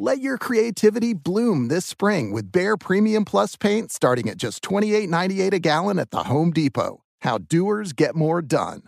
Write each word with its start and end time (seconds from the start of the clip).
Let 0.00 0.20
your 0.20 0.38
creativity 0.38 1.12
bloom 1.12 1.66
this 1.66 1.84
spring 1.84 2.30
with 2.30 2.52
Behr 2.52 2.78
Premium 2.78 3.24
Plus 3.24 3.56
paint 3.56 3.90
starting 3.90 4.28
at 4.28 4.36
just 4.36 4.62
$28.98 4.62 5.54
a 5.54 5.58
gallon 5.58 5.98
at 5.98 6.12
the 6.12 6.22
Home 6.22 6.52
Depot. 6.52 7.02
How 7.22 7.38
doers 7.38 7.92
get 7.92 8.14
more 8.14 8.40
done. 8.40 8.82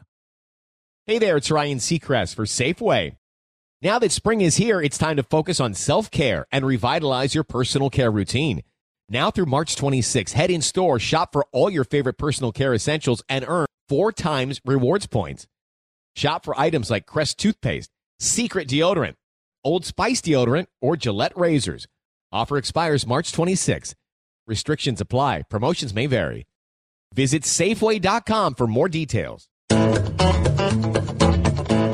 Hey 1.07 1.19
there, 1.19 1.37
it's 1.37 1.51
Ryan 1.51 1.79
Seacrest 1.79 2.37
for 2.37 2.45
Safeway. 2.45 3.17
Now 3.83 3.99
that 3.99 4.13
spring 4.13 4.41
is 4.41 4.55
here, 4.59 4.81
it's 4.81 4.99
time 4.99 5.17
to 5.17 5.25
focus 5.25 5.59
on 5.59 5.75
self 5.75 6.13
care 6.13 6.47
and 6.53 6.65
revitalize 6.65 7.35
your 7.35 7.43
personal 7.43 7.91
care 7.91 8.13
routine. 8.13 8.63
Now 9.09 9.33
through 9.33 9.47
March 9.47 9.75
26, 9.75 10.35
head 10.35 10.53
in 10.53 10.63
store, 10.63 11.01
shop 11.01 11.33
for 11.33 11.45
all 11.51 11.71
your 11.71 11.83
favorite 11.83 12.19
personal 12.19 12.53
care 12.53 12.73
essentials, 12.73 13.21
and 13.29 13.45
earn 13.49 13.67
four 13.89 14.13
times 14.13 14.61
rewards 14.65 15.09
points. 15.09 15.49
Shop 16.15 16.45
for 16.45 16.57
items 16.57 16.89
like 16.89 17.07
Crest 17.07 17.37
toothpaste, 17.37 17.91
Secret 18.21 18.69
deodorant, 18.69 19.15
Old 19.63 19.85
Spice 19.85 20.21
deodorant, 20.23 20.67
or 20.81 20.97
Gillette 20.97 21.37
razors. 21.37 21.87
Offer 22.33 22.57
expires 22.57 23.07
March 23.07 23.33
26. 23.33 23.95
Restrictions 24.47 25.01
apply. 25.01 25.43
Promotions 25.49 25.95
may 25.95 26.07
vary. 26.07 26.47
Visit 27.15 27.43
Safeway.com 27.43 28.55
for 28.55 28.67
more 28.67 28.89
details. 28.89 29.49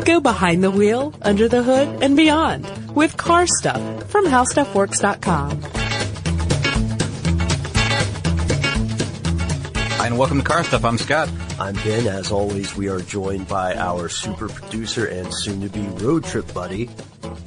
Go 0.05 0.21
behind 0.21 0.63
the 0.63 0.71
wheel, 0.71 1.13
under 1.23 1.49
the 1.49 1.63
hood, 1.63 2.03
and 2.03 2.17
beyond 2.17 2.67
with 2.95 3.17
car 3.17 3.47
stuff 3.47 4.09
from 4.11 4.27
HowStuffWorks.com. 4.27 5.63
Hi, 9.99 10.07
and 10.07 10.19
welcome 10.19 10.39
to 10.39 10.45
Car 10.45 10.63
Stuff. 10.63 10.85
I'm 10.85 10.99
Scott. 10.99 11.29
I'm 11.59 11.75
Ben. 11.77 12.07
As 12.07 12.31
always, 12.31 12.77
we 12.77 12.89
are 12.89 13.01
joined 13.01 13.49
by 13.49 13.75
our 13.75 14.09
super 14.09 14.49
producer 14.49 15.07
and 15.07 15.35
soon 15.35 15.63
to 15.63 15.69
be 15.69 15.81
road 16.05 16.23
trip 16.23 16.53
buddy, 16.55 16.89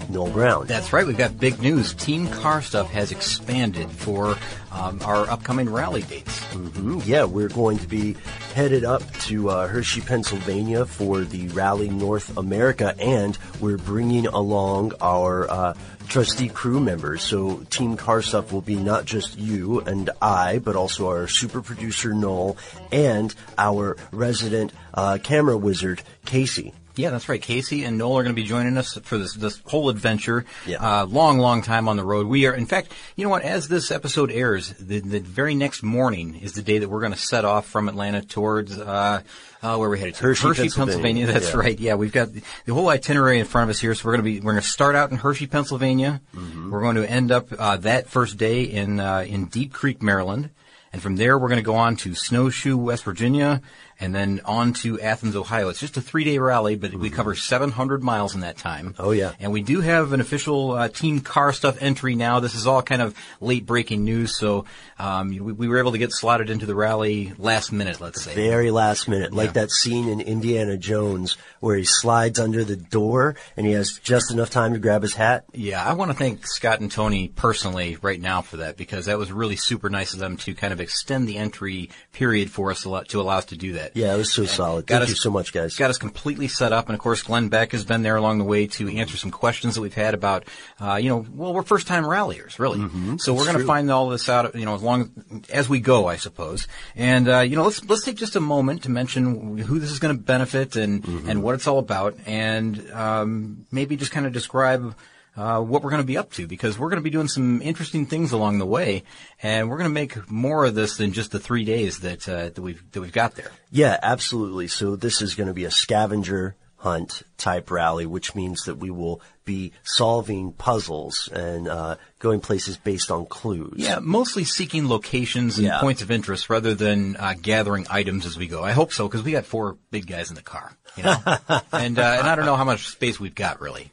Noel 0.10 0.32
Brown. 0.32 0.68
That's 0.68 0.92
right. 0.92 1.06
We've 1.06 1.18
got 1.18 1.40
big 1.40 1.62
news. 1.62 1.94
Team 1.94 2.28
Car 2.28 2.62
Stuff 2.62 2.90
has 2.92 3.12
expanded 3.12 3.90
for 3.92 4.36
um, 4.72 5.02
our 5.04 5.30
upcoming 5.30 5.70
rally 5.70 6.02
dates. 6.04 6.44
Mm-hmm. 6.46 7.00
Yeah, 7.06 7.26
we're 7.26 7.50
going 7.50 7.80
to 7.80 7.88
be 7.88 8.16
headed 8.54 8.84
up 8.84 9.02
to 9.22 9.50
uh, 9.50 9.68
Hershey, 9.68 10.02
Pennsylvania 10.02 10.86
for 10.86 11.22
the 11.22 11.48
Rally 11.50 11.90
North 11.90 12.38
America, 12.38 12.96
and 13.00 13.38
we're 13.60 13.78
bringing 13.78 14.28
along 14.28 14.94
our 15.02 15.50
uh, 15.50 15.74
trustee 16.08 16.50
crew 16.50 16.80
members. 16.80 17.22
So 17.22 17.60
Team 17.70 17.96
Car 17.96 18.22
Stuff 18.22 18.52
will 18.52 18.62
be 18.62 18.76
not 18.76 19.06
just 19.06 19.38
you 19.38 19.82
and 19.82 20.10
I, 20.22 20.60
but 20.60 20.76
also 20.76 21.08
our 21.08 21.28
super 21.28 21.62
producer 21.62 22.14
Noel 22.14 22.58
and 22.92 23.34
our 23.58 23.96
resident 24.12 24.74
uh, 24.94 25.20
camera 25.22 25.58
wizard 25.58 26.02
Casey. 26.26 26.74
Yeah, 26.96 27.12
that's 27.12 27.30
right. 27.30 27.42
Casey 27.42 27.86
and 27.86 27.98
Noel 27.98 28.18
are 28.18 28.24
going 28.24 28.36
to 28.36 28.42
be 28.42 28.48
joining 28.48 28.78
us 28.78 28.98
for 29.04 29.18
this 29.18 29.34
this 29.36 29.62
whole 29.66 29.90
adventure. 29.90 30.46
Yeah. 30.66 30.78
Uh, 31.02 31.06
long, 31.06 31.40
long 31.40 31.62
time 31.62 31.88
on 31.88 31.96
the 31.96 32.04
road. 32.04 32.28
We 32.28 32.46
are, 32.46 32.54
in 32.54 32.66
fact, 32.66 32.92
you 33.16 33.24
know 33.24 33.30
what? 33.30 33.44
As 33.44 33.68
this 33.70 33.90
episode 33.92 34.32
airs, 34.32 34.74
the, 34.80 35.00
the 35.00 35.20
very 35.20 35.56
next 35.56 35.82
morning 35.84 36.36
is 36.36 36.54
the 36.54 36.62
day 36.62 36.80
that 36.80 36.90
we're 36.90 37.00
going 37.00 37.14
to 37.14 37.18
set 37.18 37.46
off 37.46 37.68
from 37.68 37.88
Atlanta 37.88 38.22
towards 38.22 38.78
uh, 38.78 39.22
uh, 39.62 39.78
where 39.78 39.90
we 39.90 40.00
headed 40.00 40.16
to 40.16 40.24
Hershey, 40.24 40.44
Pennsylvania. 40.48 40.76
Pennsylvania. 40.86 41.26
That's 41.28 41.50
Yeah. 41.54 41.58
right. 41.58 41.80
Yeah, 41.80 41.96
we've 41.96 42.12
got 42.12 42.34
the, 42.34 42.42
the 42.66 42.74
whole 42.74 42.90
itinerary 42.90 43.40
in 43.40 43.46
front 43.46 43.70
of 43.70 43.76
us 43.76 43.80
here. 43.80 43.96
So 43.96 44.06
we're 44.06 44.18
going 44.18 44.26
to 44.26 44.32
be 44.32 44.40
we're 44.42 44.52
going 44.54 44.64
to 44.64 44.70
start 44.70 44.96
out 44.96 45.12
in 45.12 45.18
Hershey, 45.18 45.48
Pennsylvania. 45.48 46.22
Mm-hmm. 46.36 46.72
We're 46.72 46.82
going 46.82 46.96
to 46.98 47.10
end 47.10 47.32
up 47.32 47.48
uh, 47.58 47.78
that 47.78 48.10
first 48.10 48.38
day 48.38 48.64
in 48.64 49.00
uh, 49.00 49.26
in 49.28 49.46
Deep 49.46 49.72
Creek, 49.74 50.02
Maryland. 50.02 50.50
And 50.92 51.04
from 51.04 51.18
there, 51.18 51.38
we're 51.38 51.50
going 51.50 51.60
to 51.60 51.64
go 51.64 51.76
on 51.76 51.98
to 51.98 52.16
Snowshoe, 52.16 52.76
West 52.76 53.04
Virginia, 53.04 53.62
and 54.00 54.16
then 54.16 54.42
on 54.46 54.74
to 54.74 55.00
Athens, 55.00 55.36
Ohio. 55.36 55.70
It's 55.70 55.80
just 55.80 55.98
a 55.98 56.02
three-day 56.02 56.38
rally, 56.38 56.76
but 56.76 56.94
we 56.94 57.10
cover 57.10 57.36
700 57.36 58.02
miles 58.04 58.34
in 58.36 58.42
that 58.42 58.58
time. 58.58 58.94
Mm-hmm. 58.94 59.02
Oh, 59.04 59.12
yeah. 59.12 59.34
And 59.40 59.52
we 59.52 59.62
do 59.62 59.82
have 59.82 60.14
an 60.14 60.22
official 60.22 60.72
uh, 60.72 60.88
Team 60.88 61.20
Car 61.20 61.52
Stuff 61.54 61.78
entry 61.82 62.16
now. 62.16 62.40
This 62.40 62.56
is 62.56 62.66
all 62.68 62.82
kind 62.82 63.02
of 63.02 63.16
late-breaking 63.42 64.04
news, 64.04 64.38
so 64.38 64.66
um, 64.98 65.30
we, 65.30 65.40
we 65.40 65.68
were 65.68 65.80
able 65.80 65.92
to 65.94 65.98
get 65.98 66.12
slotted 66.12 66.50
into 66.50 66.66
the 66.66 66.76
rally 66.76 67.34
last 67.38 67.72
minute, 67.72 68.00
let's 68.02 68.22
say. 68.22 68.34
Very 68.36 68.72
last 68.72 69.08
minute, 69.08 69.34
like 69.34 69.48
Yeah. 69.48 69.52
that 69.54 69.72
scene 69.72 70.08
in 70.10 70.22
Indiana 70.22 70.78
Jones 70.78 71.38
where 71.60 71.76
he 71.76 71.86
slides 71.86 72.40
under 72.40 72.64
the 72.64 72.76
door 72.78 73.36
and 73.58 73.66
he 73.66 73.74
has 73.74 74.00
just 74.04 74.32
enough 74.32 74.50
time 74.50 74.74
to 74.74 74.80
grab 74.80 75.02
his 75.02 75.14
hat. 75.14 75.46
Yeah, 75.54 75.84
I 75.84 75.94
want 75.94 76.12
to 76.12 76.18
thank 76.18 76.48
Scott 76.48 76.80
and 76.80 76.92
Tony 76.92 77.28
personally 77.30 77.98
right 78.02 78.20
now 78.22 78.42
for 78.42 78.58
that 78.58 78.78
because 78.78 79.06
that 79.08 79.18
was 79.18 79.32
really 79.32 79.56
super 79.58 79.90
nice 79.90 80.14
of 80.14 80.20
them 80.20 80.38
to 80.38 80.54
kind 80.54 80.72
of 80.74 80.80
extend 80.80 81.28
the 81.28 81.38
entry 81.38 81.90
period 82.14 82.50
for 82.50 82.72
us 82.72 82.84
to 82.84 82.90
allow, 82.90 83.02
to 83.04 83.20
allow 83.22 83.38
us 83.38 83.46
to 83.46 83.58
do 83.58 83.74
that. 83.74 83.89
Yeah, 83.94 84.14
it 84.14 84.18
was 84.18 84.32
so 84.34 84.46
solid. 84.46 84.86
got 84.88 84.96
Thank 84.96 85.04
us- 85.04 85.10
you 85.10 85.16
so 85.16 85.32
much, 85.32 85.54
guys. 85.54 85.76
Got 85.76 85.90
us 85.90 85.98
completely 85.98 86.48
set 86.48 86.72
up, 86.72 86.88
and 86.88 86.94
of 86.96 87.00
course, 87.02 87.24
Glenn 87.24 87.50
Beck 87.50 87.72
has 87.72 87.84
been 87.84 88.02
there 88.02 88.16
along 88.16 88.38
the 88.38 88.44
way 88.44 88.68
to 88.68 88.90
answer 88.98 89.18
some 89.18 89.32
questions 89.32 89.76
that 89.76 89.82
we've 89.82 89.94
had 89.94 90.14
about, 90.14 90.46
uh, 90.80 90.96
you 90.96 91.10
know, 91.10 91.26
well, 91.34 91.54
we're 91.54 91.64
first 91.64 91.88
time 91.88 92.06
ralliers, 92.06 92.60
really. 92.60 92.80
So 93.20 93.34
we're 93.34 93.46
going 93.46 93.58
to 93.58 93.66
find 93.66 93.90
all 93.92 94.10
this 94.10 94.30
out, 94.30 94.56
you 94.56 94.66
know, 94.66 94.76
as 94.76 94.82
long 94.82 95.12
as 95.52 95.68
we 95.70 95.80
go, 95.80 96.08
I 96.08 96.18
suppose. 96.18 96.68
And 96.96 97.28
uh, 97.30 97.40
you 97.40 97.56
know, 97.56 97.64
let's 97.64 97.84
let's 97.86 98.04
take 98.04 98.16
just 98.18 98.36
a 98.36 98.40
moment 98.40 98.84
to 98.84 98.92
mention 98.92 99.58
who 99.58 99.80
this 99.80 99.92
is 99.92 100.00
going 100.00 100.16
to 100.16 100.22
benefit 100.22 100.76
and 100.76 101.04
and 101.28 101.44
what 101.44 101.56
it's 101.56 101.68
all 101.68 101.80
about, 101.80 102.16
and 102.26 102.92
um, 102.92 103.66
maybe 103.72 103.96
just 103.96 104.12
kind 104.12 104.26
of 104.26 104.34
describe. 104.34 104.96
Uh, 105.38 105.62
what 105.62 105.84
we're 105.84 105.90
going 105.92 106.02
to 106.02 106.08
be 106.08 106.18
up 106.18 106.32
to 106.34 106.48
because 106.48 106.78
we're 106.78 106.90
going 106.90 106.98
to 107.00 107.04
be 107.04 107.10
doing 107.10 107.28
some 107.30 107.62
interesting 107.62 108.06
things 108.06 108.32
along 108.34 108.58
the 108.60 108.66
way, 108.66 109.04
and 109.42 109.70
we're 109.70 109.78
going 109.78 109.90
to 109.90 109.94
make 109.94 110.30
more 110.30 110.66
of 110.66 110.76
this 110.76 110.98
than 110.98 111.14
just 111.14 111.32
the 111.32 111.40
three 111.40 111.64
days 111.64 112.00
that 112.00 112.28
uh, 112.28 112.50
that 112.50 112.60
we've 112.62 112.84
that 112.92 113.00
we've 113.02 113.14
got 113.14 113.36
there. 113.36 113.52
Yeah, 113.72 113.98
absolutely. 114.02 114.68
So 114.68 114.96
this 114.98 115.22
is 115.22 115.36
going 115.36 115.48
to 115.48 115.54
be 115.54 115.64
a 115.66 115.72
scavenger 115.72 116.56
hunt 116.78 117.24
type 117.38 117.70
rally, 117.72 118.06
which 118.06 118.36
means 118.36 118.64
that 118.64 118.76
we 118.78 118.90
will 118.90 119.22
be 119.46 119.74
solving 119.84 120.54
puzzles 120.54 121.28
and 121.32 121.68
uh, 121.68 121.96
going 122.20 122.40
places 122.40 122.78
based 122.78 123.12
on 123.12 123.26
clues. 123.26 123.74
Yeah, 123.78 124.00
mostly 124.02 124.44
seeking 124.46 124.88
locations 124.88 125.58
and 125.58 125.68
Yeah. 125.68 125.80
points 125.82 126.02
of 126.02 126.10
interest 126.12 126.50
rather 126.50 126.74
than 126.76 127.18
uh, 127.18 127.34
gathering 127.42 127.86
items 127.90 128.26
as 128.26 128.38
we 128.38 128.48
go. 128.48 128.64
I 128.64 128.72
hope 128.72 128.94
so 128.94 129.08
because 129.08 129.24
we 129.24 129.32
got 129.34 129.46
four 129.46 129.78
big 129.92 130.08
guys 130.08 130.30
in 130.30 130.36
the 130.36 130.42
car, 130.42 130.72
you 130.96 131.04
know, 131.04 131.18
and 131.74 132.00
uh, 132.00 132.16
and 132.20 132.28
I 132.28 132.36
don't 132.36 132.46
know 132.46 132.56
how 132.56 132.64
much 132.66 132.88
space 132.88 133.20
we've 133.20 133.36
got 133.36 133.60
really. 133.62 133.92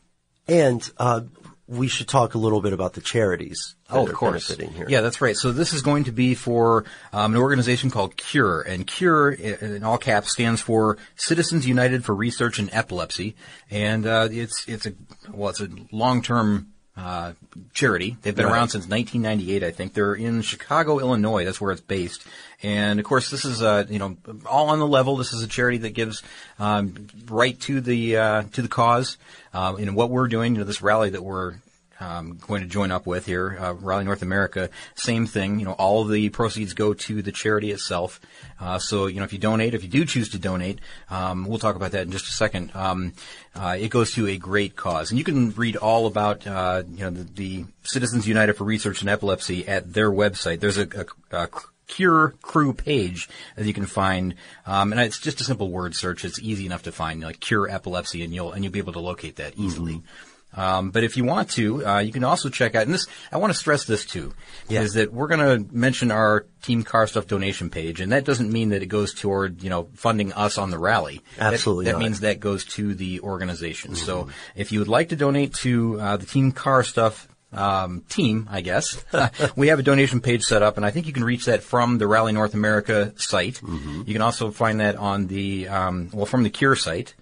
And 0.49 0.89
uh, 0.99 1.23
we 1.69 1.89
should 1.89 2.07
talk 2.07 2.35
a 2.35 2.39
little 2.39 2.61
bit 2.61 2.73
about 2.73 2.93
the 2.93 3.01
charities. 3.01 3.75
Oh, 3.91 4.07
of 4.07 4.13
course. 4.13 4.57
Yeah, 4.89 5.01
that's 5.01 5.21
right. 5.21 5.37
So 5.37 5.53
this 5.53 5.73
is 5.73 5.83
going 5.83 6.05
to 6.05 6.13
be 6.13 6.35
for 6.35 6.85
um, 7.13 7.35
an 7.35 7.41
organization 7.41 7.91
called 7.91 8.17
CURE, 8.17 8.63
and 8.63 8.87
CURE, 8.87 9.33
in 9.33 9.83
all 9.83 9.99
caps, 9.99 10.33
stands 10.33 10.61
for 10.61 10.99
Citizens 11.17 11.67
United 11.67 12.05
for 12.05 12.15
Research 12.15 12.59
in 12.59 12.73
Epilepsy, 12.73 13.35
and 13.71 14.07
uh, 14.07 14.29
it's 14.31 14.67
it's 14.69 14.87
a 14.87 14.93
well, 15.31 15.51
it's 15.51 15.61
a 15.61 15.69
long 15.91 16.23
term. 16.23 16.73
Uh, 16.97 17.35
charity. 17.75 18.17
They've 18.23 18.35
been 18.35 18.47
Right. 18.47 18.55
around 18.55 18.69
since 18.71 18.89
1998, 18.89 19.63
I 19.63 19.71
think. 19.71 19.93
They're 19.93 20.15
in 20.15 20.41
Chicago, 20.41 20.99
Illinois. 20.99 21.45
That's 21.45 21.61
where 21.61 21.71
it's 21.71 21.83
based. 21.83 22.23
And 22.63 22.99
of 22.99 23.05
course, 23.05 23.29
this 23.29 23.45
is, 23.45 23.61
uh, 23.61 23.85
you 23.91 23.99
know, 23.99 24.17
all 24.47 24.71
on 24.71 24.79
the 24.79 24.87
level. 24.87 25.17
This 25.19 25.35
is 25.35 25.43
a 25.43 25.47
charity 25.47 25.77
that 25.79 25.91
gives, 25.91 26.23
um, 26.59 27.07
right 27.29 27.61
to 27.61 27.83
the, 27.83 28.17
uh, 28.17 28.43
to 28.55 28.63
the 28.63 28.69
cause. 28.69 29.19
Um, 29.53 29.95
what 29.95 30.09
we're 30.09 30.27
doing, 30.29 30.55
you 30.55 30.61
know, 30.61 30.65
this 30.65 30.81
rally 30.81 31.11
that 31.11 31.23
we're, 31.23 31.57
um, 32.01 32.39
going 32.47 32.63
to 32.63 32.69
join 32.69 32.91
up 32.91 33.07
with 33.07 33.27
here, 33.27 33.57
uh, 33.59 34.03
North 34.03 34.23
America, 34.23 34.71
same 34.95 35.27
thing. 35.27 35.59
You 35.59 35.65
know, 35.65 35.73
all 35.73 36.05
the 36.05 36.29
proceeds 36.31 36.75
go 36.75 36.95
to 36.95 37.23
the 37.23 37.33
charity 37.33 37.71
itself. 37.71 38.21
Uh, 38.61 38.79
so, 38.79 39.07
you 39.07 39.19
know, 39.19 39.25
if 39.25 39.33
you 39.33 39.39
donate, 39.39 39.75
if 39.75 39.83
you 39.83 39.89
do 39.89 40.05
choose 40.05 40.31
to 40.31 40.39
donate, 40.39 40.81
um, 41.11 41.47
we'll 41.47 41.59
talk 41.59 41.77
about 41.77 41.93
that 41.93 42.03
in 42.03 42.11
just 42.11 42.29
a 42.29 42.33
second. 42.33 42.71
Um, 42.75 43.13
uh, 43.55 43.77
it 43.79 43.89
goes 43.89 44.13
to 44.13 44.27
a 44.27 44.37
great 44.37 44.77
cause, 44.77 45.11
and 45.11 45.19
you 45.19 45.25
can 45.25 45.53
read 45.53 45.77
all 45.77 46.07
about, 46.07 46.47
uh, 46.47 46.83
you 46.89 47.05
know, 47.05 47.11
the, 47.11 47.25
the 47.25 47.65
Citizens 47.83 48.27
United 48.27 48.55
for 48.55 48.65
Research 48.65 49.03
in 49.03 49.09
Epilepsy 49.09 49.67
at 49.67 49.93
their 49.93 50.11
website. 50.11 50.61
There's 50.61 50.79
a, 50.79 51.07
a, 51.33 51.37
a 51.37 51.49
Cure 51.87 52.35
Crew 52.43 52.73
page 52.73 53.29
that 53.57 53.65
you 53.65 53.73
can 53.73 53.87
find, 53.87 54.35
um, 54.67 54.93
and 54.93 55.01
it's 55.01 55.21
just 55.21 55.41
a 55.41 55.45
simple 55.45 55.71
word 55.71 55.95
search. 55.95 56.25
It's 56.25 56.41
easy 56.41 56.67
enough 56.67 56.83
to 56.83 56.93
find, 56.93 57.23
like 57.23 57.41
Cure 57.41 57.71
Epilepsy, 57.71 58.25
and 58.25 58.35
you'll 58.35 58.53
and 58.53 58.65
you'll 58.65 58.73
be 58.73 58.81
able 58.81 58.95
to 58.95 59.01
locate 59.01 59.37
that 59.37 59.57
easily. 59.57 59.95
Mm-hmm. 59.95 60.36
Um, 60.55 60.91
but 60.91 61.05
if 61.05 61.19
you 61.19 61.25
want 61.25 61.51
to, 61.51 61.87
uh, 61.87 61.99
you 61.99 62.13
can 62.13 62.25
also 62.25 62.49
check 62.49 62.75
out, 62.75 62.85
and 62.85 62.95
this, 62.95 63.07
I 63.31 63.37
want 63.37 63.53
to 63.53 63.59
stress 63.59 63.85
this 63.85 64.07
too, 64.07 64.33
Yeah. 64.69 64.81
is 64.83 64.95
that 64.95 65.13
we're 65.13 65.27
going 65.27 65.41
to 65.69 65.75
mention 65.77 66.11
our 66.11 66.47
Team 66.63 66.83
Car 66.83 67.07
Stuff 67.07 67.27
donation 67.27 67.69
page, 67.69 68.01
and 68.01 68.11
that 68.13 68.25
doesn't 68.25 68.51
mean 68.51 68.71
that 68.71 68.83
it 68.83 68.87
goes 68.87 69.13
toward, 69.13 69.63
you 69.63 69.69
know, 69.69 69.89
funding 69.95 70.33
us 70.33 70.57
on 70.57 70.71
the 70.71 70.79
rally. 70.79 71.21
Absolutely 71.39 71.85
That, 71.87 71.93
not. 71.93 72.01
means 72.01 72.21
that 72.21 72.41
goes 72.41 72.65
to 72.77 72.95
the 72.95 73.21
organization. 73.21 73.97
So 73.97 74.29
if 74.55 74.73
you 74.73 74.79
would 74.79 74.89
like 74.89 75.11
to 75.11 75.17
donate 75.17 75.53
to 75.57 76.01
uh, 76.01 76.17
the 76.17 76.27
Team 76.27 76.53
Car 76.53 76.83
Stuff 76.85 77.29
um, 77.53 78.03
team, 78.09 78.49
I 78.51 78.61
guess, 78.63 79.03
we 79.57 79.69
have 79.69 79.79
a 79.79 79.83
donation 79.83 80.21
page 80.21 80.43
set 80.43 80.63
up, 80.63 80.79
and 80.79 80.87
I 80.87 80.91
think 80.91 81.07
you 81.07 81.13
can 81.13 81.25
reach 81.25 81.45
that 81.47 81.63
from 81.63 81.99
the 81.99 82.07
Rally 82.07 82.33
North 82.33 82.55
America 82.55 83.13
site. 83.17 83.61
You 83.63 84.13
can 84.13 84.23
also 84.23 84.51
find 84.51 84.81
that 84.81 84.97
on 84.97 85.27
the, 85.27 85.69
um, 85.69 86.09
well, 86.15 86.27
from 86.27 86.43
the 86.45 86.51
Cure 86.51 86.77
site. 86.77 87.15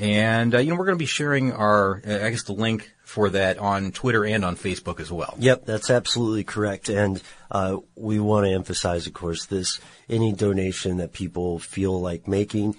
And, 0.00 0.54
uh, 0.54 0.58
you 0.58 0.70
know, 0.70 0.76
we're 0.76 0.86
going 0.86 0.96
to 0.96 1.02
be 1.02 1.06
sharing 1.06 1.52
our, 1.52 2.02
uh, 2.06 2.24
I 2.24 2.30
guess, 2.30 2.44
the 2.44 2.54
link 2.54 2.90
for 3.04 3.28
that 3.30 3.58
on 3.58 3.92
Twitter 3.92 4.24
and 4.24 4.44
on 4.46 4.56
Facebook 4.56 4.98
as 4.98 5.12
well. 5.12 5.34
Yep, 5.38 5.66
that's 5.66 5.90
absolutely 5.90 6.42
correct. 6.42 6.88
And 6.88 7.22
uh, 7.50 7.76
we 7.96 8.18
want 8.18 8.46
to 8.46 8.52
emphasize, 8.52 9.06
of 9.06 9.12
course, 9.12 9.44
this 9.44 9.78
any 10.08 10.32
donation 10.32 10.96
that 10.96 11.12
people 11.12 11.58
feel 11.58 12.00
like 12.00 12.26
making 12.26 12.76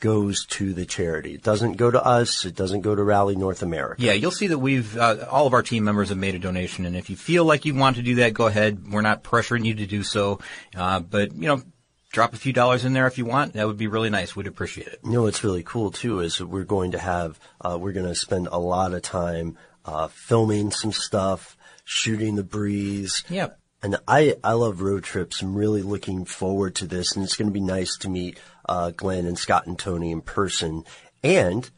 goes 0.00 0.46
to 0.46 0.72
the 0.72 0.86
charity. 0.86 1.34
It 1.34 1.42
doesn't 1.42 1.74
go 1.74 1.90
to 1.90 2.02
us. 2.02 2.44
It 2.44 2.56
doesn't 2.56 2.80
go 2.80 2.94
to 2.94 3.02
Rally 3.02 3.36
North 3.36 3.62
America. 3.62 4.02
Yeah, 4.02 4.12
you'll 4.12 4.30
see 4.30 4.48
that 4.48 4.58
we've 4.58 4.96
uh, 4.96 5.26
all 5.30 5.46
of 5.46 5.52
our 5.52 5.62
team 5.62 5.84
members 5.84 6.08
have 6.08 6.18
made 6.18 6.34
a 6.34 6.40
donation, 6.40 6.86
and 6.86 6.96
if 6.96 7.08
you 7.08 7.16
feel 7.16 7.44
like 7.44 7.64
you 7.66 7.74
want 7.74 7.96
to 7.96 8.02
do 8.02 8.16
that, 8.16 8.34
go 8.34 8.46
ahead. 8.46 8.90
We're 8.90 9.02
not 9.02 9.22
pressuring 9.22 9.64
you 9.64 9.74
to 9.74 9.86
do 9.86 10.02
so, 10.02 10.40
uh, 10.74 11.00
but 11.00 11.34
you 11.34 11.46
know, 11.46 11.62
drop 12.12 12.34
a 12.34 12.38
few 12.38 12.52
dollars 12.52 12.84
in 12.84 12.92
there 12.92 13.06
if 13.06 13.18
you 13.18 13.24
want. 13.24 13.54
That 13.54 13.66
would 13.66 13.78
be 13.78 13.88
really 13.88 14.10
nice. 14.10 14.36
We'd 14.36 14.46
appreciate 14.46 14.88
it. 14.88 15.00
You 15.02 15.12
know 15.12 15.22
what's 15.22 15.42
really 15.42 15.62
cool 15.62 15.90
too 15.90 16.20
is 16.20 16.40
we're 16.40 16.64
going 16.64 16.92
to 16.92 16.98
have 16.98 17.40
uh, 17.60 17.78
we're 17.80 17.92
going 17.92 18.06
to 18.06 18.14
spend 18.14 18.48
a 18.52 18.58
lot 18.58 18.92
of 18.92 19.02
time 19.02 19.56
uh, 19.84 20.08
filming 20.08 20.70
some 20.70 20.92
stuff, 20.92 21.56
shooting 21.84 22.36
the 22.36 22.44
breeze. 22.44 23.24
Yep. 23.28 23.58
And 23.82 23.96
I 24.06 24.36
I 24.44 24.52
love 24.52 24.80
road 24.80 25.02
trips. 25.02 25.42
I'm 25.42 25.56
really 25.56 25.82
looking 25.82 26.24
forward 26.24 26.76
to 26.76 26.86
this, 26.86 27.16
and 27.16 27.24
it's 27.24 27.36
going 27.36 27.48
to 27.48 27.52
be 27.52 27.60
nice 27.60 27.96
to 27.98 28.08
meet 28.08 28.38
uh, 28.68 28.92
Glenn 28.92 29.26
and 29.26 29.38
Scott 29.38 29.66
and 29.66 29.76
Tony 29.76 30.12
in 30.12 30.20
person. 30.20 30.84
And 31.24 31.68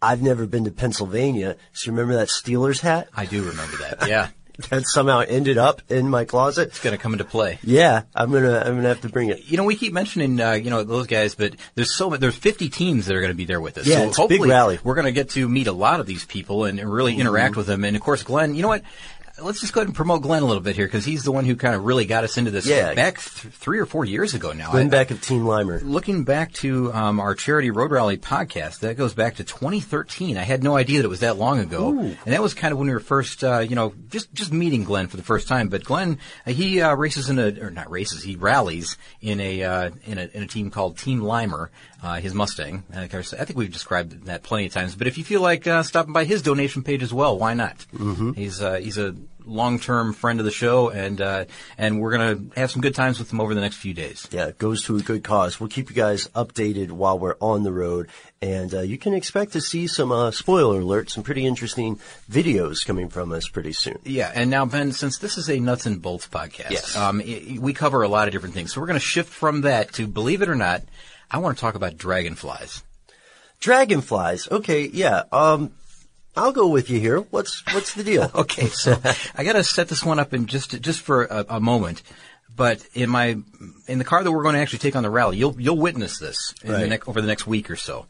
I've 0.00 0.22
never 0.22 0.46
been 0.46 0.64
to 0.64 0.70
Pennsylvania, 0.70 1.56
so 1.72 1.86
you 1.86 1.92
remember 1.96 2.14
that 2.14 2.28
Steelers 2.28 2.80
hat 2.80 3.08
I 3.16 3.26
do 3.26 3.42
remember 3.42 3.76
that. 3.78 4.08
Yeah, 4.08 4.28
that 4.70 4.86
somehow 4.86 5.20
ended 5.20 5.58
up 5.58 5.82
in 5.88 6.08
my 6.08 6.24
closet? 6.24 6.68
it's 6.68 6.80
going 6.80 6.96
to 6.96 7.02
come 7.02 7.12
into 7.12 7.24
play. 7.24 7.58
Yeah, 7.62 8.02
I'm 8.14 8.32
gonna 8.32 8.58
I'm 8.58 8.76
gonna 8.76 8.88
have 8.88 9.00
to 9.02 9.08
bring 9.08 9.28
it. 9.28 9.44
You 9.46 9.56
know, 9.56 9.64
we 9.64 9.76
keep 9.76 9.92
mentioning, 9.92 10.40
uh, 10.40 10.52
you 10.52 10.70
know, 10.70 10.82
those 10.84 11.06
guys, 11.06 11.34
but 11.34 11.54
there's 11.74 11.94
so 11.94 12.10
many, 12.10 12.20
there's 12.20 12.36
50 12.36 12.68
teams 12.68 13.06
that 13.06 13.16
are 13.16 13.20
going 13.20 13.32
to 13.32 13.36
be 13.36 13.44
there 13.44 13.60
with 13.60 13.78
us. 13.78 13.86
Yeah, 13.86 13.98
so 13.98 14.08
it's 14.08 14.18
a 14.18 14.22
big 14.22 14.30
hopefully 14.38 14.50
rally. 14.50 14.78
we're 14.82 14.94
going 14.94 15.06
to 15.06 15.12
get 15.12 15.30
to 15.30 15.48
meet 15.48 15.66
a 15.66 15.72
lot 15.72 16.00
of 16.00 16.06
these 16.06 16.24
people 16.24 16.64
and 16.64 16.80
really 16.80 17.16
interact 17.16 17.56
with 17.56 17.66
them. 17.66 17.84
And 17.84 17.96
of 17.96 18.02
course, 18.02 18.22
Glenn, 18.22 18.54
you 18.54 18.62
know 18.62 18.68
what? 18.68 18.82
Let's 19.42 19.60
just 19.60 19.72
go 19.72 19.80
ahead 19.80 19.88
and 19.88 19.96
promote 19.96 20.22
Glenn 20.22 20.44
a 20.44 20.46
little 20.46 20.62
bit 20.62 20.76
here 20.76 20.86
because 20.86 21.04
he's 21.04 21.24
the 21.24 21.32
one 21.32 21.44
who 21.44 21.56
kind 21.56 21.74
of 21.74 21.82
really 21.84 22.04
got 22.04 22.22
us 22.22 22.36
into 22.36 22.52
this 22.52 22.66
Yeah. 22.66 22.94
back 22.94 23.16
th- 23.20 23.52
three 23.52 23.80
or 23.80 23.86
four 23.86 24.04
years 24.04 24.32
ago 24.32 24.52
now. 24.52 24.70
Glenn 24.70 24.86
I- 24.86 24.90
back 24.90 25.10
of 25.10 25.20
Team 25.20 25.42
Limer. 25.42 25.80
looking 25.82 26.22
back 26.22 26.52
to 26.54 26.92
um, 26.92 27.18
our 27.18 27.34
charity 27.34 27.72
road 27.72 27.90
rally 27.90 28.16
podcast, 28.16 28.78
that 28.80 28.96
goes 28.96 29.12
back 29.12 29.34
to 29.36 29.44
2013. 29.44 30.36
I 30.38 30.42
had 30.44 30.62
no 30.62 30.76
idea 30.76 30.98
that 30.98 31.06
it 31.06 31.08
was 31.08 31.18
that 31.20 31.36
long 31.36 31.58
ago, 31.58 31.98
and 31.98 32.16
that 32.26 32.42
was 32.42 32.54
kind 32.54 32.70
of 32.70 32.78
when 32.78 32.86
we 32.86 32.94
were 32.94 33.00
first, 33.00 33.42
uh, 33.42 33.58
you 33.58 33.74
know, 33.74 33.92
just 34.08 34.32
just 34.34 34.52
meeting 34.52 34.84
Glenn 34.84 35.08
for 35.08 35.16
the 35.16 35.22
first 35.24 35.48
time. 35.48 35.68
But 35.68 35.82
Glenn, 35.82 36.18
uh, 36.46 36.52
he 36.52 36.80
uh, 36.80 36.94
races 36.94 37.28
in 37.28 37.40
a 37.40 37.48
or 37.60 37.70
not 37.70 37.90
races, 37.90 38.22
he 38.22 38.36
rallies 38.36 38.96
in 39.20 39.40
a 39.40 39.64
uh, 39.64 39.90
in 40.06 40.18
a 40.18 40.30
in 40.32 40.44
a 40.44 40.46
team 40.46 40.70
called 40.70 40.96
Team 40.96 41.20
Limer, 41.22 41.70
uh, 42.04 42.20
his 42.20 42.34
Mustang. 42.34 42.84
I 42.94 43.08
think 43.08 43.56
we've 43.58 43.72
described 43.72 44.26
that 44.26 44.44
plenty 44.44 44.66
of 44.66 44.72
times. 44.72 44.94
But 44.94 45.08
if 45.08 45.18
you 45.18 45.24
feel 45.24 45.40
like 45.40 45.66
uh, 45.66 45.82
stopping 45.82 46.12
by 46.12 46.22
his 46.24 46.40
donation 46.40 46.84
page 46.84 47.02
as 47.02 47.12
well, 47.12 47.36
why 47.36 47.54
not? 47.54 47.84
Mm-hmm. 47.92 48.32
He's 48.34 48.62
uh, 48.62 48.74
he's 48.74 48.96
a 48.96 49.16
long-term 49.46 50.12
friend 50.14 50.38
of 50.40 50.44
the 50.44 50.50
show, 50.50 50.88
and 50.90 51.20
uh, 51.20 51.44
and 51.78 52.00
we're 52.00 52.12
gonna 52.12 52.40
have 52.56 52.70
some 52.70 52.82
good 52.82 52.94
times 52.94 53.18
with 53.18 53.32
him 53.32 53.40
over 53.40 53.54
the 53.54 53.60
next 53.60 53.76
few 53.76 53.94
days. 53.94 54.26
Yeah, 54.30 54.46
it 54.46 54.58
goes 54.58 54.84
to 54.84 54.96
a 54.96 55.00
good 55.00 55.24
cause. 55.24 55.58
We'll 55.60 55.68
keep 55.68 55.90
you 55.90 55.96
guys 55.96 56.28
updated 56.28 56.90
while 56.90 57.18
we're 57.18 57.36
on 57.40 57.62
the 57.62 57.72
road, 57.72 58.08
and 58.42 58.74
uh, 58.74 58.80
you 58.80 58.98
can 58.98 59.14
expect 59.14 59.52
to 59.52 59.60
see 59.60 59.86
some 59.86 60.10
uh, 60.12 60.30
spoiler 60.30 60.80
alerts, 60.80 61.10
some 61.10 61.22
pretty 61.24 61.46
interesting 61.46 61.98
videos 62.30 62.86
coming 62.86 63.08
from 63.08 63.32
us 63.32 63.48
pretty 63.48 63.72
soon. 63.72 63.98
Yeah, 64.04 64.30
and 64.34 64.50
now 64.50 64.64
Ben, 64.66 64.92
since 64.92 65.18
this 65.18 65.36
is 65.38 65.48
a 65.50 65.58
nuts 65.60 65.86
and 65.86 66.00
bolts 66.02 66.26
podcast, 66.28 66.70
Yes. 66.70 66.96
um, 66.96 67.20
i 67.24 67.58
we 67.60 67.72
cover 67.72 68.02
a 68.02 68.08
lot 68.08 68.28
of 68.28 68.32
different 68.32 68.54
things. 68.54 68.72
So 68.72 68.80
we're 68.80 68.86
going 68.86 68.98
to 68.98 69.04
shift 69.04 69.28
from 69.30 69.62
that 69.62 69.92
to, 69.94 70.06
believe 70.06 70.42
it 70.42 70.48
or 70.48 70.54
not, 70.54 70.82
I 71.30 71.38
want 71.38 71.56
to 71.56 71.60
talk 71.60 71.74
about 71.74 71.96
dragonflies. 71.96 72.82
Dragonflies. 73.60 74.48
Okay, 74.50 74.88
yeah. 74.92 75.22
Um, 75.32 75.70
I'll 76.36 76.52
go 76.52 76.68
with 76.68 76.90
you 76.90 76.98
here. 77.00 77.20
What's 77.20 77.62
what's 77.72 77.94
the 77.94 78.04
deal? 78.04 78.30
Okay, 78.34 78.66
so 78.66 79.00
I 79.34 79.44
got 79.44 79.52
to 79.54 79.64
set 79.64 79.88
this 79.88 80.04
one 80.04 80.18
up 80.18 80.34
in 80.34 80.46
just 80.46 80.80
just 80.80 81.00
for 81.00 81.24
a, 81.24 81.46
a 81.50 81.60
moment. 81.60 82.02
But 82.56 82.86
in 82.94 83.10
my 83.10 83.36
in 83.88 83.98
the 83.98 84.04
car 84.04 84.22
that 84.22 84.30
we're 84.30 84.42
going 84.42 84.54
to 84.54 84.60
actually 84.60 84.78
take 84.80 84.94
on 84.96 85.02
the 85.02 85.10
rally, 85.10 85.36
you'll 85.36 85.60
you'll 85.60 85.78
witness 85.78 86.18
this 86.18 86.54
in 86.62 86.68
the 86.72 86.78
Right. 86.78 86.88
next 86.88 87.08
over 87.08 87.20
the 87.20 87.26
next 87.26 87.46
week 87.46 87.70
or 87.70 87.76
so. 87.76 88.06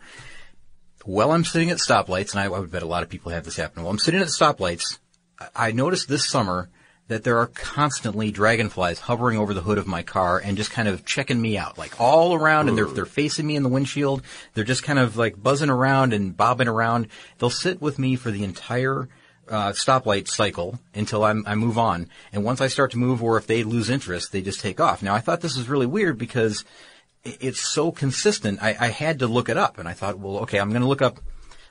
While 1.05 1.32
I'm 1.32 1.44
sitting 1.44 1.71
at 1.71 1.79
stoplights, 1.79 2.32
and 2.32 2.41
I, 2.41 2.44
I 2.44 2.59
would 2.59 2.71
bet 2.71 2.82
a 2.82 2.87
lot 2.87 3.03
of 3.03 3.09
people 3.11 3.31
have 3.32 3.44
this 3.44 3.56
happen. 3.56 3.82
While 3.82 3.91
I'm 3.93 3.99
sitting 3.99 4.21
at 4.21 4.29
stoplights, 4.29 4.99
I, 5.38 5.69
I 5.69 5.73
noticed 5.73 6.09
this 6.09 6.27
summer 6.27 6.70
that 7.09 7.23
there 7.23 7.39
are 7.39 7.49
constantly 7.49 8.31
dragonflies 8.31 8.99
hovering 8.99 9.39
over 9.39 9.53
the 9.53 9.61
hood 9.61 9.77
of 9.77 9.87
my 9.87 10.03
car 10.03 10.39
and 10.39 10.56
just 10.56 10.71
kind 10.71 10.89
of 10.89 11.05
checking 11.05 11.41
me 11.41 11.59
out, 11.59 11.77
like 11.77 12.01
all 12.01 12.35
around, 12.35 12.69
and 12.69 12.79
they're 12.79 12.87
they're 12.87 13.05
facing 13.05 13.47
me 13.47 13.56
in 13.56 13.62
the 13.62 13.69
windshield. 13.69 14.23
They're 14.55 14.65
just 14.65 14.83
kind 14.83 14.99
of 14.99 15.17
like 15.17 15.43
buzzing 15.43 15.71
around 15.71 16.12
and 16.12 16.37
bobbing 16.37 16.69
around. 16.69 17.09
They'll 17.39 17.51
sit 17.51 17.81
with 17.83 17.99
me 17.99 18.17
for 18.17 18.31
the 18.31 18.45
entire 18.45 19.09
uh, 19.49 19.73
stoplight 19.73 20.29
cycle 20.29 20.79
until 20.95 21.25
I'm, 21.25 21.45
I 21.47 21.55
move 21.55 21.77
on. 21.77 22.09
And 22.33 22.45
once 22.45 22.61
I 22.61 22.69
start 22.69 22.93
to 22.93 22.99
move, 22.99 23.23
or 23.23 23.37
if 23.37 23.47
they 23.47 23.62
lose 23.62 23.91
interest, 23.91 24.33
they 24.33 24.43
just 24.43 24.61
take 24.61 24.81
off. 24.81 25.03
Now, 25.03 25.15
I 25.15 25.21
thought 25.21 25.43
this 25.43 25.56
was 25.56 25.69
really 25.69 25.87
weird 25.87 26.17
because 26.17 26.65
it's 27.25 27.61
so 27.61 27.91
consistent. 27.91 28.62
I, 28.62 28.77
I 28.79 28.89
had 28.89 29.19
to 29.19 29.27
look 29.27 29.49
it 29.49 29.56
up, 29.56 29.79
and 29.79 29.89
I 29.89 29.93
thought, 29.93 30.19
well, 30.19 30.39
okay, 30.39 30.59
I'm 30.59 30.71
going 30.71 30.83
to 30.83 30.89
look 30.89 31.03
up 31.03 31.21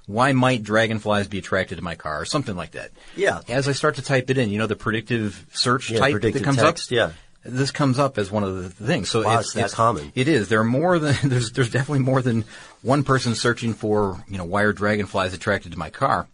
why 0.05 0.31
might 0.33 0.63
dragonflies 0.63 1.27
be 1.27 1.37
attracted 1.39 1.75
to 1.77 1.81
my 1.81 1.95
car, 1.95 2.21
or 2.21 2.25
something 2.25 2.55
like 2.55 2.71
that. 2.71 2.91
Yeah. 3.15 3.39
As 3.47 3.67
I 3.67 3.71
start 3.71 3.95
to 3.95 4.01
type 4.01 4.29
it 4.29 4.37
in, 4.37 4.49
you 4.49 4.57
know, 4.57 4.67
the 4.67 4.75
predictive 4.75 5.45
search 5.53 5.89
Yeah, 5.89 5.99
type 5.99 6.11
predictive 6.11 6.41
that 6.41 6.45
comes 6.45 6.57
text, 6.57 6.91
up. 6.91 6.95
yeah. 6.95 7.11
This 7.45 7.71
comes 7.71 7.99
up 7.99 8.17
as 8.17 8.31
one 8.31 8.43
of 8.43 8.55
the 8.55 8.69
things. 8.69 9.09
So 9.09 9.23
Wow, 9.23 9.39
it's, 9.39 9.47
it's 9.55 9.71
that 9.71 9.71
common. 9.71 10.11
It 10.15 10.27
is. 10.29 10.47
There 10.47 10.59
are 10.61 10.63
more 10.65 10.97
than 10.99 11.15
there's 11.29 11.51
there's 11.51 11.69
definitely 11.69 11.99
more 11.99 12.21
than 12.21 12.45
one 12.81 13.03
person 13.03 13.35
searching 13.35 13.73
for 13.73 14.23
you 14.29 14.37
know 14.37 14.45
why 14.45 14.61
are 14.63 14.71
dragonflies 14.73 15.33
attracted 15.33 15.73
to 15.73 15.77
my 15.79 15.89
car. 15.89 16.27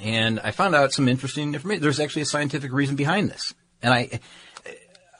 And 0.00 0.38
I 0.40 0.52
found 0.52 0.76
out 0.76 0.92
some 0.92 1.08
interesting 1.08 1.54
information. 1.54 1.82
There's 1.82 1.98
actually 1.98 2.22
a 2.22 2.26
scientific 2.26 2.72
reason 2.72 2.94
behind 2.94 3.30
this, 3.30 3.52
and 3.82 3.92
I 3.92 4.20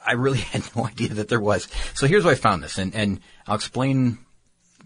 I 0.05 0.13
really 0.13 0.37
had 0.53 0.63
no 0.75 0.85
idea 0.85 1.09
that 1.15 1.27
there 1.27 1.39
was. 1.41 1.67
So 1.95 2.07
here's 2.07 2.23
why 2.23 2.31
I 2.31 2.35
found 2.35 2.63
this, 2.63 2.77
and 2.77 2.95
and 2.95 3.19
I'll 3.45 3.55
explain 3.55 4.19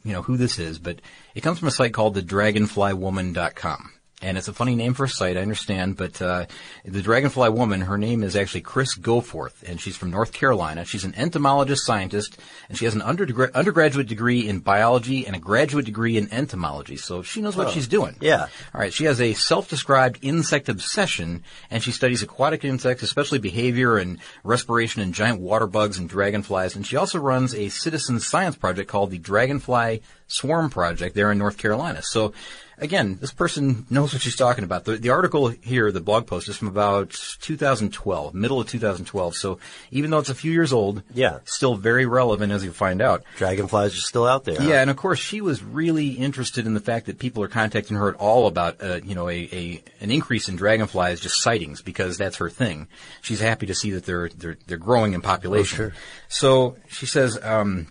you 0.04 0.14
know 0.14 0.22
who 0.22 0.38
this 0.38 0.60
is, 0.60 0.80
but 0.80 1.00
it 1.36 1.42
comes 1.42 1.60
from 1.60 1.68
a 1.68 1.72
site 1.72 1.94
called 1.94 2.14
the 2.14 2.22
dragonflywoman.com. 2.22 3.92
And 4.24 4.38
it's 4.38 4.48
a 4.48 4.54
funny 4.54 4.76
name 4.76 4.94
for 4.94 5.04
a 5.04 5.10
site, 5.10 5.36
I 5.36 5.42
understand, 5.42 5.98
but 5.98 6.22
uh, 6.22 6.46
the 6.86 7.02
Dragonfly 7.02 7.50
Woman, 7.50 7.82
her 7.82 7.98
name 7.98 8.24
is 8.24 8.38
actually 8.38 8.62
Chris 8.62 8.98
Goforth, 8.98 9.64
and 9.68 9.82
she's 9.82 9.98
from 9.98 10.12
North 10.12 10.32
Carolina. 10.32 10.86
She's 10.86 11.04
an 11.04 11.14
entomologist 11.18 11.86
scientist, 11.86 12.40
and 12.70 12.78
she 12.78 12.86
has 12.86 12.96
an 12.96 13.02
undergra- 13.02 13.54
undergraduate 13.54 14.08
degree 14.08 14.48
in 14.48 14.60
biology 14.60 15.28
and 15.28 15.36
a 15.36 15.40
graduate 15.40 15.84
degree 15.86 16.16
in 16.16 16.32
entomology, 16.32 16.96
so 16.96 17.22
she 17.22 17.42
knows 17.42 17.58
what 17.58 17.72
she's 17.72 17.90
doing. 17.90 18.16
Yeah. 18.22 18.48
All 18.74 18.80
right, 18.80 18.94
she 18.94 19.04
has 19.04 19.20
a 19.20 19.34
self-described 19.34 20.20
insect 20.22 20.70
obsession, 20.70 21.44
and 21.70 21.84
she 21.84 21.92
studies 21.92 22.24
aquatic 22.24 22.64
insects, 22.64 23.04
especially 23.04 23.40
behavior 23.40 23.98
and 23.98 24.20
respiration 24.46 25.02
in 25.02 25.12
giant 25.12 25.42
water 25.42 25.68
bugs 25.68 25.98
and 25.98 26.08
dragonflies. 26.08 26.78
And 26.78 26.88
she 26.88 26.96
also 26.96 27.20
runs 27.20 27.54
a 27.54 27.68
citizen 27.68 28.22
science 28.22 28.56
project 28.56 28.90
called 28.90 29.12
the 29.12 29.20
Dragonfly 29.20 30.02
Swarm 30.28 30.70
Project 30.70 31.14
there 31.14 31.30
in 31.30 31.38
North 31.38 31.58
Carolina. 31.58 32.02
So, 32.02 32.34
again, 32.78 33.18
this 33.22 33.32
person 33.32 33.86
knows 33.90 34.14
what 34.14 34.22
she's 34.22 34.36
talking 34.36 34.64
about. 34.64 34.86
The, 34.86 34.98
the 34.98 35.10
article 35.10 35.48
here, 35.50 35.92
the 35.92 36.02
blog 36.02 36.28
post, 36.28 36.50
is 36.50 36.58
from 36.58 36.68
about 36.68 37.12
2012, 37.42 38.34
middle 38.34 38.60
of 38.62 38.68
2012. 38.68 39.36
So, 39.36 39.60
even 39.92 40.12
though 40.12 40.20
it's 40.20 40.30
a 40.30 40.36
few 40.36 40.52
years 40.52 40.74
old, 40.74 41.04
Yeah. 41.14 41.40
still 41.46 41.76
very 41.76 42.06
relevant 42.06 42.52
as 42.52 42.64
you'll 42.64 42.74
find 42.74 43.02
out. 43.02 43.24
Dragonflies 43.38 43.94
are 43.96 44.00
still 44.02 44.26
out 44.26 44.44
there. 44.46 44.56
huh? 44.60 44.68
Yeah, 44.68 44.82
and 44.82 44.90
of 44.90 44.98
course 44.98 45.20
she 45.20 45.42
was 45.42 45.64
really 45.64 46.10
interested 46.10 46.66
in 46.66 46.74
the 46.74 46.80
fact 46.80 47.06
that 47.08 47.20
people 47.20 47.44
are 47.44 47.48
contacting 47.48 47.98
her 47.98 48.10
at 48.10 48.16
all 48.16 48.48
about, 48.48 48.82
uh, 48.84 49.00
you 49.04 49.16
know, 49.16 49.30
a, 49.30 49.50
a 49.52 49.84
an 50.02 50.12
increase 50.12 50.50
in 50.50 50.56
dragonflies, 50.56 51.20
just 51.20 51.42
sightings, 51.42 51.82
because 51.82 52.18
that's 52.18 52.38
her 52.38 52.50
thing. 52.50 52.88
She's 53.22 53.40
happy 53.40 53.66
to 53.68 53.76
see 53.76 53.92
that 53.92 54.06
they're 54.06 54.30
they're 54.30 54.58
they're 54.68 54.78
growing 54.78 55.14
in 55.14 55.22
population. 55.22 55.76
Oh, 55.76 55.90
sure. 55.90 55.94
So 56.30 56.76
she 56.90 57.06
says, 57.06 57.38
um, 57.44 57.88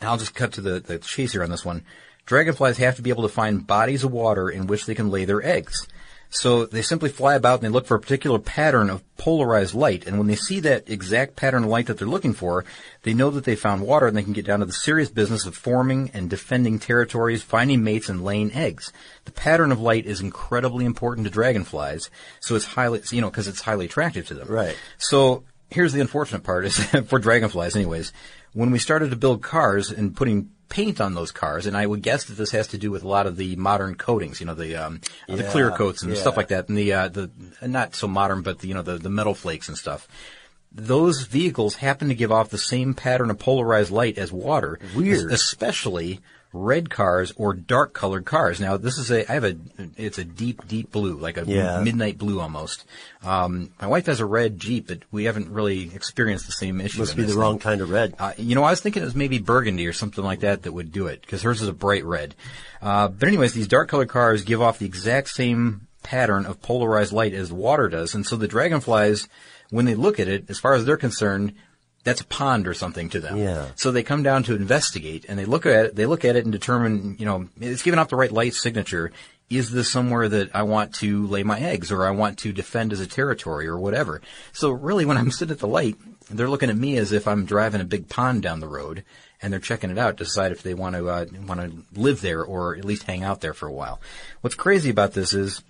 I'll 0.00 0.16
just 0.18 0.34
cut 0.34 0.52
to 0.54 0.60
the 0.60 0.80
the 0.80 0.98
chase 0.98 1.32
here 1.32 1.42
on 1.44 1.50
this 1.50 1.64
one. 1.64 1.84
Dragonflies 2.26 2.78
have 2.78 2.96
to 2.96 3.02
be 3.02 3.10
able 3.10 3.22
to 3.22 3.28
find 3.28 3.66
bodies 3.66 4.04
of 4.04 4.12
water 4.12 4.48
in 4.48 4.66
which 4.66 4.86
they 4.86 4.94
can 4.94 5.10
lay 5.10 5.24
their 5.24 5.44
eggs. 5.44 5.86
So 6.34 6.64
they 6.64 6.80
simply 6.80 7.10
fly 7.10 7.34
about 7.34 7.62
and 7.62 7.64
they 7.64 7.72
look 7.72 7.86
for 7.86 7.94
a 7.94 8.00
particular 8.00 8.38
pattern 8.38 8.88
of 8.88 9.04
polarized 9.18 9.74
light. 9.74 10.06
And 10.06 10.16
when 10.16 10.28
they 10.28 10.34
see 10.34 10.60
that 10.60 10.88
exact 10.88 11.36
pattern 11.36 11.64
of 11.64 11.68
light 11.68 11.88
that 11.88 11.98
they're 11.98 12.08
looking 12.08 12.32
for, 12.32 12.64
they 13.02 13.12
know 13.12 13.28
that 13.30 13.44
they 13.44 13.54
found 13.54 13.82
water 13.82 14.06
and 14.06 14.16
they 14.16 14.22
can 14.22 14.32
get 14.32 14.46
down 14.46 14.60
to 14.60 14.64
the 14.64 14.72
serious 14.72 15.10
business 15.10 15.44
of 15.44 15.54
forming 15.54 16.10
and 16.14 16.30
defending 16.30 16.78
territories, 16.78 17.42
finding 17.42 17.84
mates, 17.84 18.08
and 18.08 18.24
laying 18.24 18.50
eggs. 18.54 18.94
The 19.26 19.32
pattern 19.32 19.72
of 19.72 19.80
light 19.80 20.06
is 20.06 20.22
incredibly 20.22 20.86
important 20.86 21.26
to 21.26 21.30
dragonflies. 21.30 22.08
So 22.40 22.56
it's 22.56 22.64
highly, 22.64 23.02
you 23.10 23.20
know, 23.20 23.30
because 23.30 23.46
it's 23.46 23.60
highly 23.60 23.84
attractive 23.84 24.26
to 24.28 24.34
them. 24.34 24.48
Right. 24.48 24.76
So 24.96 25.44
here's 25.70 25.92
the 25.92 26.00
unfortunate 26.00 26.44
part 26.44 26.64
is 26.64 26.78
for 27.08 27.18
dragonflies 27.18 27.76
anyways. 27.76 28.10
When 28.52 28.70
we 28.70 28.78
started 28.78 29.10
to 29.10 29.16
build 29.16 29.42
cars 29.42 29.90
and 29.90 30.14
putting 30.14 30.50
paint 30.68 31.00
on 31.00 31.14
those 31.14 31.32
cars, 31.32 31.66
and 31.66 31.76
I 31.76 31.86
would 31.86 32.02
guess 32.02 32.24
that 32.24 32.34
this 32.34 32.50
has 32.52 32.68
to 32.68 32.78
do 32.78 32.90
with 32.90 33.02
a 33.02 33.08
lot 33.08 33.26
of 33.26 33.36
the 33.36 33.56
modern 33.56 33.94
coatings, 33.94 34.40
you 34.40 34.46
know, 34.46 34.54
the 34.54 34.76
um, 34.76 35.00
the 35.28 35.44
clear 35.44 35.70
coats 35.70 36.02
and 36.02 36.12
yeah. 36.12 36.18
stuff 36.18 36.36
like 36.36 36.48
that, 36.48 36.68
and 36.68 36.78
the 36.78 36.92
uh, 36.92 37.08
the 37.08 37.30
not 37.60 37.94
so 37.94 38.08
modern, 38.08 38.42
but 38.42 38.60
the, 38.60 38.68
you 38.68 38.74
know 38.74 38.82
the 38.82 38.98
the 38.98 39.10
metal 39.10 39.34
flakes 39.34 39.68
and 39.68 39.76
stuff. 39.76 40.08
Those 40.74 41.22
vehicles 41.22 41.74
happen 41.76 42.08
to 42.08 42.14
give 42.14 42.32
off 42.32 42.48
the 42.48 42.56
same 42.56 42.94
pattern 42.94 43.30
of 43.30 43.38
polarized 43.38 43.90
light 43.90 44.16
as 44.16 44.32
water. 44.32 44.78
Weird. 44.96 45.30
especially 45.30 46.20
red 46.52 46.90
cars 46.90 47.32
or 47.36 47.54
dark 47.54 47.94
colored 47.94 48.24
cars. 48.26 48.60
Now 48.60 48.76
this 48.76 48.98
is 48.98 49.10
a 49.10 49.30
I 49.30 49.34
have 49.34 49.44
a 49.44 49.56
it's 49.96 50.18
a 50.18 50.24
deep 50.24 50.66
deep 50.68 50.90
blue, 50.92 51.16
like 51.16 51.36
a 51.38 51.44
Yeah. 51.46 51.80
midnight 51.80 52.18
blue 52.18 52.40
almost. 52.40 52.84
Um, 53.22 53.70
my 53.80 53.86
wife 53.86 54.06
has 54.06 54.20
a 54.20 54.26
red 54.26 54.58
Jeep, 54.58 54.88
but 54.88 55.00
we 55.10 55.24
haven't 55.24 55.48
really 55.50 55.90
experienced 55.94 56.46
the 56.46 56.52
same 56.52 56.80
issue. 56.80 56.98
Must 57.00 57.16
be 57.16 57.22
the 57.24 57.34
wrong 57.34 57.58
kind 57.58 57.80
of 57.80 57.90
red. 57.90 58.14
Uh, 58.18 58.32
you 58.36 58.54
know, 58.54 58.64
I 58.64 58.70
was 58.70 58.80
thinking 58.80 59.02
it 59.02 59.06
was 59.06 59.14
maybe 59.14 59.38
burgundy 59.38 59.86
or 59.86 59.92
something 59.92 60.22
like 60.24 60.40
that 60.40 60.62
that 60.62 60.72
would 60.72 60.92
do 60.92 61.06
it 61.06 61.20
because 61.22 61.42
hers 61.42 61.62
is 61.62 61.68
a 61.68 61.72
bright 61.72 62.04
red. 62.04 62.34
Uh, 62.80 63.08
but 63.08 63.28
anyways, 63.28 63.54
these 63.54 63.68
dark 63.68 63.88
colored 63.88 64.08
cars 64.08 64.44
give 64.44 64.60
off 64.60 64.78
the 64.78 64.86
exact 64.86 65.28
same 65.30 65.86
pattern 66.02 66.44
of 66.46 66.60
polarized 66.60 67.12
light 67.12 67.32
as 67.32 67.52
water 67.52 67.88
does, 67.88 68.14
and 68.14 68.26
so 68.26 68.34
the 68.36 68.48
dragonflies, 68.48 69.28
when 69.70 69.84
they 69.84 69.94
look 69.94 70.18
at 70.18 70.26
it, 70.28 70.46
as 70.50 70.58
far 70.58 70.74
as 70.74 70.84
they're 70.84 70.96
concerned, 70.96 71.54
that's 72.04 72.20
a 72.20 72.26
pond 72.26 72.66
or 72.66 72.74
something 72.74 73.08
to 73.10 73.20
them. 73.20 73.36
Yeah. 73.36 73.68
So 73.76 73.90
they 73.90 74.02
come 74.02 74.22
down 74.22 74.42
to 74.44 74.56
investigate, 74.56 75.26
and 75.28 75.38
they 75.38 75.44
look 75.44 75.66
at 75.66 75.86
it. 75.86 75.96
They 75.96 76.06
look 76.06 76.24
at 76.24 76.36
it 76.36 76.44
and 76.44 76.52
determine, 76.52 77.16
you 77.18 77.26
know, 77.26 77.48
it's 77.60 77.82
giving 77.82 77.98
off 77.98 78.08
the 78.08 78.16
right 78.16 78.32
light 78.32 78.54
signature. 78.54 79.12
Is 79.48 79.70
this 79.70 79.90
somewhere 79.90 80.28
that 80.28 80.54
I 80.54 80.62
want 80.62 80.94
to 80.96 81.26
lay 81.26 81.42
my 81.42 81.60
eggs, 81.60 81.92
or 81.92 82.06
I 82.06 82.10
want 82.10 82.38
to 82.38 82.52
defend 82.52 82.92
as 82.92 83.00
a 83.00 83.06
territory, 83.06 83.66
or 83.66 83.78
whatever? 83.78 84.20
So 84.52 84.70
really, 84.70 85.04
when 85.04 85.16
I'm 85.16 85.30
sitting 85.32 85.52
at 85.52 85.60
the 85.60 85.68
light, 85.68 85.96
they're 86.30 86.50
looking 86.50 86.70
at 86.70 86.76
me 86.76 86.96
as 86.96 87.12
if 87.12 87.28
I'm 87.28 87.44
driving 87.44 87.80
a 87.80 87.84
big 87.84 88.08
pond 88.08 88.42
down 88.42 88.60
the 88.60 88.68
road, 88.68 89.04
and 89.40 89.52
they're 89.52 89.60
checking 89.60 89.90
it 89.90 89.98
out 89.98 90.16
to 90.16 90.24
decide 90.24 90.52
if 90.52 90.62
they 90.62 90.74
want 90.74 90.96
to 90.96 91.08
uh, 91.08 91.26
want 91.46 91.60
to 91.60 92.00
live 92.00 92.20
there 92.20 92.42
or 92.42 92.76
at 92.76 92.84
least 92.84 93.04
hang 93.04 93.22
out 93.22 93.40
there 93.40 93.54
for 93.54 93.68
a 93.68 93.72
while. 93.72 94.00
What's 94.40 94.56
crazy 94.56 94.90
about 94.90 95.12
this 95.12 95.34
is 95.34 95.62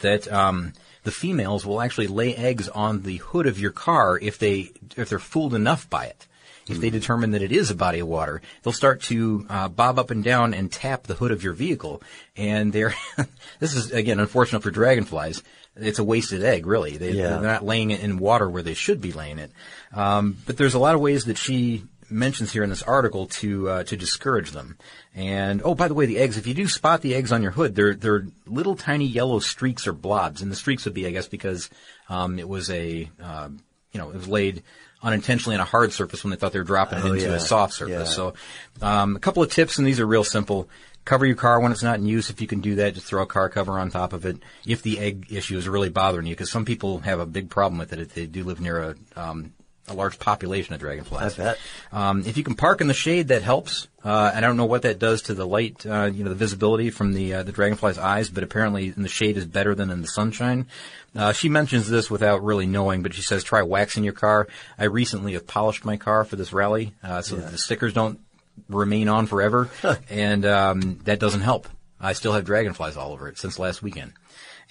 that 0.00 0.30
um, 0.30 0.74
the 1.06 1.12
females 1.12 1.64
will 1.64 1.80
actually 1.80 2.08
lay 2.08 2.34
eggs 2.34 2.68
on 2.68 3.02
the 3.02 3.18
hood 3.18 3.46
of 3.46 3.60
your 3.60 3.70
car 3.70 4.18
if 4.20 4.40
they 4.40 4.72
if 4.96 5.08
they're 5.08 5.20
fooled 5.20 5.54
enough 5.54 5.88
by 5.88 6.06
it. 6.06 6.26
If 6.68 6.80
they 6.80 6.90
determine 6.90 7.30
that 7.30 7.42
it 7.42 7.52
is 7.52 7.70
a 7.70 7.76
body 7.76 8.00
of 8.00 8.08
water, 8.08 8.42
they'll 8.62 8.72
start 8.72 9.02
to 9.02 9.46
uh, 9.48 9.68
bob 9.68 10.00
up 10.00 10.10
and 10.10 10.24
down 10.24 10.52
and 10.52 10.70
tap 10.70 11.04
the 11.04 11.14
hood 11.14 11.30
of 11.30 11.44
your 11.44 11.52
vehicle. 11.52 12.02
And 12.36 12.72
they're 12.72 12.92
this 13.60 13.76
is 13.76 13.92
again 13.92 14.18
unfortunate 14.18 14.64
for 14.64 14.72
dragonflies. 14.72 15.44
It's 15.76 16.00
a 16.00 16.04
wasted 16.04 16.42
egg, 16.42 16.66
really. 16.66 16.96
They, 16.96 17.12
Yeah. 17.12 17.28
They're 17.28 17.40
not 17.42 17.64
laying 17.64 17.92
it 17.92 18.00
in 18.00 18.18
water 18.18 18.50
where 18.50 18.64
they 18.64 18.74
should 18.74 19.00
be 19.00 19.12
laying 19.12 19.38
it. 19.38 19.52
Um, 19.94 20.38
but 20.44 20.56
there's 20.56 20.74
a 20.74 20.80
lot 20.80 20.96
of 20.96 21.00
ways 21.00 21.26
that 21.26 21.38
she 21.38 21.84
mentions 22.10 22.52
here 22.52 22.62
in 22.62 22.70
this 22.70 22.82
article 22.82 23.26
to 23.26 23.68
uh, 23.68 23.84
to 23.84 23.96
discourage 23.96 24.50
them. 24.52 24.76
And 25.14 25.62
oh, 25.64 25.74
by 25.74 25.88
the 25.88 25.94
way, 25.94 26.06
the 26.06 26.18
eggs. 26.18 26.36
If 26.36 26.46
you 26.46 26.54
do 26.54 26.68
spot 26.68 27.02
the 27.02 27.14
eggs 27.14 27.32
on 27.32 27.42
your 27.42 27.52
hood, 27.52 27.74
they're 27.74 27.94
they're 27.94 28.26
little 28.46 28.76
tiny 28.76 29.06
yellow 29.06 29.38
streaks 29.38 29.86
or 29.86 29.92
blobs, 29.92 30.42
and 30.42 30.50
the 30.50 30.56
streaks 30.56 30.84
would 30.84 30.94
be, 30.94 31.06
I 31.06 31.10
guess, 31.10 31.28
because 31.28 31.70
um, 32.08 32.38
it 32.38 32.48
was 32.48 32.70
a 32.70 33.10
uh, 33.22 33.48
you 33.92 34.00
know 34.00 34.10
it 34.10 34.16
was 34.16 34.28
laid 34.28 34.62
unintentionally 35.02 35.54
on 35.54 35.60
a 35.60 35.64
hard 35.64 35.92
surface 35.92 36.24
when 36.24 36.30
they 36.30 36.36
thought 36.36 36.52
they 36.52 36.58
were 36.58 36.64
dropping 36.64 36.98
it 36.98 37.04
Oh, 37.04 37.12
into 37.12 37.26
yeah. 37.26 37.34
a 37.34 37.40
soft 37.40 37.74
surface. 37.74 38.08
Yeah. 38.08 38.14
So 38.14 38.34
um, 38.82 39.16
a 39.16 39.20
couple 39.20 39.42
of 39.42 39.50
tips, 39.50 39.78
and 39.78 39.86
these 39.86 40.00
are 40.00 40.06
real 40.06 40.24
simple. 40.24 40.68
Cover 41.04 41.24
your 41.24 41.36
car 41.36 41.60
when 41.60 41.70
it's 41.70 41.84
not 41.84 41.98
in 42.00 42.06
use. 42.06 42.30
If 42.30 42.40
you 42.40 42.48
can 42.48 42.60
do 42.60 42.74
that, 42.76 42.94
just 42.94 43.06
throw 43.06 43.22
a 43.22 43.26
car 43.26 43.48
cover 43.48 43.78
on 43.78 43.90
top 43.90 44.12
of 44.12 44.26
it. 44.26 44.38
If 44.66 44.82
the 44.82 44.98
egg 44.98 45.26
issue 45.30 45.56
is 45.56 45.68
really 45.68 45.88
bothering 45.88 46.26
you, 46.26 46.34
because 46.34 46.50
some 46.50 46.64
people 46.64 46.98
have 47.00 47.20
a 47.20 47.26
big 47.26 47.48
problem 47.48 47.78
with 47.78 47.92
it 47.92 48.00
if 48.00 48.14
they 48.14 48.26
do 48.26 48.42
live 48.42 48.60
near 48.60 48.82
a 48.82 48.94
um, 49.14 49.52
a 49.88 49.94
large 49.94 50.18
population 50.18 50.74
of 50.74 50.80
dragonflies. 50.80 51.38
I 51.38 51.42
bet. 51.42 51.58
Um, 51.92 52.24
if 52.26 52.36
you 52.36 52.44
can 52.44 52.54
park 52.54 52.80
in 52.80 52.86
the 52.86 52.94
shade, 52.94 53.28
that 53.28 53.42
helps. 53.42 53.88
Uh, 54.04 54.30
and 54.34 54.44
I 54.44 54.48
don't 54.48 54.56
know 54.56 54.66
what 54.66 54.82
that 54.82 54.98
does 54.98 55.22
to 55.22 55.34
the 55.34 55.46
light, 55.46 55.84
uh, 55.84 56.04
you 56.04 56.22
know, 56.22 56.30
the 56.30 56.36
visibility 56.36 56.90
from 56.90 57.12
the 57.12 57.34
uh, 57.34 57.42
the 57.42 57.52
dragonfly's 57.52 57.98
eyes, 57.98 58.30
but 58.30 58.44
apparently 58.44 58.92
in 58.96 59.02
the 59.02 59.08
shade 59.08 59.36
is 59.36 59.46
better 59.46 59.74
than 59.74 59.90
in 59.90 60.00
the 60.00 60.08
sunshine. 60.08 60.66
Uh, 61.14 61.32
she 61.32 61.48
mentions 61.48 61.88
this 61.88 62.10
without 62.10 62.44
really 62.44 62.66
knowing, 62.66 63.02
but 63.02 63.14
she 63.14 63.22
says 63.22 63.42
try 63.42 63.62
waxing 63.62 64.04
your 64.04 64.12
car. 64.12 64.46
I 64.78 64.84
recently 64.84 65.32
have 65.32 65.46
polished 65.46 65.84
my 65.84 65.96
car 65.96 66.24
for 66.24 66.36
this 66.36 66.52
rally, 66.52 66.92
uh, 67.02 67.22
so 67.22 67.36
that 67.36 67.50
the 67.50 67.58
stickers 67.58 67.92
don't 67.92 68.20
remain 68.68 69.08
on 69.08 69.26
forever, 69.26 69.70
and 70.10 70.44
um, 70.46 71.00
that 71.04 71.18
doesn't 71.18 71.40
help. 71.40 71.68
I 72.00 72.12
still 72.12 72.32
have 72.32 72.44
dragonflies 72.44 72.96
all 72.96 73.12
over 73.12 73.28
it 73.28 73.38
since 73.38 73.58
last 73.58 73.82
weekend. 73.82 74.12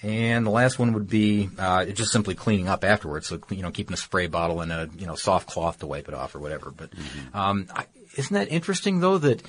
And 0.02 0.44
the 0.44 0.50
last 0.50 0.78
one 0.78 0.92
would 0.92 1.08
be 1.08 1.48
uh, 1.58 1.86
just 1.86 2.12
simply 2.12 2.34
cleaning 2.34 2.68
up 2.68 2.84
afterwards. 2.84 3.28
So 3.28 3.40
you 3.50 3.62
know, 3.62 3.70
keeping 3.70 3.94
a 3.94 3.96
spray 3.96 4.26
bottle 4.26 4.60
and 4.60 4.70
a 4.70 4.90
you 4.96 5.06
know 5.06 5.14
soft 5.14 5.48
cloth 5.48 5.78
to 5.80 5.86
wipe 5.86 6.08
it 6.08 6.14
off 6.14 6.34
or 6.34 6.38
whatever. 6.38 6.70
But 6.70 6.90
um, 7.32 7.68
I, 7.74 7.86
isn't 8.16 8.34
that 8.34 8.50
interesting 8.50 9.00
though 9.00 9.18
that 9.18 9.42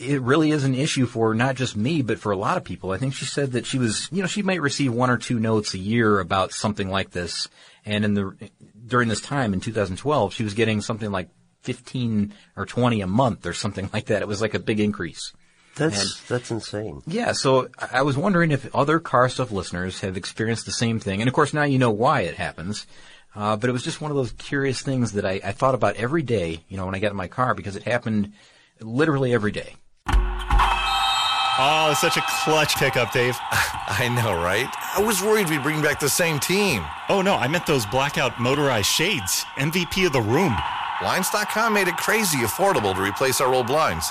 it 0.00 0.22
really 0.22 0.50
is 0.50 0.64
an 0.64 0.74
issue 0.74 1.04
for 1.04 1.34
not 1.34 1.56
just 1.56 1.76
me, 1.76 2.00
but 2.00 2.18
for 2.18 2.32
a 2.32 2.36
lot 2.36 2.56
of 2.56 2.64
people. 2.64 2.90
I 2.90 2.96
think 2.96 3.14
she 3.14 3.26
said 3.26 3.52
that 3.52 3.66
she 3.66 3.78
was, 3.78 4.08
you 4.10 4.22
know, 4.22 4.26
she 4.26 4.42
might 4.42 4.62
receive 4.62 4.94
one 4.94 5.10
or 5.10 5.18
two 5.18 5.38
notes 5.38 5.74
a 5.74 5.78
year 5.78 6.20
about 6.20 6.52
something 6.52 6.88
like 6.88 7.10
this. 7.10 7.48
And 7.84 8.04
in 8.04 8.14
the, 8.14 8.50
during 8.86 9.08
this 9.08 9.20
time 9.20 9.52
in 9.52 9.60
2012, 9.60 10.32
she 10.32 10.42
was 10.42 10.54
getting 10.54 10.80
something 10.80 11.10
like 11.10 11.28
15 11.62 12.32
or 12.56 12.64
20 12.64 13.02
a 13.02 13.06
month 13.06 13.44
or 13.44 13.52
something 13.52 13.90
like 13.92 14.06
that. 14.06 14.22
It 14.22 14.28
was 14.28 14.40
like 14.40 14.54
a 14.54 14.58
big 14.58 14.80
increase. 14.80 15.32
That's 15.76 16.20
that's 16.28 16.50
insane. 16.50 17.02
Yeah, 17.06 17.32
so 17.32 17.68
I 17.78 18.00
I 18.00 18.02
was 18.02 18.16
wondering 18.16 18.50
if 18.50 18.74
other 18.74 18.98
car 18.98 19.28
stuff 19.28 19.50
listeners 19.50 20.00
have 20.00 20.16
experienced 20.16 20.66
the 20.66 20.72
same 20.72 20.98
thing. 21.00 21.20
And 21.20 21.28
of 21.28 21.34
course, 21.34 21.54
now 21.54 21.62
you 21.62 21.78
know 21.78 21.90
why 21.90 22.22
it 22.22 22.34
happens. 22.34 22.86
Uh, 23.34 23.56
but 23.56 23.70
it 23.70 23.72
was 23.72 23.84
just 23.84 24.00
one 24.00 24.10
of 24.10 24.16
those 24.16 24.32
curious 24.32 24.82
things 24.82 25.12
that 25.12 25.24
I, 25.24 25.40
I 25.44 25.52
thought 25.52 25.76
about 25.76 25.94
every 25.96 26.22
day, 26.22 26.64
you 26.68 26.76
know, 26.76 26.86
when 26.86 26.96
I 26.96 26.98
got 26.98 27.12
in 27.12 27.16
my 27.16 27.28
car 27.28 27.54
because 27.54 27.76
it 27.76 27.84
happened 27.84 28.32
literally 28.80 29.32
every 29.32 29.52
day. 29.52 29.76
Oh, 31.62 31.94
such 31.94 32.16
a 32.16 32.22
clutch 32.42 32.76
pickup, 32.76 33.12
Dave. 33.12 33.36
I 33.50 34.08
know, 34.08 34.42
right? 34.42 34.66
I 34.96 35.02
was 35.02 35.22
worried 35.22 35.50
we'd 35.50 35.62
bring 35.62 35.82
back 35.82 36.00
the 36.00 36.08
same 36.08 36.38
team. 36.40 36.82
Oh, 37.08 37.20
no, 37.20 37.34
I 37.34 37.48
meant 37.48 37.66
those 37.66 37.84
blackout 37.86 38.40
motorized 38.40 38.86
shades. 38.86 39.44
MVP 39.56 40.06
of 40.06 40.12
the 40.12 40.22
room. 40.22 40.56
Blinds.com 41.00 41.74
made 41.74 41.88
it 41.88 41.96
crazy 41.98 42.38
affordable 42.38 42.94
to 42.94 43.02
replace 43.02 43.40
our 43.40 43.52
old 43.52 43.66
blinds. 43.66 44.10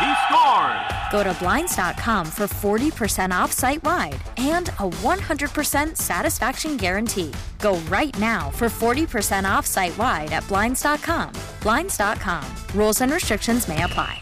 He 0.00 0.12
scores. 0.26 0.94
Go 1.12 1.22
to 1.22 1.34
Blinds.com 1.38 2.26
for 2.26 2.46
40% 2.48 3.30
off 3.30 3.52
site 3.52 3.82
wide 3.84 4.20
and 4.36 4.70
a 4.70 4.90
100% 4.90 5.96
satisfaction 5.96 6.76
guarantee. 6.76 7.32
Go 7.60 7.78
right 7.88 8.16
now 8.18 8.50
for 8.50 8.66
40% 8.66 9.44
off 9.44 9.66
site 9.66 9.96
wide 9.96 10.32
at 10.32 10.46
Blinds.com. 10.48 11.32
Blinds.com. 11.62 12.44
Rules 12.74 13.00
and 13.00 13.12
restrictions 13.12 13.68
may 13.68 13.82
apply. 13.84 14.20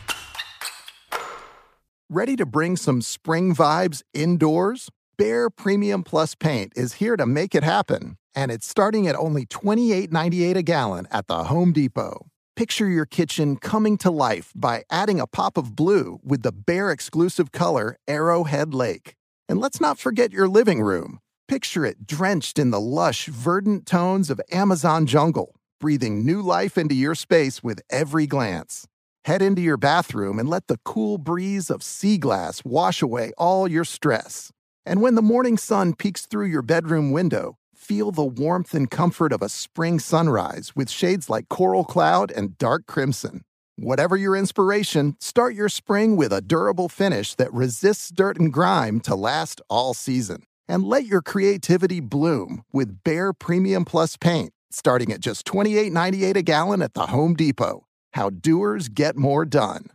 Ready 2.11 2.37
to 2.37 2.45
bring 2.45 2.77
some 2.77 3.01
spring 3.01 3.55
vibes 3.55 4.03
indoors? 4.13 4.91
Behr 5.19 5.49
Premium 5.57 6.03
Plus 6.03 6.35
paint 6.35 6.73
is 6.77 6.95
here 6.95 7.17
to 7.17 7.25
make 7.25 7.55
it 7.55 7.65
happen, 7.65 8.19
and 8.35 8.51
it's 8.51 8.67
starting 8.67 9.07
at 9.07 9.17
only 9.17 9.47
$28.98 9.47 10.57
a 10.57 10.63
gallon 10.63 11.07
at 11.11 11.27
the 11.29 11.45
Home 11.45 11.73
Depot. 11.73 12.27
Picture 12.55 12.87
your 12.87 13.07
kitchen 13.07 13.57
coming 13.57 13.97
to 13.97 14.11
life 14.11 14.53
by 14.55 14.85
adding 14.91 15.19
a 15.19 15.27
pop 15.27 15.57
of 15.57 15.75
blue 15.75 16.21
with 16.23 16.43
the 16.43 16.53
Behr 16.53 16.93
exclusive 16.93 17.51
color 17.51 17.97
Arrowhead 18.07 18.75
Lake. 18.75 19.15
And 19.49 19.59
let's 19.59 19.81
not 19.81 19.99
forget 19.99 20.33
your 20.33 20.47
living 20.47 20.83
room. 20.83 21.21
Picture 21.49 21.87
it 21.87 22.07
drenched 22.07 22.59
in 22.59 22.71
the 22.71 22.81
lush, 22.81 23.25
verdant 23.25 23.87
tones 23.87 24.29
of 24.29 24.39
Amazon 24.53 25.07
jungle, 25.07 25.55
breathing 25.81 26.27
new 26.27 26.43
life 26.43 26.77
into 26.77 26.95
your 26.95 27.15
space 27.15 27.63
with 27.63 27.81
every 27.89 28.27
glance. 28.27 28.87
Head 29.25 29.41
into 29.41 29.63
your 29.63 29.79
bathroom 29.79 30.39
and 30.39 30.47
let 30.47 30.67
the 30.67 30.79
cool 30.85 31.17
breeze 31.17 31.71
of 31.71 31.83
sea 31.83 32.19
glass 32.19 32.63
wash 32.67 33.01
away 33.01 33.33
all 33.39 33.67
your 33.67 33.85
stress. 33.85 34.53
And 34.85 35.01
when 35.01 35.15
the 35.15 35.23
morning 35.23 35.57
sun 35.57 35.95
peeks 35.95 36.27
through 36.27 36.47
your 36.47 36.63
bedroom 36.63 37.13
window, 37.13 37.57
feel 37.83 38.13
the 38.13 38.25
warmth 38.25 38.75
and 38.75 38.89
comfort 38.89 39.33
of 39.33 39.43
a 39.43 39.49
spring 39.49 39.99
sunrise 39.99 40.73
with 40.77 40.89
shades 40.89 41.29
like 41.29 41.49
coral 41.49 41.85
cloud 41.85 42.31
and 42.31 42.57
dark 42.57 42.87
crimson. 42.87 43.43
Whatever 43.77 44.17
your 44.17 44.37
inspiration, 44.37 45.17
start 45.19 45.55
your 45.55 45.69
spring 45.69 46.17
with 46.17 46.33
a 46.33 46.41
durable 46.41 46.89
finish 46.89 47.35
that 47.35 47.53
resists 47.53 48.11
dirt 48.11 48.39
and 48.39 48.53
grime 48.53 49.01
to 49.01 49.17
last 49.17 49.61
all 49.69 49.95
season. 49.95 50.45
And 50.69 50.85
let 50.85 51.07
your 51.07 51.23
creativity 51.23 51.99
bloom 51.99 52.63
with 52.73 53.03
Behr 53.03 53.33
Premium 53.37 53.85
Plus 53.85 54.17
paint, 54.17 54.53
starting 54.71 55.13
at 55.13 55.21
just 55.21 55.45
$28.98 55.47 56.37
a 56.37 56.43
gallon 56.43 56.83
at 56.83 56.95
the 56.95 57.07
Home 57.07 57.35
Depot. 57.35 57.85
How 58.13 58.31
doers 58.31 58.89
get 58.89 59.17
more 59.17 59.45
done. 59.45 59.87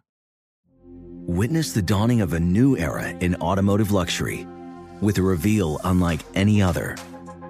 Witness 1.26 1.72
the 1.72 1.82
dawning 1.82 2.22
of 2.22 2.34
a 2.34 2.40
new 2.40 2.78
era 2.78 3.10
in 3.10 3.36
automotive 3.36 3.92
luxury 3.92 4.46
with 5.02 5.18
a 5.18 5.22
reveal 5.22 5.80
unlike 5.84 6.22
any 6.36 6.62
other 6.62 6.96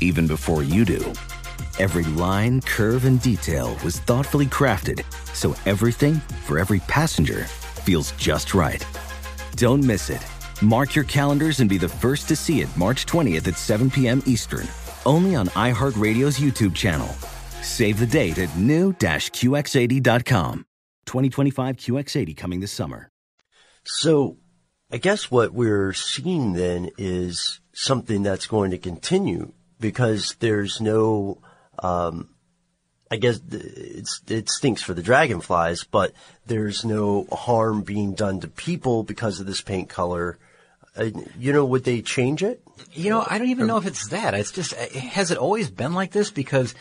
even 0.00 0.26
before 0.26 0.62
you 0.62 0.84
do. 0.84 1.12
Every 1.78 2.04
line, 2.04 2.60
curve, 2.62 3.04
and 3.04 3.22
detail 3.22 3.76
was 3.84 4.00
thoughtfully 4.00 4.46
crafted 4.46 5.04
so 5.34 5.54
everything 5.66 6.14
for 6.46 6.58
every 6.58 6.80
passenger 6.80 7.44
feels 7.44 8.10
just 8.12 8.54
right. 8.54 8.84
Don't 9.54 9.84
miss 9.84 10.10
it. 10.10 10.24
Mark 10.60 10.96
your 10.96 11.04
calendars 11.04 11.60
and 11.60 11.70
be 11.70 11.78
the 11.78 11.88
first 11.88 12.26
to 12.28 12.36
see 12.36 12.60
it 12.60 12.76
March 12.76 13.06
20th 13.06 13.46
at 13.46 13.56
7 13.56 13.90
p.m. 13.90 14.22
Eastern, 14.26 14.66
only 15.06 15.36
on 15.36 15.46
iHeartRadio's 15.48 16.38
YouTube 16.38 16.74
channel. 16.74 17.08
Save 17.62 18.00
the 18.00 18.06
date 18.06 18.38
at 18.38 18.56
new-QX80.com. 18.56 20.64
2025 21.06 21.76
QX80 21.76 22.36
coming 22.36 22.60
this 22.60 22.72
summer. 22.72 23.08
So, 23.84 24.36
I 24.92 24.98
guess 24.98 25.30
what 25.30 25.52
we're 25.52 25.92
seeing 25.92 26.52
then 26.52 26.90
is 26.98 27.60
something 27.72 28.22
that's 28.22 28.46
going 28.46 28.70
to 28.72 28.78
continue 28.78 29.52
because 29.80 30.36
there's 30.40 30.80
no, 30.80 31.38
um, 31.78 32.28
I 33.10 33.16
guess 33.16 33.40
it's, 33.50 34.20
it 34.28 34.48
stinks 34.50 34.82
for 34.82 34.94
the 34.94 35.02
dragonflies, 35.02 35.84
but 35.84 36.12
there's 36.46 36.84
no 36.84 37.26
harm 37.32 37.82
being 37.82 38.14
done 38.14 38.40
to 38.40 38.48
people 38.48 39.02
because 39.02 39.40
of 39.40 39.46
this 39.46 39.60
paint 39.60 39.88
color. 39.88 40.38
Uh, 40.96 41.10
you 41.38 41.52
know, 41.52 41.64
would 41.64 41.84
they 41.84 42.02
change 42.02 42.42
it? 42.42 42.62
You 42.92 43.10
know, 43.10 43.24
I 43.26 43.38
don't 43.38 43.48
even 43.48 43.66
know 43.66 43.76
if 43.76 43.86
it's 43.86 44.08
that. 44.08 44.34
It's 44.34 44.52
just, 44.52 44.74
has 44.74 45.30
it 45.30 45.38
always 45.38 45.70
been 45.70 45.94
like 45.94 46.10
this? 46.10 46.30
Because 46.30 46.74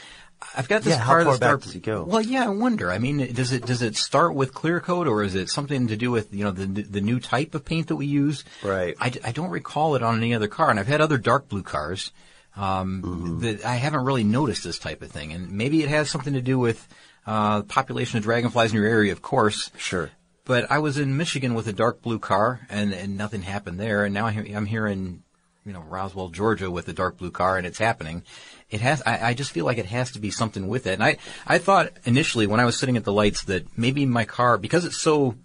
I've 0.56 0.68
got 0.68 0.84
this 0.84 0.96
yeah, 0.96 1.04
car 1.04 1.20
how 1.20 1.26
far 1.26 1.36
start, 1.36 1.60
back 1.60 1.66
does 1.66 1.76
it 1.76 1.84
go? 1.84 2.04
Well, 2.04 2.22
yeah, 2.22 2.46
I 2.46 2.50
wonder. 2.50 2.92
I 2.92 3.00
mean, 3.00 3.34
does 3.34 3.52
it 3.52 3.66
does 3.66 3.82
it 3.82 3.96
start 3.96 4.36
with 4.36 4.54
clear 4.54 4.80
coat, 4.80 5.08
or 5.08 5.24
is 5.24 5.36
it 5.36 5.50
something 5.50 5.88
to 5.88 5.98
do 5.98 6.12
with 6.12 6.34
you 6.34 6.44
know 6.44 6.52
the 6.52 6.66
the 6.66 7.02
new 7.02 7.20
type 7.20 7.56
of 7.56 7.66
paint 7.66 7.88
that 7.88 7.96
we 7.96 8.06
use? 8.06 8.44
Right. 8.64 8.96
I, 9.00 9.12
I 9.24 9.32
don't 9.32 9.50
recall 9.50 9.96
it 9.96 10.04
on 10.04 10.18
any 10.18 10.36
other 10.36 10.48
car, 10.48 10.70
and 10.70 10.80
I've 10.80 10.88
had 10.88 11.02
other 11.02 11.18
dark 11.18 11.50
blue 11.50 11.64
cars 11.64 12.12
um, 12.58 13.02
Mm-hmm. 13.04 13.40
that 13.40 13.66
I 13.66 13.76
haven't 13.76 14.04
really 14.04 14.24
noticed 14.24 14.64
this 14.64 14.80
type 14.80 15.02
of 15.02 15.12
thing, 15.12 15.32
and 15.32 15.52
maybe 15.52 15.84
it 15.84 15.90
has 15.90 16.10
something 16.10 16.34
to 16.34 16.42
do 16.42 16.58
with 16.58 16.88
uh, 17.26 17.62
population 17.64 18.18
of 18.18 18.24
dragonflies 18.24 18.72
in 18.72 18.78
your 18.78 18.88
area, 18.88 19.12
of 19.12 19.22
course. 19.22 19.70
Sure. 19.78 20.10
But 20.46 20.72
I 20.72 20.80
was 20.80 20.98
in 20.98 21.18
Michigan 21.18 21.54
with 21.56 21.68
a 21.68 21.74
dark 21.74 22.02
blue 22.02 22.20
car, 22.20 22.62
and, 22.70 22.94
and 22.94 23.18
nothing 23.18 23.42
happened 23.42 23.80
there. 23.80 24.06
And 24.06 24.14
now 24.14 24.28
I'm 24.28 24.66
here 24.66 24.88
in, 24.88 25.24
you 25.66 25.74
know, 25.74 25.82
Roswell, 25.82 26.30
Georgia, 26.30 26.72
with 26.72 26.88
a 26.88 26.94
dark 26.94 27.18
blue 27.18 27.32
car, 27.32 27.58
and 27.58 27.68
it's 27.68 27.80
happening. 27.80 28.24
It 28.70 28.80
has. 28.80 29.04
I, 29.06 29.30
I 29.30 29.34
just 29.34 29.52
feel 29.52 29.66
like 29.66 29.78
it 29.78 29.88
has 29.88 30.12
to 30.12 30.20
be 30.20 30.32
something 30.32 30.70
with 30.70 30.88
it. 30.88 30.94
And 30.94 31.04
I, 31.04 31.18
I 31.46 31.58
thought 31.58 31.92
initially 32.06 32.48
when 32.48 32.62
I 32.62 32.66
was 32.66 32.78
sitting 32.78 32.96
at 32.96 33.04
the 33.04 33.12
lights 33.14 33.44
that 33.44 33.78
maybe 33.78 34.06
my 34.06 34.24
car, 34.24 34.58
because 34.58 34.86
it's 34.86 35.02
so 35.02 35.36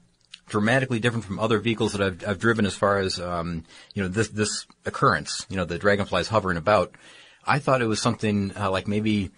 dramatically 0.52 1.00
different 1.00 1.24
from 1.24 1.40
other 1.40 1.58
vehicles 1.58 1.92
that 1.92 2.02
I've, 2.02 2.28
I've 2.28 2.38
driven 2.38 2.66
as 2.66 2.74
far 2.74 2.98
as, 2.98 3.18
um, 3.18 3.64
you 3.94 4.02
know, 4.02 4.08
this, 4.08 4.28
this 4.28 4.66
occurrence, 4.84 5.46
you 5.48 5.56
know, 5.56 5.64
the 5.64 5.78
dragonflies 5.78 6.28
hovering 6.28 6.58
about. 6.58 6.94
I 7.44 7.58
thought 7.58 7.80
it 7.80 7.86
was 7.86 8.02
something 8.02 8.52
uh, 8.54 8.70
like 8.70 8.86
maybe, 8.86 9.30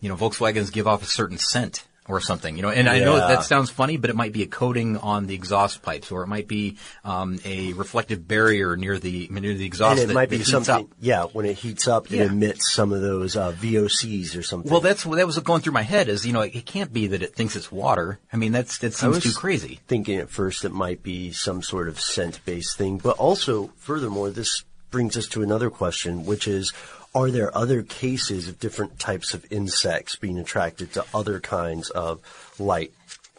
you 0.00 0.08
know, 0.08 0.16
Volkswagens 0.16 0.72
give 0.72 0.86
off 0.86 1.02
a 1.02 1.06
certain 1.06 1.36
scent 1.36 1.84
or 2.08 2.20
something, 2.20 2.56
you 2.56 2.62
know, 2.62 2.68
and 2.70 2.88
I 2.88 2.98
know 2.98 3.16
that 3.16 3.44
sounds 3.44 3.70
funny, 3.70 3.96
but 3.96 4.10
it 4.10 4.16
might 4.16 4.32
be 4.32 4.42
a 4.42 4.46
coating 4.46 4.96
on 4.96 5.26
the 5.26 5.34
exhaust 5.34 5.82
pipes 5.82 6.10
or 6.10 6.22
it 6.24 6.26
might 6.26 6.48
be, 6.48 6.76
um, 7.04 7.38
a 7.44 7.72
reflective 7.74 8.26
barrier 8.26 8.76
near 8.76 8.98
the, 8.98 9.28
near 9.30 9.54
the 9.54 9.64
exhaust 9.64 10.00
and 10.00 10.04
it 10.04 10.06
that, 10.08 10.14
might 10.14 10.28
be 10.28 10.42
something, 10.42 10.74
up. 10.74 10.86
yeah, 11.00 11.24
when 11.26 11.46
it 11.46 11.54
heats 11.56 11.86
up, 11.86 12.10
Yeah. 12.10 12.22
it 12.24 12.32
emits 12.32 12.72
some 12.72 12.92
of 12.92 13.02
those 13.02 13.36
uh, 13.36 13.52
VOCs 13.52 14.36
or 14.36 14.42
something. 14.42 14.70
Well, 14.70 14.80
that's 14.80 15.06
what 15.06 15.16
that 15.16 15.26
was 15.26 15.38
going 15.38 15.62
through 15.62 15.74
my 15.74 15.82
head. 15.82 16.08
Is 16.08 16.26
you 16.26 16.32
know, 16.32 16.40
it 16.40 16.66
can't 16.66 16.92
be 16.92 17.06
that 17.06 17.22
it 17.22 17.36
thinks 17.36 17.54
it's 17.54 17.70
water. 17.70 18.18
I 18.32 18.36
mean, 18.36 18.50
that's 18.50 18.78
that 18.78 18.94
seems 18.94 19.20
too 19.22 19.32
crazy. 19.32 19.78
Thinking 19.86 20.18
at 20.18 20.28
first 20.28 20.64
it 20.64 20.72
might 20.72 21.04
be 21.04 21.30
some 21.30 21.62
sort 21.62 21.88
of 21.88 22.00
scent-based 22.00 22.76
thing, 22.76 22.98
but 22.98 23.16
also, 23.16 23.70
furthermore, 23.76 24.30
this 24.30 24.64
brings 24.90 25.16
us 25.16 25.26
to 25.28 25.42
another 25.42 25.70
question, 25.70 26.26
which 26.26 26.46
is, 26.48 26.72
are 27.14 27.30
there 27.30 27.56
other 27.56 27.82
cases 27.82 28.48
of 28.48 28.58
different 28.58 28.98
types 28.98 29.34
of 29.34 29.44
insects 29.50 30.16
being 30.16 30.38
attracted 30.38 30.92
to 30.94 31.04
other 31.14 31.40
kinds 31.40 31.90
of 31.90 32.20
light 32.58 32.92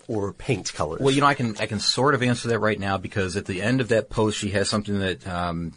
or 0.07 0.33
paint 0.33 0.73
colors? 0.73 1.01
Well, 1.01 1.13
you 1.13 1.21
know, 1.21 1.27
I 1.27 1.33
can 1.33 1.55
I 1.59 1.65
can 1.65 1.79
sort 1.79 2.13
of 2.13 2.21
answer 2.21 2.49
that 2.49 2.59
right 2.59 2.79
now 2.79 2.97
because 2.97 3.35
at 3.35 3.45
the 3.45 3.61
end 3.61 3.81
of 3.81 3.89
that 3.89 4.09
post, 4.09 4.37
she 4.37 4.51
has 4.51 4.69
something 4.69 4.99
that 4.99 5.27
um, 5.27 5.73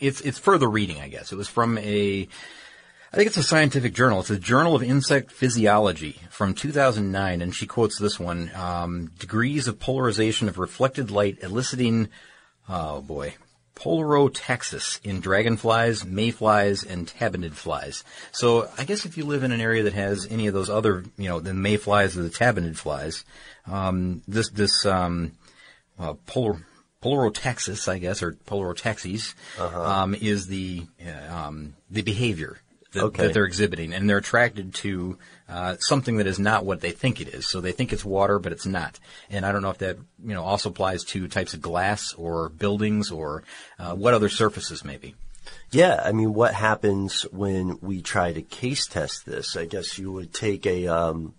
it's 0.00 0.20
it's 0.20 0.38
further 0.38 0.68
reading. 0.68 1.00
I 1.00 1.08
guess 1.08 1.32
it 1.32 1.36
was 1.36 1.48
from 1.48 1.78
a. 1.78 2.28
I 3.12 3.16
think 3.16 3.28
it's 3.28 3.36
a 3.36 3.44
scientific 3.44 3.94
journal. 3.94 4.20
It's 4.20 4.30
a 4.30 4.38
Journal 4.40 4.74
of 4.74 4.82
Insect 4.82 5.30
Physiology 5.30 6.20
from 6.30 6.52
2009, 6.52 7.42
and 7.42 7.54
she 7.54 7.66
quotes 7.66 7.98
this 7.98 8.18
one: 8.18 8.50
um, 8.54 9.10
"Degrees 9.18 9.68
of 9.68 9.78
polarization 9.78 10.48
of 10.48 10.58
reflected 10.58 11.10
light 11.10 11.38
eliciting, 11.40 12.08
oh 12.68 13.02
boy, 13.02 13.34
polarotaxis 13.76 15.00
in 15.04 15.20
dragonflies, 15.20 16.04
mayflies, 16.04 16.84
and 16.84 17.06
tabanid 17.06 17.52
flies. 17.52 18.04
So 18.32 18.68
I 18.78 18.84
guess 18.84 19.04
if 19.04 19.18
you 19.18 19.24
live 19.24 19.42
in 19.42 19.52
an 19.52 19.60
area 19.60 19.82
that 19.84 19.94
has 19.94 20.26
any 20.30 20.46
of 20.46 20.54
those 20.54 20.70
other, 20.70 21.04
you 21.16 21.28
know, 21.28 21.40
the 21.40 21.54
mayflies 21.54 22.16
or 22.16 22.22
the 22.22 22.30
tabanid 22.30 22.76
flies, 22.76 23.24
um, 23.66 24.22
this 24.28 24.50
this 24.50 24.86
um, 24.86 25.32
uh, 25.98 26.14
polar 26.26 26.64
polarotaxis, 27.02 27.86
I 27.86 27.98
guess, 27.98 28.22
or 28.22 28.32
polarotaxis, 28.32 29.34
um, 29.58 30.14
is 30.14 30.46
the 30.46 30.86
uh, 31.04 31.34
um, 31.34 31.74
the 31.90 32.02
behavior 32.02 32.58
that, 32.94 33.04
Okay. 33.04 33.26
that 33.26 33.34
they're 33.34 33.44
exhibiting, 33.44 33.92
and 33.92 34.08
they're 34.08 34.18
attracted 34.18 34.74
to 34.74 35.18
uh, 35.48 35.76
something 35.78 36.16
that 36.16 36.26
is 36.26 36.38
not 36.38 36.64
what 36.64 36.80
they 36.80 36.90
think 36.90 37.20
it 37.20 37.28
is. 37.28 37.46
So 37.46 37.60
they 37.60 37.72
think 37.72 37.92
it's 37.92 38.04
water, 38.04 38.38
but 38.38 38.52
it's 38.52 38.66
not. 38.66 38.98
And 39.30 39.44
I 39.44 39.52
don't 39.52 39.62
know 39.62 39.70
if 39.70 39.78
that 39.78 39.98
you 40.24 40.34
know 40.34 40.42
also 40.42 40.70
applies 40.70 41.04
to 41.04 41.28
types 41.28 41.54
of 41.54 41.60
glass 41.60 42.14
or 42.14 42.48
buildings 42.48 43.10
or 43.10 43.44
uh, 43.78 43.94
what 43.94 44.14
other 44.14 44.28
surfaces 44.28 44.84
maybe. 44.84 45.14
Yeah, 45.70 46.00
I 46.02 46.12
mean, 46.12 46.32
what 46.32 46.54
happens 46.54 47.22
when 47.30 47.78
we 47.82 48.00
try 48.00 48.32
to 48.32 48.42
case 48.42 48.86
test 48.86 49.26
this? 49.26 49.56
I 49.56 49.66
guess 49.66 49.98
you 49.98 50.10
would 50.12 50.32
take 50.32 50.66
a 50.66 50.86
um, 50.88 51.34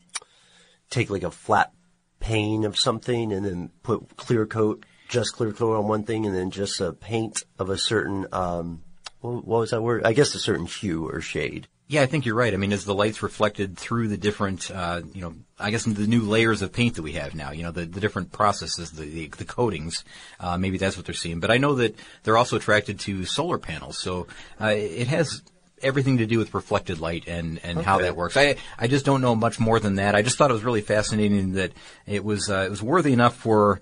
take 0.90 1.10
like 1.10 1.24
a 1.24 1.32
flat 1.32 1.72
pane 2.20 2.66
of 2.66 2.78
something 2.78 3.32
and 3.32 3.46
then 3.46 3.70
put 3.82 4.16
clear 4.18 4.46
coat, 4.46 4.86
just 5.08 5.34
clear 5.34 5.52
coat 5.52 5.78
on 5.78 5.88
one 5.88 6.04
thing, 6.04 6.26
and 6.26 6.36
then 6.36 6.52
just 6.52 6.82
a 6.82 6.94
paint 6.94 7.44
of 7.58 7.70
a 7.70 7.78
certain 7.78 8.28
um, 8.32 8.84
what, 9.22 9.46
what 9.46 9.60
was 9.60 9.72
that 9.72 9.82
word? 9.82 10.04
I 10.06 10.14
guess 10.14 10.36
a 10.36 10.40
certain 10.40 10.66
hue 10.66 11.08
or 11.08 11.22
shade. 11.22 11.68
Yeah, 11.88 12.02
I 12.02 12.08
think 12.08 12.26
you're 12.26 12.36
right. 12.36 12.54
I 12.54 12.58
mean, 12.58 12.74
as 12.74 12.84
the 12.84 12.96
light's 12.96 13.22
reflected 13.22 13.78
through 13.78 14.08
the 14.08 14.18
different, 14.18 14.72
uh, 14.72 15.02
you 15.14 15.22
know, 15.22 15.36
I 15.60 15.70
guess 15.70 15.84
the 15.84 16.08
new 16.08 16.22
layers 16.22 16.64
of 16.64 16.74
paint 16.74 16.96
that 16.96 17.04
we 17.04 17.12
have 17.12 17.36
now, 17.36 17.52
you 17.52 17.62
know, 17.62 17.70
the, 17.70 17.86
the 17.86 18.00
different 18.00 18.32
processes, 18.32 18.90
the, 18.90 19.06
the, 19.06 19.28
the 19.28 19.46
coatings, 19.46 20.04
uh, 20.40 20.58
maybe 20.58 20.80
that's 20.80 20.98
what 20.98 21.06
they're 21.06 21.14
seeing. 21.14 21.40
But 21.40 21.52
I 21.52 21.58
know 21.58 21.76
that 21.76 21.96
they're 22.24 22.38
also 22.38 22.56
attracted 22.56 23.00
to 23.02 23.24
solar 23.26 23.60
panels. 23.60 24.00
So, 24.00 24.26
uh, 24.60 24.74
it 24.76 25.08
has 25.10 25.44
everything 25.80 26.18
to 26.18 26.26
do 26.26 26.40
with 26.40 26.56
reflected 26.56 27.00
light 27.00 27.28
and, 27.28 27.60
and 27.64 27.80
how 27.80 28.00
that 28.00 28.16
works. 28.16 28.36
I, 28.36 28.56
I 28.80 28.88
just 28.88 29.06
don't 29.06 29.22
know 29.22 29.36
much 29.36 29.60
more 29.60 29.80
than 29.80 29.96
that. 29.96 30.16
I 30.16 30.24
just 30.24 30.40
thought 30.40 30.50
it 30.50 30.54
was 30.54 30.64
really 30.64 30.82
fascinating 30.82 31.54
that 31.54 31.74
it 32.08 32.24
was, 32.24 32.50
uh, 32.50 32.64
it 32.66 32.72
was 32.72 32.82
worthy 32.82 33.14
enough 33.14 33.36
for, 33.36 33.80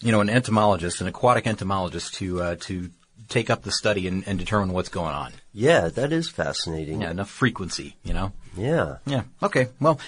you 0.00 0.12
know, 0.12 0.20
an 0.20 0.30
entomologist, 0.30 1.00
an 1.00 1.08
aquatic 1.08 1.48
entomologist 1.48 2.14
to, 2.14 2.40
uh, 2.40 2.56
to 2.60 2.90
take 3.30 3.48
up 3.48 3.62
the 3.62 3.72
study 3.72 4.06
and, 4.06 4.26
and 4.26 4.38
determine 4.38 4.72
what's 4.74 4.90
going 4.90 5.14
on. 5.14 5.32
Yeah, 5.54 5.88
that 5.88 6.12
is 6.12 6.28
fascinating. 6.28 7.00
Yeah, 7.02 7.10
enough 7.10 7.30
frequency, 7.30 7.96
you 8.04 8.12
know? 8.12 8.32
Yeah. 8.56 8.96
Yeah. 9.06 9.22
Okay. 9.42 9.68
Well, 9.80 9.98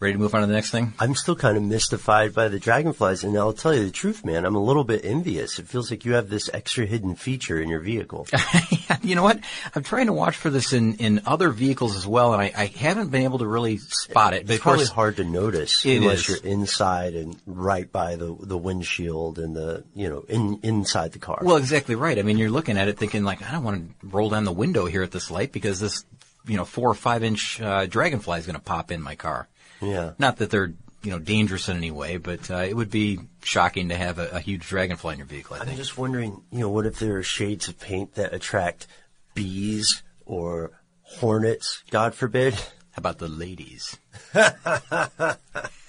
Ready 0.00 0.12
to 0.12 0.18
move 0.20 0.32
on 0.32 0.42
to 0.42 0.46
the 0.46 0.52
next 0.52 0.70
thing? 0.70 0.92
I'm 1.00 1.16
still 1.16 1.34
kind 1.34 1.56
of 1.56 1.64
mystified 1.64 2.32
by 2.32 2.46
the 2.46 2.60
dragonflies, 2.60 3.24
and 3.24 3.36
I'll 3.36 3.52
tell 3.52 3.74
you 3.74 3.84
the 3.84 3.90
truth, 3.90 4.24
man. 4.24 4.44
I'm 4.44 4.54
a 4.54 4.62
little 4.62 4.84
bit 4.84 5.04
envious. 5.04 5.58
It 5.58 5.66
feels 5.66 5.90
like 5.90 6.04
you 6.04 6.12
have 6.12 6.28
this 6.28 6.48
extra 6.54 6.86
hidden 6.86 7.16
feature 7.16 7.60
in 7.60 7.68
your 7.68 7.80
vehicle. 7.80 8.28
you 9.02 9.16
know 9.16 9.24
what? 9.24 9.40
I'm 9.74 9.82
trying 9.82 10.06
to 10.06 10.12
watch 10.12 10.36
for 10.36 10.50
this 10.50 10.72
in, 10.72 10.94
in 10.98 11.22
other 11.26 11.50
vehicles 11.50 11.96
as 11.96 12.06
well, 12.06 12.32
and 12.32 12.40
I, 12.40 12.52
I 12.56 12.66
haven't 12.66 13.08
been 13.10 13.22
able 13.22 13.40
to 13.40 13.46
really 13.48 13.78
spot 13.78 14.34
it. 14.34 14.46
But 14.46 14.54
It's 14.54 14.62
probably 14.62 14.86
hard 14.86 15.16
to 15.16 15.24
notice 15.24 15.84
unless 15.84 16.20
is. 16.20 16.28
you're 16.28 16.52
inside 16.52 17.14
and 17.14 17.36
right 17.44 17.90
by 17.90 18.14
the 18.14 18.36
the 18.40 18.56
windshield 18.56 19.40
and 19.40 19.56
the 19.56 19.82
you 19.96 20.08
know 20.08 20.20
in 20.28 20.60
inside 20.62 21.10
the 21.10 21.18
car. 21.18 21.40
Well, 21.42 21.56
exactly 21.56 21.96
right. 21.96 22.20
I 22.20 22.22
mean, 22.22 22.38
you're 22.38 22.50
looking 22.50 22.78
at 22.78 22.86
it 22.86 22.98
thinking 22.98 23.24
like, 23.24 23.42
I 23.42 23.50
don't 23.50 23.64
want 23.64 24.00
to 24.00 24.06
roll 24.06 24.30
down 24.30 24.44
the 24.44 24.52
window 24.52 24.86
here 24.86 25.02
at 25.02 25.10
this 25.10 25.28
light 25.28 25.50
because 25.50 25.80
this, 25.80 26.04
you 26.46 26.56
know, 26.56 26.64
four 26.64 26.88
or 26.88 26.94
five 26.94 27.24
inch 27.24 27.60
uh, 27.60 27.86
dragonfly 27.86 28.38
is 28.38 28.46
going 28.46 28.54
to 28.54 28.62
pop 28.62 28.92
in 28.92 29.02
my 29.02 29.16
car. 29.16 29.48
Yeah. 29.80 30.12
Not 30.18 30.36
that 30.38 30.50
they're, 30.50 30.72
you 31.02 31.10
know, 31.10 31.18
dangerous 31.18 31.68
in 31.68 31.76
any 31.76 31.90
way, 31.90 32.16
but 32.16 32.50
uh, 32.50 32.58
it 32.58 32.74
would 32.74 32.90
be 32.90 33.20
shocking 33.42 33.90
to 33.90 33.96
have 33.96 34.18
a, 34.18 34.28
a 34.28 34.40
huge 34.40 34.66
dragonfly 34.66 35.12
in 35.12 35.18
your 35.18 35.26
vehicle. 35.26 35.56
I 35.56 35.60
I'm 35.60 35.66
think. 35.66 35.78
just 35.78 35.96
wondering, 35.96 36.42
you 36.50 36.60
know, 36.60 36.68
what 36.68 36.86
if 36.86 36.98
there 36.98 37.18
are 37.18 37.22
shades 37.22 37.68
of 37.68 37.78
paint 37.78 38.14
that 38.14 38.32
attract 38.34 38.86
bees 39.34 40.02
or 40.26 40.72
hornets, 41.02 41.82
God 41.90 42.14
forbid? 42.14 42.54
How 42.54 42.98
about 42.98 43.18
the 43.18 43.28
ladies? 43.28 43.96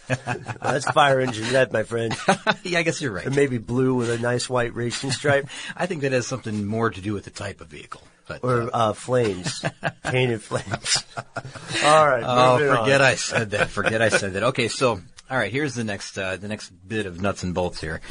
That's 0.09 0.89
fire 0.91 1.19
engine 1.19 1.53
red, 1.53 1.71
my 1.71 1.83
friend. 1.83 2.15
yeah, 2.63 2.79
I 2.79 2.83
guess 2.83 3.01
you're 3.01 3.11
right. 3.11 3.25
And 3.25 3.35
maybe 3.35 3.57
blue 3.57 3.93
with 3.95 4.09
a 4.09 4.17
nice 4.17 4.49
white 4.49 4.75
racing 4.75 5.11
stripe. 5.11 5.47
I 5.75 5.85
think 5.85 6.01
that 6.01 6.11
has 6.11 6.27
something 6.27 6.65
more 6.65 6.89
to 6.89 7.01
do 7.01 7.13
with 7.13 7.25
the 7.25 7.31
type 7.31 7.61
of 7.61 7.67
vehicle. 7.67 8.01
But 8.29 8.43
Or 8.43 8.69
uh, 8.71 8.93
flames, 8.93 9.65
painted 10.03 10.41
flames. 10.43 11.03
All 11.83 12.07
right. 12.07 12.23
Oh, 12.23 12.57
forget 12.59 13.01
on. 13.01 13.07
I 13.07 13.15
said 13.15 13.51
that. 13.51 13.69
Forget 13.69 14.01
I 14.03 14.09
said 14.09 14.33
that. 14.33 14.43
Okay, 14.43 14.67
so 14.67 15.01
all 15.31 15.37
right, 15.37 15.51
here's 15.51 15.73
the 15.73 15.83
next 15.83 16.17
uh, 16.17 16.37
the 16.37 16.47
next 16.47 16.69
bit 16.87 17.07
of 17.07 17.21
nuts 17.21 17.41
and 17.41 17.55
bolts 17.55 17.81
here. 17.81 18.01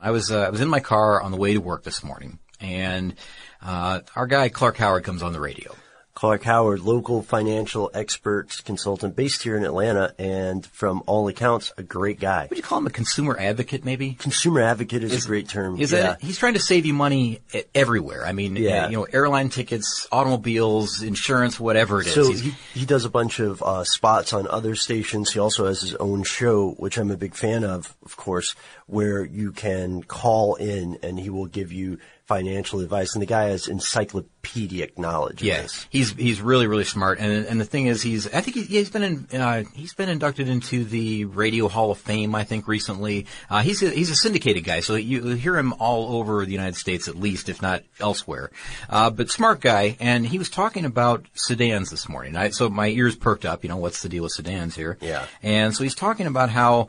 I 0.00 0.10
was 0.10 0.30
uh, 0.32 0.40
I 0.40 0.50
was 0.50 0.60
in 0.60 0.68
my 0.68 0.80
car 0.80 1.22
on 1.22 1.30
the 1.30 1.36
way 1.36 1.52
to 1.54 1.60
work 1.60 1.84
this 1.84 2.02
morning, 2.02 2.40
and 2.60 3.14
uh, 3.62 4.00
our 4.16 4.26
guy 4.26 4.48
Clark 4.48 4.76
Howard 4.76 5.04
comes 5.04 5.22
on 5.22 5.32
the 5.32 5.40
radio. 5.40 5.74
Clark 6.18 6.42
Howard, 6.42 6.80
local 6.80 7.22
financial 7.22 7.92
expert 7.94 8.48
consultant 8.64 9.14
based 9.14 9.44
here 9.44 9.56
in 9.56 9.64
Atlanta, 9.64 10.12
and 10.18 10.66
from 10.66 11.00
all 11.06 11.28
accounts, 11.28 11.72
a 11.78 11.84
great 11.84 12.18
guy. 12.18 12.48
Would 12.50 12.58
you 12.58 12.64
call 12.64 12.78
him 12.78 12.88
a 12.88 12.90
consumer 12.90 13.36
advocate, 13.38 13.84
maybe? 13.84 14.14
Consumer 14.14 14.62
advocate 14.62 15.04
is, 15.04 15.24
a 15.24 15.28
great 15.28 15.48
term. 15.48 15.78
Is 15.80 15.92
yeah. 15.92 16.00
that 16.00 16.20
he's 16.20 16.36
trying 16.36 16.54
to 16.54 16.58
save 16.58 16.86
you 16.86 16.92
money 16.92 17.38
everywhere? 17.72 18.26
I 18.26 18.32
mean, 18.32 18.56
Yeah. 18.56 18.88
you 18.88 18.96
know, 18.96 19.04
airline 19.04 19.48
tickets, 19.48 20.08
automobiles, 20.10 21.02
insurance, 21.02 21.60
whatever 21.60 22.00
it 22.00 22.08
is. 22.08 22.14
So 22.14 22.32
he, 22.32 22.52
he 22.74 22.84
does 22.84 23.04
a 23.04 23.10
bunch 23.10 23.38
of 23.38 23.62
uh, 23.62 23.84
spots 23.84 24.32
on 24.32 24.48
other 24.48 24.74
stations. 24.74 25.30
He 25.30 25.38
also 25.38 25.66
has 25.66 25.82
his 25.82 25.94
own 25.94 26.24
show, 26.24 26.72
which 26.78 26.98
I'm 26.98 27.12
a 27.12 27.16
big 27.16 27.36
fan 27.36 27.62
of, 27.62 27.94
of 28.04 28.16
course, 28.16 28.56
where 28.86 29.24
you 29.24 29.52
can 29.52 30.02
call 30.02 30.56
in 30.56 30.98
and 31.04 31.16
he 31.16 31.30
will 31.30 31.46
give 31.46 31.70
you 31.70 32.00
financial 32.28 32.80
advice. 32.80 33.14
And 33.14 33.22
the 33.22 33.26
guy 33.26 33.44
has 33.44 33.66
encyclopedic 33.66 34.98
knowledge. 34.98 35.40
of 35.40 35.46
Yeah, 35.46 35.66
he's 35.90 36.12
he's 36.12 36.40
really 36.40 36.66
really 36.66 36.84
smart, 36.84 37.18
and 37.18 37.46
and 37.46 37.60
the 37.60 37.64
thing 37.64 37.86
is, 37.86 38.02
he's 38.02 38.26
I 38.32 38.42
think 38.42 38.56
he, 38.56 38.62
he's 38.62 38.90
been 38.90 39.02
in, 39.02 39.40
uh, 39.40 39.64
he's 39.74 39.94
been 39.94 40.08
inducted 40.08 40.48
into 40.48 40.84
the 40.84 41.24
Radio 41.24 41.68
Hall 41.68 41.90
of 41.90 41.98
Fame. 41.98 42.34
I 42.34 42.44
think 42.44 42.68
recently. 42.68 43.26
Uh, 43.50 43.62
he's 43.62 43.82
a, 43.82 43.90
he's 43.90 44.10
a 44.10 44.16
syndicated 44.16 44.62
guy, 44.62 44.80
so 44.80 44.94
you 44.94 45.26
you 45.26 45.36
hear 45.36 45.56
him 45.56 45.72
all 45.74 46.16
over 46.16 46.44
the 46.44 46.52
United 46.52 46.76
States 46.76 47.08
at 47.08 47.16
least, 47.16 47.48
if 47.48 47.62
not 47.62 47.82
elsewhere. 47.98 48.50
Uh, 48.88 49.10
but 49.10 49.30
smart 49.30 49.60
guy, 49.60 49.96
and 49.98 50.26
he 50.26 50.38
was 50.38 50.50
talking 50.50 50.84
about 50.84 51.26
sedans 51.34 51.90
this 51.90 52.08
morning. 52.08 52.36
I, 52.36 52.50
so 52.50 52.68
my 52.68 52.88
ears 52.88 53.16
perked 53.16 53.46
up. 53.46 53.64
You 53.64 53.70
know, 53.70 53.78
what's 53.78 54.02
the 54.02 54.08
deal 54.08 54.22
with 54.22 54.32
sedans 54.32 54.76
here? 54.76 54.98
Yeah. 55.00 55.24
And 55.42 55.74
so 55.74 55.82
he's 55.82 55.94
talking 55.94 56.26
about 56.26 56.50
how. 56.50 56.88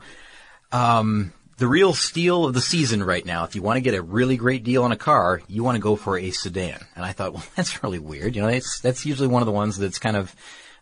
Um, 0.72 1.32
the 1.60 1.68
real 1.68 1.92
steal 1.92 2.46
of 2.46 2.54
the 2.54 2.60
season 2.60 3.04
right 3.04 3.24
now, 3.24 3.44
if 3.44 3.54
you 3.54 3.60
want 3.62 3.76
to 3.76 3.82
get 3.82 3.94
a 3.94 4.02
really 4.02 4.36
great 4.36 4.64
deal 4.64 4.82
on 4.82 4.92
a 4.92 4.96
car, 4.96 5.42
you 5.46 5.62
want 5.62 5.76
to 5.76 5.80
go 5.80 5.94
for 5.94 6.18
a 6.18 6.30
sedan. 6.30 6.80
And 6.96 7.04
I 7.04 7.12
thought, 7.12 7.32
well, 7.34 7.44
that's 7.54 7.82
really 7.84 7.98
weird. 7.98 8.34
You 8.34 8.42
know, 8.42 8.50
that's, 8.50 8.80
that's 8.80 9.04
usually 9.06 9.28
one 9.28 9.42
of 9.42 9.46
the 9.46 9.52
ones 9.52 9.78
that's 9.78 9.98
kind 9.98 10.16
of, 10.16 10.34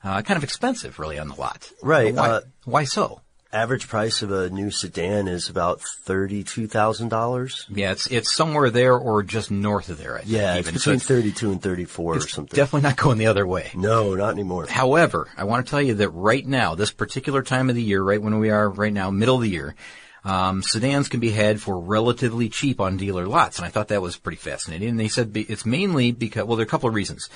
uh, 0.05 0.23
kind 0.23 0.39
of 0.39 0.45
expensive 0.45 0.99
really 1.01 1.19
on 1.19 1.29
the 1.29 1.35
lot. 1.35 1.71
Right, 1.83 2.15
Why, 2.15 2.29
uh, 2.29 2.41
why 2.65 2.85
so? 2.85 3.21
Average 3.51 3.89
price 3.89 4.21
of 4.21 4.31
a 4.31 4.51
new 4.51 4.71
sedan 4.71 5.27
is 5.27 5.49
about 5.49 5.81
thirty-two 5.81 6.67
thousand 6.67 7.09
dollars. 7.09 7.65
Yeah, 7.71 7.93
it's, 7.93 8.07
it's 8.09 8.31
somewhere 8.31 8.69
there 8.69 8.95
or 8.95 9.23
just 9.23 9.51
north 9.51 9.89
of 9.89 9.97
there. 9.97 10.17
I 10.17 10.19
think, 10.19 10.31
Yeah, 10.33 10.57
it's 10.57 10.69
even. 10.69 10.79
So 10.79 10.91
between 10.93 11.01
thirty-two 11.01 11.53
and 11.53 11.63
thirty-four 11.63 12.17
or 12.19 12.21
something. 12.21 12.55
definitely 12.55 12.87
not 12.87 12.99
going 12.99 13.17
the 13.17 13.29
other 13.29 13.47
way. 13.47 13.71
no, 13.75 14.15
not 14.15 14.33
anymore. 14.35 14.67
However, 14.69 15.29
I 15.35 15.45
want 15.45 15.65
to 15.65 15.71
tell 15.71 15.81
you 15.81 15.95
that 15.95 16.11
right 16.11 16.47
now, 16.47 16.75
this 16.75 16.91
particular 16.91 17.43
time 17.43 17.71
of 17.71 17.75
the 17.75 17.83
year, 17.83 18.03
right 18.03 18.21
when 18.21 18.39
we 18.39 18.51
are 18.51 18.69
right 18.69 18.93
now, 18.93 19.11
middle 19.11 19.37
of 19.37 19.41
the 19.41 19.49
year, 19.49 19.75
um, 20.29 20.63
sedans 20.63 21.09
can 21.09 21.21
be 21.21 21.31
had 21.31 21.61
for 21.61 21.81
relatively 21.81 22.51
cheap 22.51 22.83
on 22.83 22.99
dealer 22.99 23.27
lots, 23.27 23.57
and 23.57 23.65
I 23.65 23.71
thought 23.71 23.89
that 23.89 24.03
was 24.03 24.19
pretty 24.19 24.37
fascinating. 24.37 24.91
And 24.91 25.01
they 25.01 25.09
said 25.09 25.35
it's 25.35 25.65
mainly 25.65 26.13
because, 26.13 26.45
well, 26.45 26.57
there 26.57 26.65
are 26.65 26.67
a 26.67 26.71
couple 26.71 26.89
of 26.89 26.95
reasons. 26.95 27.31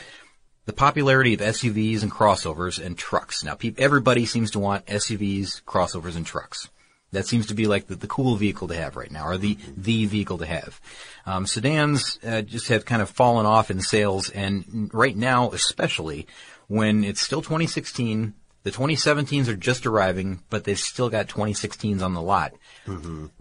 The 0.66 0.74
popularity 0.74 1.32
of 1.32 1.40
SUVs 1.40 2.02
and 2.02 2.12
crossovers 2.12 2.84
and 2.84 2.96
trucks. 2.96 3.42
Now, 3.42 3.54
peop 3.54 3.80
everybody 3.80 4.26
seems 4.26 4.50
to 4.50 4.58
want 4.58 4.86
SUVs, 4.86 5.62
crossovers, 5.62 6.16
and 6.16 6.26
trucks. 6.26 6.68
That 7.12 7.26
seems 7.26 7.46
to 7.46 7.54
be 7.54 7.66
like 7.66 7.86
the, 7.86 7.96
the 7.96 8.06
cool 8.06 8.36
vehicle 8.36 8.68
to 8.68 8.76
have 8.76 8.94
right 8.94 9.10
now, 9.10 9.26
or 9.26 9.38
the 9.38 9.56
the 9.74 10.04
vehicle 10.04 10.38
to 10.38 10.46
have. 10.46 10.78
Um, 11.24 11.46
sedans 11.46 12.18
uh, 12.22 12.42
just 12.42 12.68
have 12.68 12.84
kind 12.84 13.00
of 13.00 13.08
fallen 13.08 13.46
off 13.46 13.70
in 13.70 13.80
sales, 13.80 14.28
and 14.28 14.90
right 14.92 15.16
now, 15.16 15.50
especially 15.52 16.26
when 16.68 17.04
it's 17.04 17.22
still 17.22 17.40
2016, 17.40 18.34
the 18.62 18.70
2017s 18.70 19.48
are 19.48 19.56
just 19.56 19.86
arriving, 19.86 20.42
but 20.50 20.64
they've 20.64 20.78
still 20.78 21.08
got 21.08 21.26
2016s 21.28 22.02
on 22.02 22.14
the 22.14 22.22
lot. 22.22 22.52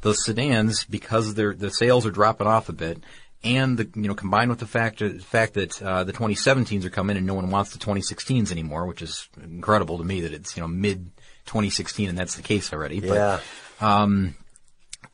Those 0.02 0.26
sedans, 0.26 0.84
because 0.86 1.36
their 1.36 1.54
the 1.54 1.72
sales 1.72 2.06
are 2.06 2.12
dropping 2.12 2.48
off 2.48 2.70
a 2.70 2.74
bit, 2.74 3.04
and 3.44 3.78
the 3.78 3.90
you 3.96 4.08
know 4.08 4.16
combined 4.16 4.50
with 4.50 4.60
the 4.60 4.68
fact 4.68 5.00
the 5.00 5.20
fact 5.20 5.54
that 5.56 5.82
uh, 5.82 6.04
the 6.04 6.14
2017s 6.14 6.86
are 6.86 6.90
coming 6.90 7.18
and 7.18 7.26
no 7.26 7.34
one 7.34 7.50
wants 7.50 7.72
the 7.72 7.80
2016s 7.80 8.52
anymore, 8.52 8.86
which 8.86 9.02
is 9.02 9.30
incredible 9.44 9.98
to 9.98 10.04
me 10.04 10.22
that 10.22 10.34
it's 10.34 10.56
you 10.56 10.62
know 10.62 10.68
mid 10.68 11.12
2016 11.46 12.10
and 12.10 12.18
that's 12.18 12.36
the 12.36 12.42
case 12.42 12.74
already. 12.74 12.98
Yeah. 12.98 13.40
But 13.80 13.86
um, 13.86 14.36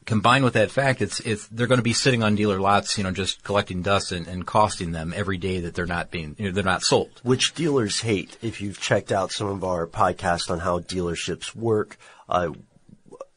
combined 0.07 0.43
with 0.43 0.53
that 0.53 0.71
fact, 0.71 1.03
it's 1.03 1.19
it's 1.19 1.45
they're 1.47 1.67
going 1.67 1.77
to 1.77 1.83
be 1.83 1.93
sitting 1.93 2.23
on 2.23 2.33
dealer 2.33 2.59
lots, 2.59 2.97
you 2.97 3.03
know, 3.03 3.11
just 3.11 3.43
collecting 3.43 3.83
dust 3.83 4.11
and, 4.11 4.25
and 4.27 4.47
costing 4.47 4.91
them 4.91 5.13
every 5.15 5.37
day 5.37 5.59
that 5.59 5.75
they're 5.75 5.85
not 5.85 6.09
being 6.09 6.35
you 6.39 6.45
know, 6.45 6.51
they're 6.51 6.63
not 6.63 6.81
sold. 6.81 7.21
which 7.21 7.53
dealers 7.53 7.99
hate. 7.99 8.37
If 8.41 8.61
you've 8.61 8.79
checked 8.79 9.11
out 9.11 9.31
some 9.31 9.47
of 9.47 9.63
our 9.63 9.85
podcasts 9.85 10.49
on 10.49 10.59
how 10.59 10.79
dealerships 10.79 11.53
work, 11.53 11.97
uh, 12.27 12.53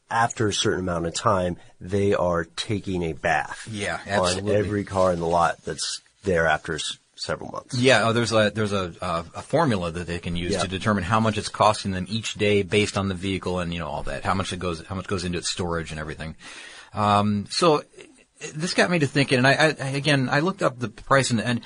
after 0.09 0.47
a 0.47 0.53
certain 0.53 0.79
amount 0.79 1.05
of 1.05 1.13
time, 1.13 1.57
they 1.79 2.13
are 2.13 2.45
taking 2.45 3.03
a 3.03 3.13
bath. 3.13 3.67
Yeah, 3.69 3.99
absolutely. 4.07 4.55
on 4.55 4.57
every 4.57 4.83
car 4.83 5.13
in 5.13 5.19
the 5.19 5.27
lot 5.27 5.63
that's 5.63 6.01
there 6.23 6.47
after 6.47 6.79
several 7.21 7.51
months. 7.51 7.75
Yeah, 7.75 8.07
oh, 8.07 8.13
there's 8.13 8.31
a 8.31 8.51
there's 8.53 8.73
a, 8.73 8.93
a 9.01 9.25
a 9.35 9.41
formula 9.41 9.91
that 9.91 10.07
they 10.07 10.19
can 10.19 10.35
use 10.35 10.53
Yeah. 10.53 10.61
to 10.61 10.67
determine 10.67 11.03
how 11.03 11.19
much 11.19 11.37
it's 11.37 11.49
costing 11.49 11.91
them 11.91 12.05
each 12.09 12.33
day 12.35 12.63
based 12.63 12.97
on 12.97 13.07
the 13.07 13.15
vehicle 13.15 13.59
and 13.59 13.73
you 13.73 13.79
know 13.79 13.87
all 13.87 14.03
that, 14.03 14.23
how 14.23 14.33
much 14.33 14.51
it 14.53 14.59
goes 14.59 14.85
how 14.85 14.95
much 14.95 15.07
goes 15.07 15.23
into 15.23 15.37
its 15.37 15.49
storage 15.49 15.91
and 15.91 15.99
everything. 15.99 16.35
Um, 16.93 17.45
so 17.49 17.83
this 18.55 18.73
got 18.73 18.89
me 18.89 18.99
to 18.99 19.07
thinking, 19.07 19.37
and 19.37 19.47
I, 19.47 19.53
I 19.53 19.65
I- 19.79 19.89
again 19.89 20.29
I 20.29 20.39
looked 20.39 20.61
up 20.63 20.79
the 20.79 20.89
price 20.89 21.31
and, 21.31 21.39
and 21.39 21.61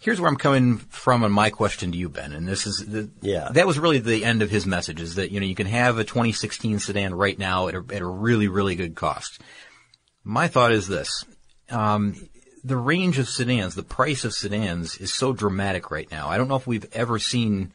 here's 0.00 0.20
where 0.20 0.28
I'm 0.28 0.36
coming 0.36 0.78
from 0.78 1.22
on 1.22 1.30
my 1.30 1.50
question 1.50 1.92
to 1.92 1.96
you, 1.98 2.08
Ben. 2.08 2.32
And 2.32 2.48
this 2.48 2.66
is 2.66 2.84
the, 2.84 3.08
Yeah. 3.22 3.50
that 3.52 3.68
was 3.68 3.78
really 3.78 4.00
the 4.00 4.24
end 4.24 4.42
of 4.42 4.50
his 4.50 4.66
message 4.66 5.00
is 5.00 5.14
that 5.14 5.30
you 5.30 5.38
know 5.40 5.46
you 5.46 5.54
can 5.54 5.68
have 5.68 5.98
a 5.98 6.04
2016 6.04 6.80
sedan 6.80 7.14
right 7.14 7.38
now 7.38 7.68
at 7.68 7.74
a, 7.76 7.84
at 7.92 8.02
a 8.02 8.06
really 8.06 8.48
really 8.48 8.74
good 8.74 8.94
cost. 8.96 9.40
My 10.24 10.48
thought 10.48 10.72
is 10.72 10.86
this. 10.88 11.24
Um, 11.70 12.16
the 12.64 12.76
range 12.76 13.18
of 13.18 13.28
sedans, 13.28 13.74
the 13.74 13.82
price 13.82 14.24
of 14.24 14.32
sedans 14.34 14.96
is 14.98 15.12
so 15.12 15.32
dramatic 15.32 15.90
right 15.90 16.10
now. 16.10 16.28
I 16.28 16.36
don't 16.38 16.48
know 16.48 16.56
if 16.56 16.66
we've 16.66 16.86
ever 16.92 17.18
seen 17.18 17.72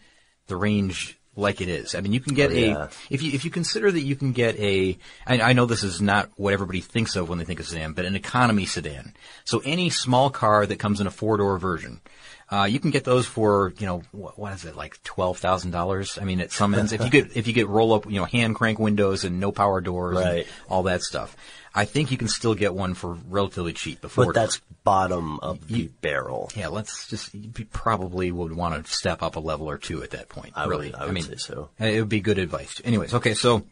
the 0.47 0.56
range 0.56 1.17
like 1.36 1.62
it 1.62 1.69
is. 1.69 1.93
I 1.93 2.02
mean, 2.02 2.13
you 2.13 2.19
can 2.19 2.34
get 2.34 2.50
Oh, 2.52 2.54
yeah. 2.56 2.84
a, 2.86 2.89
if 3.12 3.21
you, 3.21 3.32
if 3.34 3.45
you 3.45 3.52
consider 3.52 3.91
that 3.91 4.02
you 4.02 4.15
can 4.15 4.32
get 4.32 4.58
a, 4.60 4.97
I, 5.28 5.39
I 5.41 5.54
know 5.54 5.65
this 5.67 5.84
is 5.84 6.02
not 6.02 6.30
what 6.36 6.54
everybody 6.54 6.82
thinks 6.82 7.15
of 7.15 7.30
when 7.30 7.38
they 7.38 7.45
think 7.45 7.60
of 7.60 7.67
sedan, 7.67 7.93
but 7.93 8.06
an 8.06 8.15
economy 8.15 8.65
sedan. 8.65 9.13
So 9.45 9.62
any 9.63 9.89
small 9.91 10.30
car 10.32 10.65
that 10.65 10.80
comes 10.80 11.00
in 11.00 11.06
a 11.06 11.12
four 11.12 11.38
door 11.38 11.60
version, 11.60 12.02
uh, 12.50 12.64
you 12.70 12.80
can 12.80 12.92
get 12.92 13.04
those 13.04 13.26
for, 13.26 13.74
you 13.78 13.86
know, 13.86 14.02
what, 14.12 14.40
what 14.40 14.54
is 14.54 14.64
it, 14.66 14.76
like 14.76 15.02
twelve 15.04 15.38
thousand 15.38 15.72
dollars? 15.72 16.18
I 16.22 16.24
mean, 16.24 16.40
at 16.40 16.52
some 16.52 16.74
ends, 16.76 16.94
if 16.94 17.02
you 17.04 17.10
get 17.10 17.36
if 17.36 17.48
you 17.48 17.54
get 17.54 17.68
roll 17.68 17.94
up, 17.94 18.06
you 18.06 18.20
know, 18.20 18.26
hand 18.26 18.56
crank 18.56 18.80
windows 18.80 19.24
and 19.26 19.40
no 19.40 19.52
power 19.52 19.82
doors, 19.82 20.16
Right. 20.18 20.46
and 20.46 20.46
all 20.70 20.84
that 20.84 21.02
stuff, 21.02 21.36
I 21.76 21.86
think 21.86 22.10
you 22.12 22.18
can 22.18 22.28
still 22.30 22.56
get 22.56 22.74
one 22.74 22.94
for 22.94 23.18
relatively 23.28 23.74
cheap. 23.74 24.00
Before 24.02 24.26
But 24.28 24.36
that's 24.36 24.62
bottom 24.84 25.40
of 25.42 25.68
the 25.68 25.90
barrel. 26.02 26.50
yeah, 26.56 26.70
let's 26.70 27.08
just 27.10 27.34
you 27.34 27.52
probably 27.72 28.32
would 28.32 28.54
want 28.54 28.86
to 28.86 28.92
step 28.92 29.22
up 29.22 29.36
a 29.36 29.40
level 29.42 29.70
or 29.70 29.78
two 29.78 30.02
at 30.04 30.12
that 30.12 30.30
point. 30.30 30.54
I 30.56 30.68
would- 30.68 30.96
I 30.96 31.06
would 31.06 31.14
mean, 31.14 31.24
say 31.26 31.36
so. 31.36 31.70
It 31.80 32.00
would 32.00 32.08
be 32.10 32.22
good 32.22 32.38
advice. 32.40 32.82
Anyways, 32.86 33.14
okay, 33.16 33.34
so 33.34 33.64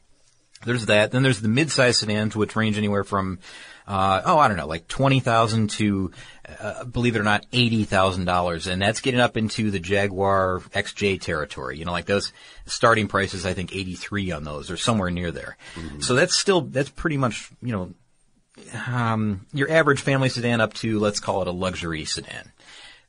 There's 0.66 0.88
that. 0.88 1.12
Then 1.12 1.22
there's 1.22 1.42
the 1.42 1.48
mid-size 1.50 1.98
sedans, 2.00 2.36
which 2.36 2.56
range 2.56 2.78
anywhere 2.78 3.04
from, 3.04 3.40
uh, 3.88 4.22
oh, 4.26 4.40
I 4.40 4.48
don't 4.48 4.58
know, 4.58 4.66
like 4.66 4.88
twenty 4.88 5.20
thousand 5.20 5.70
to, 5.72 6.12
uh, 6.60 6.84
believe 6.84 7.16
it 7.16 7.20
or 7.20 7.24
not, 7.24 7.46
eighty 7.52 7.84
thousand 7.84 8.26
dollars, 8.26 8.68
and 8.68 8.82
that's 8.82 9.02
getting 9.02 9.20
up 9.20 9.38
into 9.38 9.72
the 9.72 9.80
Jaguar 9.80 10.60
XJ 10.74 11.22
territory. 11.22 11.78
You 11.78 11.86
know, 11.86 11.92
like 11.92 12.06
those 12.06 12.32
starting 12.66 13.08
prices, 13.08 13.46
I 13.46 13.54
think 13.54 13.76
eighty-three 13.76 14.32
on 14.32 14.44
those, 14.44 14.70
or 14.70 14.78
somewhere 14.78 15.12
near 15.12 15.32
there. 15.32 15.58
So 16.00 16.16
that's 16.16 16.38
still 16.38 16.62
that's 16.62 16.90
pretty 16.90 17.18
much 17.18 17.50
you 17.62 17.72
know 17.72 17.94
um, 18.88 19.46
your 19.54 19.72
average 19.72 20.02
family 20.02 20.30
sedan 20.30 20.62
up 20.62 20.74
to 20.76 21.00
let's 21.00 21.20
call 21.20 21.42
it 21.42 21.48
a 21.48 21.52
luxury 21.52 22.06
sedan. 22.06 22.52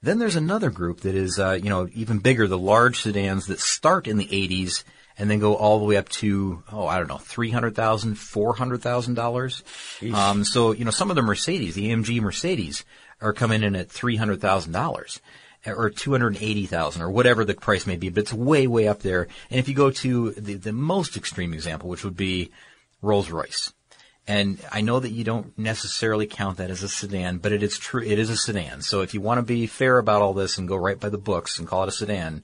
Then 0.03 0.18
there's 0.18 0.37
another 0.37 0.70
group 0.70 1.01
that 1.01 1.14
is, 1.14 1.38
uh, 1.38 1.59
you 1.62 1.70
know, 1.70 1.88
even 1.94 2.18
bigger, 2.18 2.46
the 2.46 2.59
large 2.59 3.01
sedans 3.01 3.46
that 3.46 3.61
start 3.61 4.07
in 4.07 4.18
the 4.18 4.27
80s 4.27 4.85
and 5.18 5.31
then 5.31 5.38
go 5.38 5.57
all 5.57 5.79
the 5.79 5.87
way 5.87 5.96
up 5.96 6.11
to, 6.11 6.62
oh, 6.70 6.87
I 6.87 6.99
don't 6.99 7.09
know, 7.09 7.16
$300,000, 7.16 7.72
$400,000. 7.72 10.14
Um, 10.14 10.44
so, 10.44 10.72
you 10.72 10.85
know, 10.85 10.90
some 10.90 11.09
of 11.11 11.16
the 11.16 11.22
Mercedes, 11.22 11.75
the 11.75 11.90
AMG 11.90 12.20
Mercedes 12.20 12.85
are 13.20 13.33
coming 13.33 13.62
in 13.62 13.74
at 13.76 13.88
$300,000 13.88 15.20
or 15.66 15.90
280,000 15.90 17.02
or 17.02 17.11
whatever 17.11 17.44
the 17.44 17.55
price 17.55 17.87
may 17.87 17.96
be, 17.96 18.09
but 18.09 18.20
it's 18.20 18.33
way, 18.33 18.66
way 18.66 18.87
up 18.87 19.00
there. 19.00 19.26
And 19.50 19.59
if 19.59 19.68
you 19.68 19.74
go 19.74 19.90
to 19.90 20.31
the, 20.33 20.55
the 20.55 20.72
most 20.72 21.16
extreme 21.16 21.52
example, 21.52 21.88
which 21.88 22.05
would 22.05 22.16
be 22.16 22.50
Rolls 23.02 23.31
Royce. 23.31 23.72
And 24.29 24.59
I 24.72 24.81
know 24.81 24.98
that 24.98 25.11
you 25.11 25.22
don't 25.22 25.57
necessarily 25.57 26.26
count 26.26 26.57
that 26.59 26.70
as 26.70 26.83
a 26.83 26.88
sedan, 26.88 27.38
but 27.38 27.52
it 27.52 27.62
is 27.62 27.79
true. 27.79 28.02
It 28.02 28.18
is 28.18 28.29
a 28.29 28.37
sedan. 28.37 28.83
So 28.83 29.02
if 29.02 29.14
you 29.14 29.20
want 29.20 29.38
to 29.38 29.42
be 29.42 29.66
fair 29.66 29.98
about 29.98 30.20
all 30.20 30.35
this 30.35 30.59
and 30.59 30.66
go 30.66 30.76
right 30.76 30.98
by 30.98 31.11
the 31.11 31.18
books 31.18 31.59
and 31.59 31.68
call 31.68 31.85
it 31.85 31.88
a 31.88 31.92
sedan, 31.92 32.42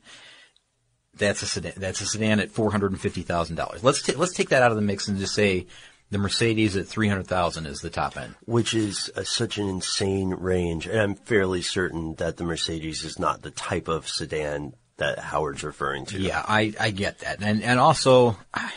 that's 1.15 1.43
a 1.43 1.47
sedan. 1.47 1.73
That's 1.77 2.01
a 2.01 2.07
sedan 2.07 2.39
at 2.39 2.53
four 2.53 2.71
hundred 2.71 2.93
and 2.93 3.01
fifty 3.01 3.23
thousand 3.23 3.57
dollars. 3.57 3.83
Let's 3.83 4.01
ta- 4.01 4.17
let's 4.17 4.33
take 4.33 4.51
that 4.51 4.63
out 4.63 4.71
of 4.71 4.77
the 4.77 4.83
mix 4.83 5.09
and 5.09 5.19
just 5.19 5.35
say 5.35 5.67
the 6.13 6.19
Mercedes 6.19 6.77
at 6.77 6.87
three 6.87 7.09
hundred 7.09 7.27
thousand 7.27 7.67
is 7.67 7.81
the 7.81 7.91
top 7.91 8.19
end. 8.19 8.35
which 8.45 8.75
is 8.75 9.11
uh, 9.17 9.25
such 9.25 9.57
an 9.57 9.67
insane 9.67 10.31
range. 10.31 10.87
And 10.87 11.01
I'm 11.01 11.15
fairly 11.15 11.63
certain 11.63 12.15
that 12.17 12.37
the 12.37 12.45
Mercedes 12.45 13.03
is 13.03 13.19
not 13.19 13.41
the 13.41 13.51
type 13.51 13.89
of 13.89 14.07
sedan 14.07 14.75
that 14.99 15.19
Howard's 15.19 15.65
referring 15.65 16.05
to. 16.07 16.21
Yeah, 16.21 16.45
I, 16.47 16.75
I 16.79 16.91
get 16.91 17.21
that. 17.21 17.43
And, 17.43 17.63
and 17.63 17.81
also, 17.81 18.37
I, 18.53 18.71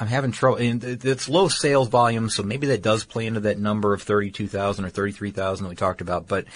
I'm 0.00 0.08
having 0.08 0.32
trouble, 0.32 0.58
and 0.58 0.82
it's 0.82 1.28
low 1.28 1.46
sales 1.46 1.88
volume, 1.88 2.28
so 2.28 2.42
maybe 2.42 2.66
that 2.66 2.82
does 2.82 3.04
play 3.04 3.26
into 3.26 3.40
that 3.40 3.58
number 3.58 3.94
of 3.94 4.02
32,000 4.02 4.84
or 4.84 4.90
33,000 4.90 5.62
that 5.62 5.70
we 5.70 5.76
talked 5.76 6.00
about. 6.00 6.26
But 6.26 6.46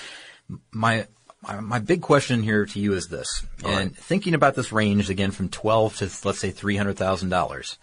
my, 0.73 1.07
my, 1.41 1.61
my 1.61 1.79
big 1.79 2.03
question 2.03 2.43
here 2.43 2.67
to 2.67 2.81
you 2.81 2.95
is 2.95 3.07
this, 3.07 3.47
and 3.65 3.97
thinking 3.97 4.35
about 4.35 4.57
this 4.57 4.73
range 4.73 5.09
again 5.09 5.31
from 5.31 5.51
12 5.51 5.97
to 5.99 6.05
let's 6.27 6.41
say 6.41 6.51
$300,000, 6.51 7.77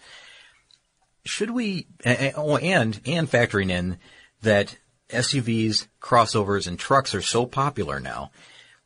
should 1.24 1.50
we, 1.50 1.86
and, 2.04 2.34
oh, 2.36 2.56
and, 2.56 3.00
and 3.06 3.30
factoring 3.30 3.70
in 3.70 3.98
that 4.42 4.76
SUVs, 5.10 5.86
crossovers, 6.00 6.66
and 6.66 6.78
trucks 6.78 7.14
are 7.14 7.22
so 7.22 7.46
popular 7.46 8.00
now, 8.00 8.30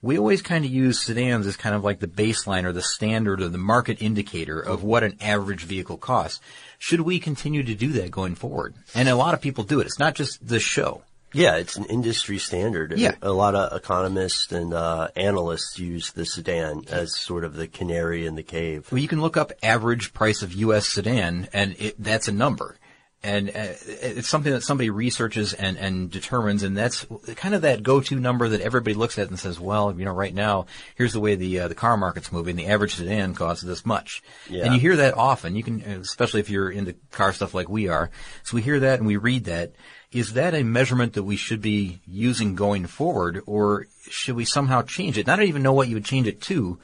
we 0.03 0.19
always 0.19 0.43
kind 0.43 0.65
of 0.65 0.71
use 0.71 1.01
sedans 1.01 1.47
as 1.47 1.57
kind 1.57 1.75
of 1.75 1.83
like 1.83 2.01
the 2.01 2.07
baseline 2.07 2.65
or 2.65 2.73
the 2.73 2.83
standard 2.83 3.41
or 3.41 3.49
the 3.49 3.59
market 3.59 4.01
indicator 4.01 4.61
of 4.61 4.83
what 4.83 5.03
an 5.03 5.17
average 5.21 5.65
vehicle 5.65 5.97
costs. 5.97 6.41
Should 6.79 7.01
we 7.01 7.19
continue 7.19 7.63
to 7.63 7.75
do 7.75 7.89
that 7.95 8.11
going 8.11 8.35
forward? 8.35 8.75
And 8.95 9.09
a 9.09 9.17
lot 9.17 9.35
of 9.35 9.41
people 9.41 9.65
do 9.65 9.81
it. 9.81 9.87
It's 9.87 9.99
not 9.99 10.15
just 10.15 10.47
the 10.47 10.61
show. 10.61 11.03
Yeah, 11.37 11.57
it's 11.57 11.77
an 11.77 11.85
industry 11.87 12.39
standard. 12.39 12.95
Yeah. 12.97 13.15
A 13.23 13.33
lot 13.33 13.55
of 13.55 13.77
economists 13.77 14.51
and 14.53 14.73
uh, 14.75 15.09
analysts 15.17 15.79
use 15.79 16.13
the 16.13 16.25
sedan 16.27 16.85
as 16.89 17.15
sort 17.17 17.45
of 17.45 17.55
the 17.55 17.69
canary 17.69 18.27
in 18.27 18.35
the 18.35 18.43
cave. 18.43 18.89
Well, 18.91 19.01
you 19.01 19.09
can 19.09 19.21
look 19.21 19.37
up 19.37 19.53
average 19.63 20.13
price 20.15 20.43
of 20.43 20.53
U.S. 20.55 20.87
sedan, 20.89 21.49
and 21.53 21.77
it, 21.79 21.95
that's 22.03 22.29
a 22.29 22.33
number. 22.33 22.77
And 23.23 23.49
uh, 23.49 23.75
it's 23.87 24.29
something 24.29 24.53
that 24.53 24.63
somebody 24.63 24.89
researches 24.91 25.53
and, 25.53 25.77
and 25.79 26.11
determines, 26.11 26.63
and 26.63 26.77
that's 26.77 27.05
kind 27.35 27.57
of 27.57 27.63
that 27.63 27.83
go-to 27.83 28.21
number 28.21 28.49
that 28.51 28.61
everybody 28.61 28.95
looks 28.95 29.19
at 29.19 29.29
and 29.31 29.39
says, 29.39 29.59
well, 29.59 29.93
you 29.99 30.05
know, 30.05 30.13
right 30.13 30.33
now, 30.35 30.67
here's 30.95 31.13
the 31.13 31.19
way 31.19 31.35
the 31.35 31.61
uh, 31.61 31.69
the 31.69 31.75
car 31.75 31.97
market's 31.97 32.31
moving. 32.31 32.55
The 32.55 32.67
average 32.67 32.95
sedan 32.95 33.35
costs 33.35 33.65
this 33.65 33.85
much, 33.85 34.23
Yeah. 34.49 34.67
and 34.67 34.75
you 34.75 34.81
hear 34.81 34.97
that 34.97 35.15
often. 35.15 35.57
You 35.57 35.65
can, 35.65 35.81
especially 35.81 36.41
if 36.41 36.51
you're 36.51 36.71
into 36.71 36.93
car 37.11 37.33
stuff 37.33 37.53
like 37.53 37.69
we 37.69 37.89
are. 37.89 38.11
So 38.45 38.55
we 38.55 38.63
hear 38.63 38.79
that 38.81 38.99
and 39.01 39.09
we 39.09 39.17
read 39.17 39.47
that. 39.47 39.73
Is 40.17 40.33
that 40.33 40.55
a 40.55 40.63
measurement 40.63 41.13
that 41.13 41.25
we 41.25 41.37
should 41.37 41.61
be 41.61 42.01
using 42.07 42.55
going 42.55 42.87
forward, 42.87 43.43
or 43.47 43.87
should 44.09 44.35
we 44.37 44.45
somehow 44.47 44.83
change 44.83 45.19
it? 45.19 45.23
And 45.23 45.31
I 45.31 45.37
don't 45.37 45.47
even 45.49 45.63
know 45.63 45.75
what 45.75 45.89
you 45.89 45.97
would 45.97 46.05
change 46.07 46.27
it 46.27 46.41
to. 46.43 46.79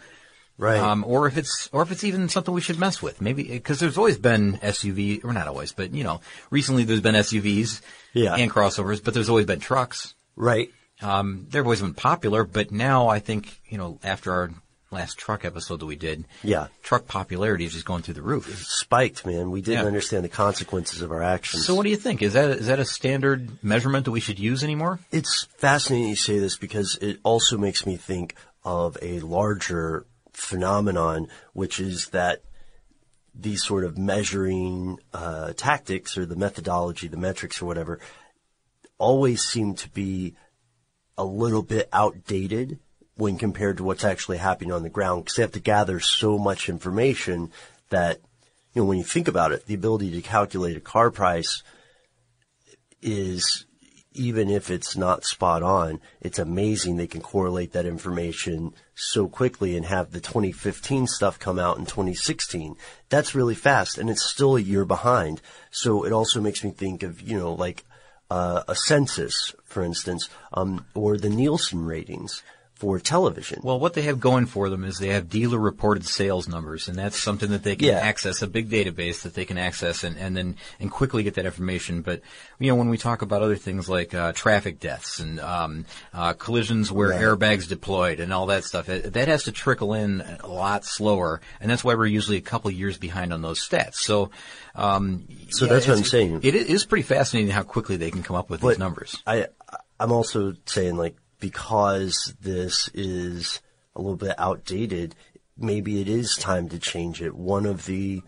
Right. 0.59 0.79
Um, 0.79 1.03
or 1.07 1.27
if 1.27 1.39
it's, 1.39 1.69
or 1.73 1.81
if 1.83 1.91
it's 1.91 2.05
even 2.05 2.29
something 2.29 2.53
we 2.53 2.61
should 2.61 2.79
mess 2.79 3.01
with. 3.01 3.21
Maybe, 3.23 3.45
because 3.45 3.81
there's 3.81 3.97
always 3.97 4.19
been 4.19 4.59
SUV, 4.59 5.25
or 5.25 5.33
not 5.33 5.49
always, 5.49 5.73
but 5.73 5.95
you 5.95 6.05
know, 6.05 6.21
recently 6.51 6.85
there's 6.85 7.01
been 7.01 7.15
SUVs 7.15 7.81
Yeah. 8.13 8.35
and 8.37 8.51
crossovers, 8.51 9.03
but 9.03 9.15
there's 9.15 9.31
always 9.31 9.47
been 9.47 9.61
trucks. 9.61 10.15
Right. 10.37 10.71
Um, 11.01 11.47
they've 11.49 11.65
always 11.65 11.81
been 11.81 11.95
popular, 11.95 12.45
but 12.45 12.71
now 12.71 13.09
I 13.09 13.19
think, 13.19 13.61
you 13.67 13.79
know, 13.79 13.99
after 14.05 14.31
our 14.33 14.51
last 14.93 15.19
truck 15.19 15.45
episode 15.45 15.81
that 15.81 15.87
we 15.87 15.97
did, 15.97 16.25
Yeah. 16.43 16.69
truck 16.83 17.07
popularity 17.07 17.65
is 17.65 17.73
just 17.73 17.85
going 17.87 18.03
through 18.03 18.15
the 18.15 18.23
roof. 18.23 18.49
It 18.49 18.57
spiked, 18.59 19.25
man. 19.27 19.51
We 19.51 19.63
didn't 19.63 19.81
Yeah. 19.81 19.87
understand 19.87 20.25
the 20.25 20.29
consequences 20.29 21.03
of 21.03 21.11
our 21.11 21.23
actions. 21.23 21.65
So 21.67 21.75
what 21.75 21.85
do 21.85 21.91
you 21.91 21.97
think? 21.97 22.23
Is 22.23 22.35
that, 22.35 22.51
is 22.51 22.67
that 22.67 22.79
a 22.79 22.85
standard 22.85 23.63
measurement 23.65 24.05
that 24.05 24.11
we 24.11 24.21
should 24.21 24.39
use 24.39 24.63
anymore? 24.63 25.01
It's 25.11 25.47
fascinating 25.59 26.09
you 26.11 26.17
say 26.17 26.39
this 26.39 26.57
because 26.57 26.97
it 27.01 27.19
also 27.23 27.57
makes 27.59 27.87
me 27.87 27.97
think 27.97 28.35
of 28.65 28.97
a 29.03 29.21
larger 29.21 30.07
phenomenon, 30.33 31.29
which 31.53 31.81
is 31.81 32.09
that 32.09 32.43
these 33.35 33.65
sort 33.65 33.85
of 33.85 33.97
measuring 33.97 34.99
uh, 35.15 35.53
tactics 35.57 36.19
or 36.19 36.27
the 36.27 36.37
methodology, 36.37 37.09
the 37.09 37.17
metrics 37.17 37.63
or 37.63 37.67
whatever, 37.67 37.99
always 38.99 39.43
seem 39.43 39.75
to 39.75 39.89
be 39.91 40.35
a 41.19 41.25
little 41.25 41.63
bit 41.63 41.89
outdated 41.93 42.79
when 43.17 43.37
compared 43.37 43.77
to 43.77 43.85
what's 43.85 44.05
actually 44.05 44.39
happening 44.39 44.73
on 44.73 44.83
the 44.83 44.89
ground 44.89 45.25
because 45.25 45.37
they 45.37 45.43
have 45.43 45.53
to 45.53 45.61
gather 45.61 46.01
so 46.01 46.39
much 46.39 46.69
information 46.69 47.51
that, 47.91 48.19
you 48.75 48.83
know, 48.83 48.87
when 48.87 48.99
you 48.99 49.05
think 49.05 49.29
about 49.29 49.53
it, 49.53 49.67
the 49.67 49.75
ability 49.75 50.11
to 50.11 50.23
calculate 50.23 50.77
a 50.77 50.81
car 50.81 51.11
price 51.11 51.63
is 53.03 53.67
even 54.15 54.51
if 54.51 54.71
it's 54.71 54.97
not 54.97 55.25
spot 55.25 55.63
on, 55.63 56.01
it's 56.21 56.39
amazing 56.39 56.97
they 56.97 57.07
can 57.07 57.21
correlate 57.21 57.73
that 57.73 57.87
information 57.87 58.73
so 58.95 59.27
quickly 59.27 59.77
and 59.77 59.87
have 59.87 60.11
the 60.11 60.21
2015 60.21 61.07
stuff 61.07 61.39
come 61.39 61.59
out 61.59 61.79
in 61.79 61.87
2016. 61.87 62.77
That's 63.09 63.35
really 63.35 63.55
fast 63.55 63.99
and 63.99 64.11
it's 64.11 64.25
still 64.25 64.57
a 64.57 64.61
year 64.61 64.85
behind. 64.85 65.41
So 65.71 66.05
it 66.05 66.13
also 66.13 66.41
makes 66.41 66.63
me 66.63 66.71
think 66.71 67.03
of, 67.03 67.21
you 67.21 67.39
know, 67.39 67.55
like, 67.55 67.85
uh, 68.31 68.63
a 68.69 68.75
census, 68.75 69.55
for 69.65 69.83
instance, 69.83 70.29
um, 70.55 70.87
or 70.95 71.19
the 71.19 71.29
Nielsen 71.29 71.85
ratings 71.85 72.43
for 72.83 72.99
television. 72.99 73.61
Well, 73.63 73.79
what 73.79 73.95
they 73.95 74.03
have 74.03 74.19
going 74.19 74.47
for 74.47 74.69
them 74.69 74.83
is 74.83 74.99
they 74.99 75.11
have 75.11 75.29
dealer 75.29 75.57
reported 75.57 76.05
sales 76.05 76.49
numbers, 76.49 76.89
and 76.89 76.99
that's 76.99 77.17
something 77.17 77.51
that 77.51 77.63
they 77.63 77.77
can 77.77 77.87
Yeah. 77.91 78.01
access, 78.01 78.43
a 78.43 78.49
big 78.49 78.69
database 78.69 79.23
that 79.23 79.35
they 79.35 79.45
can 79.45 79.57
access 79.57 80.03
and, 80.03 80.17
and 80.19 80.37
then 80.37 80.57
and 80.81 80.91
quickly 80.91 81.23
get 81.23 81.35
that 81.35 81.47
information. 81.47 82.03
But 82.03 82.23
you 82.59 82.67
know, 82.67 82.75
when 82.75 82.89
we 82.89 82.99
talk 82.99 83.23
about 83.23 83.41
other 83.41 83.55
things 83.55 83.89
like 83.89 84.15
uh, 84.15 84.33
traffic 84.33 84.81
deaths 84.81 85.21
and 85.21 85.39
um, 85.39 85.85
uh, 86.13 86.33
collisions 86.33 86.91
where 86.91 87.11
Right. 87.11 87.21
airbags 87.21 87.69
deployed 87.69 88.19
and 88.19 88.33
all 88.33 88.47
that 88.47 88.65
stuff, 88.65 88.89
it, 88.89 89.13
that 89.13 89.29
has 89.29 89.45
to 89.45 89.53
trickle 89.53 89.95
in 89.95 90.21
a 90.41 90.49
lot 90.49 90.85
slower, 90.85 91.41
and 91.61 91.71
that's 91.71 91.85
why 91.85 91.95
we're 91.95 92.07
usually 92.07 92.37
a 92.39 92.41
couple 92.41 92.69
years 92.73 92.99
behind 92.99 93.33
on 93.33 93.43
those 93.43 93.61
stats. 93.61 93.95
So. 93.95 94.31
Um, 94.75 95.29
So 95.51 95.67
yeah, 95.67 95.75
that's 95.75 95.87
what 95.87 95.99
I'm 95.99 96.05
saying. 96.05 96.41
It 96.43 96.57
is 96.57 96.85
pretty 96.85 97.03
fascinating 97.05 97.53
how 97.53 97.63
quickly 97.63 97.97
they 97.97 98.11
can 98.11 98.25
come 98.25 98.35
up 98.35 98.51
with 98.51 98.61
these 98.61 98.79
numbers. 98.79 99.23
I, 99.25 99.47
I'm 100.01 100.11
also 100.11 100.55
saying 100.67 100.97
like 100.97 101.15
because 101.43 102.37
this 102.41 102.89
is 102.95 103.61
a 103.97 104.01
little 104.01 104.17
bit 104.17 104.37
outdated, 104.39 105.17
maybe 105.59 106.01
it 106.01 106.09
is 106.09 106.37
time 106.37 106.69
to 106.69 106.79
change 106.79 107.21
it. 107.21 107.35
One 107.35 107.67
of 107.67 107.85
the 107.87 108.23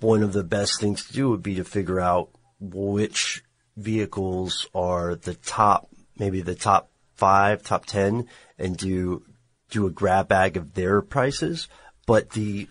one 0.00 0.22
of 0.22 0.32
the 0.32 0.42
best 0.42 0.80
things 0.80 1.04
to 1.06 1.12
do 1.12 1.28
would 1.28 1.42
be 1.42 1.56
to 1.56 1.64
figure 1.64 2.00
out 2.00 2.30
which 2.58 3.44
vehicles 3.76 4.66
are 4.74 5.14
the 5.14 5.34
top, 5.34 5.90
maybe 6.18 6.40
the 6.40 6.54
top 6.54 6.90
five, 7.14 7.62
top 7.62 7.84
ten, 7.84 8.26
and 8.58 8.78
do 8.78 9.22
do 9.68 9.86
a 9.86 9.90
grab 9.90 10.28
bag 10.28 10.56
of 10.56 10.72
their 10.72 11.02
prices. 11.02 11.68
But 12.06 12.30
the 12.30 12.66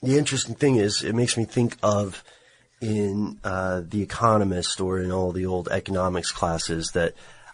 the 0.00 0.16
interesting 0.16 0.54
thing 0.54 0.76
is, 0.76 1.04
it 1.04 1.14
makes 1.14 1.36
me 1.36 1.44
think 1.44 1.76
of 1.82 2.24
in 2.80 3.38
uh, 3.44 3.82
The 3.86 4.02
Economist 4.02 4.80
or 4.80 4.98
in 4.98 5.12
all 5.12 5.30
the 5.30 5.44
old 5.44 5.68
economics 5.68 6.32
classes 6.32 6.92
that 6.92 7.12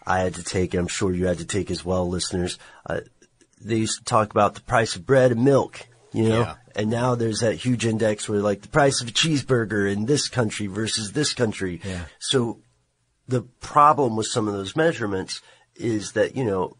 I 0.09 0.21
had 0.21 0.35
to 0.35 0.42
take, 0.42 0.73
and 0.73 0.81
I'm 0.81 0.88
sure 0.88 1.12
you 1.12 1.27
had 1.27 1.38
to 1.38 1.44
take 1.44 1.71
as 1.71 1.85
well, 1.85 2.09
listeners. 2.09 2.59
Uh, 2.87 3.01
they 3.61 3.77
used 3.77 3.99
to 3.99 4.05
talk 4.05 4.31
about 4.31 4.55
the 4.55 4.62
price 4.62 4.97
of 4.97 5.05
bread 5.05 5.33
and 5.33 5.44
milk, 5.44 5.87
you 6.12 6.29
know? 6.29 6.40
Yeah. 6.40 6.55
And 6.75 6.90
now 6.90 7.16
there's 7.16 7.40
that 7.40 7.57
huge 7.57 7.85
index 7.85 8.29
where 8.29 8.40
like 8.40 8.62
the 8.62 8.68
price 8.68 9.03
of 9.03 9.09
a 9.09 9.12
cheeseburger 9.12 9.92
in 9.92 10.07
this 10.07 10.29
country 10.29 10.68
versus 10.68 11.12
this 11.12 11.35
country. 11.35 11.81
Yeah. 11.85 12.05
So 12.21 12.61
the 13.27 13.42
problem 13.61 14.16
with 14.16 14.29
some 14.29 14.47
of 14.47 14.55
those 14.55 14.77
measurements 14.77 15.42
is 15.75 16.12
that, 16.12 16.37
you 16.37 16.44
know, 16.44 16.77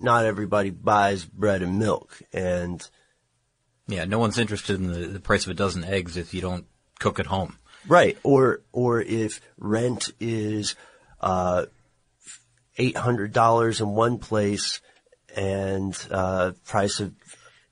not 0.00 0.26
everybody 0.26 0.70
buys 0.70 1.24
bread 1.24 1.62
and 1.62 1.78
milk. 1.78 2.20
And 2.32 2.86
Yeah, 3.88 4.04
no 4.04 4.18
one's 4.18 4.38
interested 4.38 4.78
in 4.78 4.92
the, 4.92 5.06
the 5.08 5.20
price 5.20 5.46
of 5.46 5.50
a 5.50 5.54
dozen 5.54 5.82
eggs 5.82 6.16
if 6.16 6.34
you 6.34 6.42
don't 6.42 6.66
cook 7.00 7.18
at 7.18 7.26
home. 7.26 7.56
Right. 7.86 8.18
Or, 8.22 8.60
or 8.70 9.00
if 9.00 9.40
rent 9.56 10.10
is, 10.20 10.76
uh, 11.20 11.66
$800 12.78 13.80
in 13.80 13.88
one 13.88 14.18
place 14.18 14.80
and, 15.36 15.96
uh, 16.10 16.52
price 16.66 17.00
of 17.00 17.14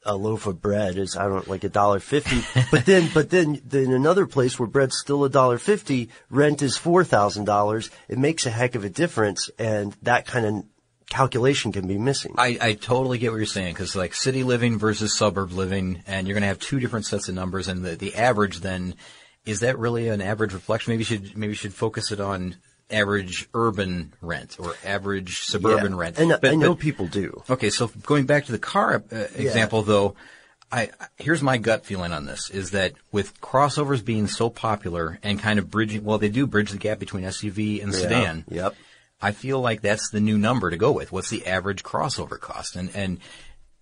a 0.05 0.14
loaf 0.14 0.47
of 0.47 0.62
bread 0.62 0.97
is, 0.97 1.16
I 1.16 1.25
don't 1.25 1.47
know, 1.47 1.51
like 1.51 1.64
a 1.64 1.69
dollar 1.69 1.99
fifty. 1.99 2.40
but 2.71 2.87
then, 2.87 3.11
but 3.12 3.29
then, 3.29 3.61
then 3.64 3.92
another 3.92 4.27
place 4.27 4.59
where 4.59 4.69
bread's 4.69 4.97
still 4.97 5.25
a 5.25 5.31
dollar 5.31 5.59
fifty, 5.59 6.11
rent 6.31 6.62
is 6.62 6.79
$4,000. 6.79 7.90
It 8.09 8.19
makes 8.19 8.47
a 8.47 8.51
heck 8.51 8.77
of 8.77 8.85
a 8.85 8.88
difference. 8.88 9.51
And 9.59 9.97
that 10.03 10.27
kind 10.27 10.47
of 10.47 10.64
calculation 11.09 11.73
can 11.73 11.87
be 11.87 11.99
missing. 11.99 12.35
I, 12.38 12.59
I 12.61 12.73
totally 12.75 13.19
get 13.19 13.31
what 13.31 13.38
you're 13.38 13.47
saying 13.47 13.75
because 13.75 13.97
like 13.97 14.14
city 14.14 14.42
living 14.42 14.79
versus 14.79 15.16
suburb 15.16 15.53
living, 15.53 16.03
and 16.07 16.27
you're 16.27 16.35
going 16.35 16.42
to 16.42 16.49
have 16.49 16.59
two 16.59 16.81
different 16.81 17.07
sets 17.07 17.29
of 17.29 17.35
numbers, 17.35 17.69
and 17.69 17.85
the, 17.85 17.97
the 17.97 18.14
average 18.14 18.61
then 18.61 18.95
is 19.45 19.61
that 19.61 19.79
really 19.79 20.09
an 20.09 20.21
average 20.21 20.53
reflection? 20.53 20.92
Maybe 20.92 21.03
you 21.03 21.05
should 21.05 21.37
maybe 21.37 21.53
you 21.53 21.57
should 21.57 21.75
focus 21.75 22.11
it 22.11 22.21
on 22.21 22.57
average 22.90 23.49
urban 23.55 24.12
rent 24.20 24.57
or 24.59 24.75
average 24.85 25.40
suburban 25.40 25.92
Yeah. 25.92 25.99
rent. 25.99 26.18
And 26.18 26.29
But- 26.29 26.44
I 26.44 26.55
know 26.55 26.75
but- 26.75 26.81
people 26.81 27.07
do. 27.07 27.42
Okay, 27.51 27.70
so 27.70 27.88
going 28.05 28.27
back 28.27 28.46
to 28.46 28.53
the 28.53 28.59
car 28.59 29.03
uh, 29.12 29.16
example, 29.35 29.83
though, 29.83 30.14
I 30.70 30.90
here's 31.16 31.42
my 31.42 31.59
gut 31.59 31.85
feeling 31.87 32.12
on 32.12 32.27
this: 32.27 32.51
is 32.51 32.70
that 32.70 32.94
with 33.12 33.40
crossovers 33.40 34.05
being 34.05 34.27
so 34.27 34.51
popular 34.51 35.18
and 35.22 35.38
kind 35.40 35.59
of 35.59 35.70
bridging, 35.70 36.05
well, 36.05 36.18
they 36.18 36.29
do 36.29 36.46
bridge 36.46 36.70
the 36.72 36.79
gap 36.79 36.99
between 36.99 37.25
SUV 37.25 37.81
and 37.83 37.92
Yeah. 37.92 37.99
sedan. 37.99 38.44
Yep. 38.49 38.75
I 39.22 39.33
feel 39.33 39.61
like 39.61 39.81
that's 39.81 40.11
the 40.11 40.20
new 40.20 40.37
number 40.37 40.68
to 40.70 40.77
go 40.77 40.92
with. 40.92 41.11
What's 41.12 41.31
the 41.31 41.46
average 41.46 41.83
crossover 41.83 42.38
cost? 42.38 42.77
And 42.77 42.90
and 42.94 43.18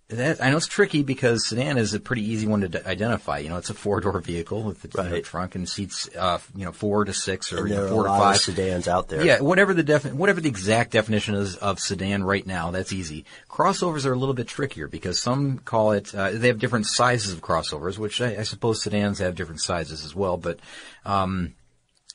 that 0.09 0.43
I 0.43 0.51
know 0.51 0.57
it's 0.57 0.67
tricky 0.67 1.01
because 1.01 1.47
sedan 1.47 1.79
is 1.79 1.95
a 1.95 1.99
pretty 1.99 2.21
easy 2.21 2.45
one 2.45 2.61
to 2.61 2.69
d- 2.69 2.79
identify. 2.85 3.39
You 3.39 3.49
know, 3.49 3.57
it's 3.57 3.71
a 3.71 3.73
four 3.73 4.01
door 4.01 4.19
vehicle 4.19 4.61
with 4.61 4.83
the 4.83 5.03
you 5.03 5.09
know, 5.09 5.21
trunk 5.21 5.55
and 5.55 5.67
seats, 5.67 6.07
uh, 6.15 6.37
you 6.55 6.63
know, 6.63 6.71
four 6.71 7.05
to 7.05 7.13
six 7.13 7.51
or 7.51 7.67
you 7.67 7.73
know, 7.73 7.87
four 7.87 8.03
to 8.03 8.09
five 8.09 8.37
sedans 8.37 8.87
out 8.87 9.07
there. 9.07 9.25
Yeah, 9.25 9.39
whatever 9.39 9.73
the 9.73 9.81
defi- 9.81 10.11
whatever 10.11 10.41
the 10.41 10.49
exact 10.49 10.91
definition 10.91 11.33
is 11.33 11.55
of 11.55 11.79
sedan 11.79 12.23
right 12.23 12.45
now, 12.45 12.69
that's 12.69 12.93
easy. 12.93 13.25
Crossovers 13.49 14.05
are 14.05 14.13
a 14.13 14.17
little 14.17 14.35
bit 14.35 14.47
trickier 14.47 14.87
because 14.87 15.19
some 15.19 15.57
call 15.57 15.93
it 15.93 16.13
uh, 16.13 16.29
they 16.31 16.49
have 16.49 16.59
different 16.59 16.85
sizes 16.85 17.33
of 17.33 17.41
crossovers, 17.41 17.97
which 17.97 18.21
I, 18.21 18.37
I 18.37 18.43
suppose 18.43 18.83
sedans 18.83 19.17
have 19.19 19.33
different 19.33 19.61
sizes 19.61 20.05
as 20.05 20.13
well. 20.13 20.37
But 20.37 20.59
um, 21.03 21.55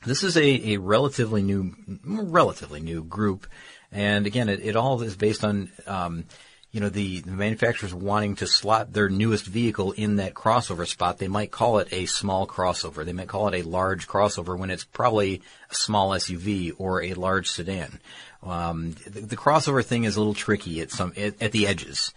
this 0.07 0.23
is 0.23 0.37
a, 0.37 0.75
a 0.75 0.77
relatively 0.77 1.43
new, 1.43 1.75
relatively 2.05 2.79
new 2.79 3.03
group, 3.03 3.49
and 3.91 4.29
again, 4.29 4.49
it, 4.49 4.61
it 4.61 4.77
all 4.77 5.03
is 5.03 5.17
based 5.17 5.43
on. 5.43 5.73
Um, 5.89 6.27
you 6.73 6.81
know, 6.81 6.89
the, 6.89 7.21
the 7.21 7.33
manufacturers 7.33 7.93
wanting 7.93 8.37
to 8.37 8.47
slot 8.47 8.93
their 8.93 9.09
newest 9.09 9.45
vehicle 9.47 9.91
in 9.93 10.17
that 10.17 10.35
crossover 10.35 10.87
spot, 10.87 11.19
they 11.19 11.27
might 11.27 11.51
call 11.51 11.79
it 11.79 11.89
a 11.93 12.07
small 12.07 12.47
crossover. 12.47 13.05
They 13.05 13.13
might 13.13 13.27
call 13.27 13.49
it 13.49 13.61
a 13.61 13.69
large 13.69 14.07
crossover 14.07 14.57
when 14.57 14.71
it's 14.71 14.85
probably 14.85 15.43
a 15.71 15.75
small 15.75 16.11
SUV 16.11 16.73
or 16.79 17.03
a 17.03 17.15
large 17.15 17.49
sedan. 17.49 17.99
Um, 18.45 18.93
the, 19.05 19.21
the 19.21 19.37
crossover 19.37 19.85
thing 19.85 20.05
is 20.05 20.15
a 20.15 20.21
little 20.21 20.35
tricky 20.35 20.81
at 20.81 20.93
some 20.93 21.13
at, 21.17 21.43
at 21.43 21.53
the 21.53 21.67
edges. 21.67 22.15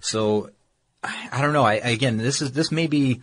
So 0.00 0.50
I, 1.02 1.28
I 1.32 1.42
don't 1.42 1.52
know. 1.52 1.64
I, 1.64 1.74
again, 1.74 2.16
this 2.16 2.40
is 2.40 2.52
this 2.52 2.70
may 2.70 2.86
be 2.86 3.22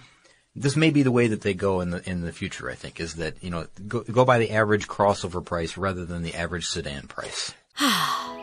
this 0.53 0.75
may 0.75 0.91
be 0.91 1.03
the 1.03 1.11
way 1.11 1.27
that 1.27 1.41
they 1.41 1.53
go 1.53 1.79
in 1.79 1.91
the 1.91 2.07
in 2.07 2.21
the 2.21 2.33
future. 2.33 2.69
I 2.69 2.75
think 2.75 2.99
is 2.99 3.15
that 3.15 3.41
you 3.41 3.49
know 3.49 3.67
go, 3.87 4.01
go 4.01 4.25
by 4.25 4.37
the 4.37 4.51
average 4.51 4.87
crossover 4.87 5.43
price 5.43 5.77
rather 5.77 6.05
than 6.05 6.23
the 6.23 6.35
average 6.35 6.67
sedan 6.67 7.07
price. 7.07 7.53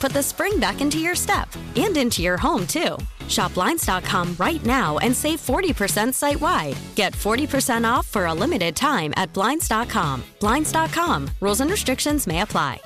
put 0.00 0.12
the 0.12 0.22
spring 0.22 0.58
back 0.58 0.80
into 0.80 0.98
your 0.98 1.14
step 1.14 1.48
and 1.76 1.96
into 1.96 2.22
your 2.22 2.36
home, 2.36 2.66
too. 2.66 2.96
Shop 3.28 3.54
Blinds.com 3.54 4.36
right 4.38 4.64
now 4.64 4.98
and 4.98 5.14
save 5.14 5.40
40% 5.40 6.12
site 6.14 6.40
wide. 6.40 6.76
Get 6.96 7.12
40% 7.12 7.84
off 7.90 8.06
for 8.06 8.26
a 8.26 8.34
limited 8.34 8.74
time 8.74 9.12
at 9.16 9.32
Blinds.com. 9.32 10.22
Blinds.com. 10.40 11.30
Rules 11.40 11.60
and 11.60 11.70
restrictions 11.70 12.26
may 12.26 12.40
apply. 12.40 12.80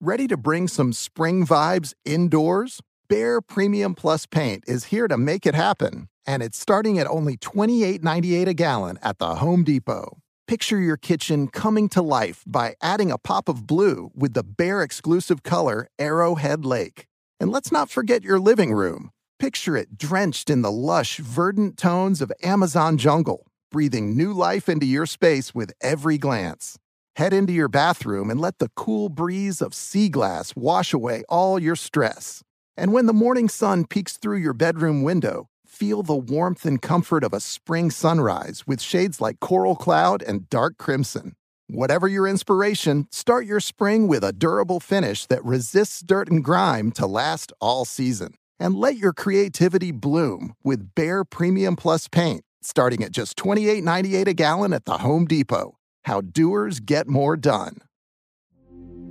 Ready 0.00 0.26
to 0.28 0.38
bring 0.38 0.66
some 0.66 0.94
spring 0.94 1.46
vibes 1.46 1.92
indoors? 2.06 2.80
Behr 3.10 3.40
Premium 3.46 3.94
Plus 3.94 4.24
paint 4.24 4.64
is 4.66 4.84
here 4.84 5.08
to 5.08 5.18
make 5.18 5.44
it 5.44 5.54
happen, 5.54 6.08
and 6.26 6.42
it's 6.42 6.58
starting 6.58 6.98
at 6.98 7.06
only 7.06 7.36
$28.98 7.36 8.46
a 8.46 8.54
gallon 8.54 8.98
at 9.02 9.18
the 9.18 9.34
Home 9.34 9.62
Depot. 9.62 10.16
Picture 10.50 10.80
your 10.80 10.96
kitchen 10.96 11.46
coming 11.46 11.88
to 11.90 12.02
life 12.02 12.42
by 12.44 12.74
adding 12.82 13.12
a 13.12 13.18
pop 13.18 13.48
of 13.48 13.68
blue 13.68 14.10
with 14.16 14.34
the 14.34 14.42
Behr 14.42 14.84
exclusive 14.84 15.44
color 15.44 15.86
Arrowhead 15.96 16.64
Lake. 16.64 17.06
And 17.38 17.52
let's 17.52 17.70
not 17.70 17.88
forget 17.88 18.24
your 18.24 18.40
living 18.40 18.72
room. 18.72 19.10
Picture 19.38 19.76
it 19.76 19.96
drenched 19.96 20.50
in 20.50 20.62
the 20.62 20.72
lush, 20.72 21.18
verdant 21.18 21.76
tones 21.76 22.20
of 22.20 22.32
Amazon 22.42 22.98
jungle, 22.98 23.46
breathing 23.70 24.16
new 24.16 24.32
life 24.32 24.68
into 24.68 24.86
your 24.86 25.06
space 25.06 25.54
with 25.54 25.70
every 25.80 26.18
glance. 26.18 26.76
Head 27.14 27.32
into 27.32 27.52
your 27.52 27.68
bathroom 27.68 28.28
and 28.28 28.40
let 28.40 28.58
the 28.58 28.70
cool 28.74 29.08
breeze 29.08 29.62
of 29.62 29.72
sea 29.72 30.08
glass 30.08 30.56
wash 30.56 30.92
away 30.92 31.22
all 31.28 31.60
your 31.60 31.76
stress. 31.76 32.42
And 32.76 32.92
when 32.92 33.06
the 33.06 33.12
morning 33.12 33.48
sun 33.48 33.86
peeks 33.86 34.16
through 34.16 34.38
your 34.38 34.54
bedroom 34.54 35.04
window, 35.04 35.46
feel 35.70 36.02
the 36.02 36.16
warmth 36.16 36.66
and 36.66 36.82
comfort 36.82 37.22
of 37.22 37.32
a 37.32 37.40
spring 37.40 37.90
sunrise 37.90 38.64
with 38.66 38.82
shades 38.82 39.20
like 39.20 39.40
coral 39.40 39.76
cloud 39.76 40.22
and 40.22 40.50
dark 40.50 40.76
crimson. 40.76 41.34
Whatever 41.68 42.08
your 42.08 42.26
inspiration, 42.26 43.06
start 43.12 43.46
your 43.46 43.60
spring 43.60 44.08
with 44.08 44.24
a 44.24 44.32
durable 44.32 44.80
finish 44.80 45.26
that 45.26 45.44
resists 45.44 46.02
dirt 46.02 46.28
and 46.28 46.42
grime 46.42 46.90
to 46.92 47.06
last 47.06 47.52
all 47.60 47.84
season. 47.84 48.34
And 48.58 48.74
let 48.74 48.96
your 48.96 49.12
creativity 49.12 49.92
bloom 49.92 50.54
with 50.64 50.94
Behr 50.94 51.24
Premium 51.28 51.76
Plus 51.76 52.08
paint, 52.08 52.42
starting 52.60 53.04
at 53.04 53.12
just 53.12 53.38
$28.98 53.38 54.26
a 54.26 54.34
gallon 54.34 54.72
at 54.72 54.84
the 54.84 54.98
Home 54.98 55.24
Depot. 55.24 55.78
How 56.04 56.20
doers 56.20 56.80
get 56.80 57.06
more 57.06 57.36
done. 57.36 57.76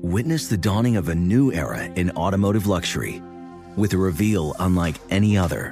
Witness 0.02 0.48
the 0.48 0.58
dawning 0.58 0.98
of 0.98 1.08
a 1.08 1.16
new 1.16 1.52
era 1.52 1.84
in 1.84 2.12
automotive 2.12 2.68
luxury 2.68 3.22
with 3.78 3.94
a 3.94 3.98
reveal 3.98 4.56
unlike 4.60 4.96
any 5.10 5.38
other 5.38 5.72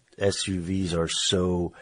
SUVs 0.21 0.93
are 0.93 1.07
so 1.07 1.73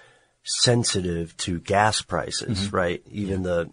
sensitive 0.43 1.35
to 1.37 1.59
gas 1.59 2.01
prices, 2.01 2.67
Mhm. 2.69 2.73
right? 2.73 3.03
Even 3.11 3.43
the 3.43 3.69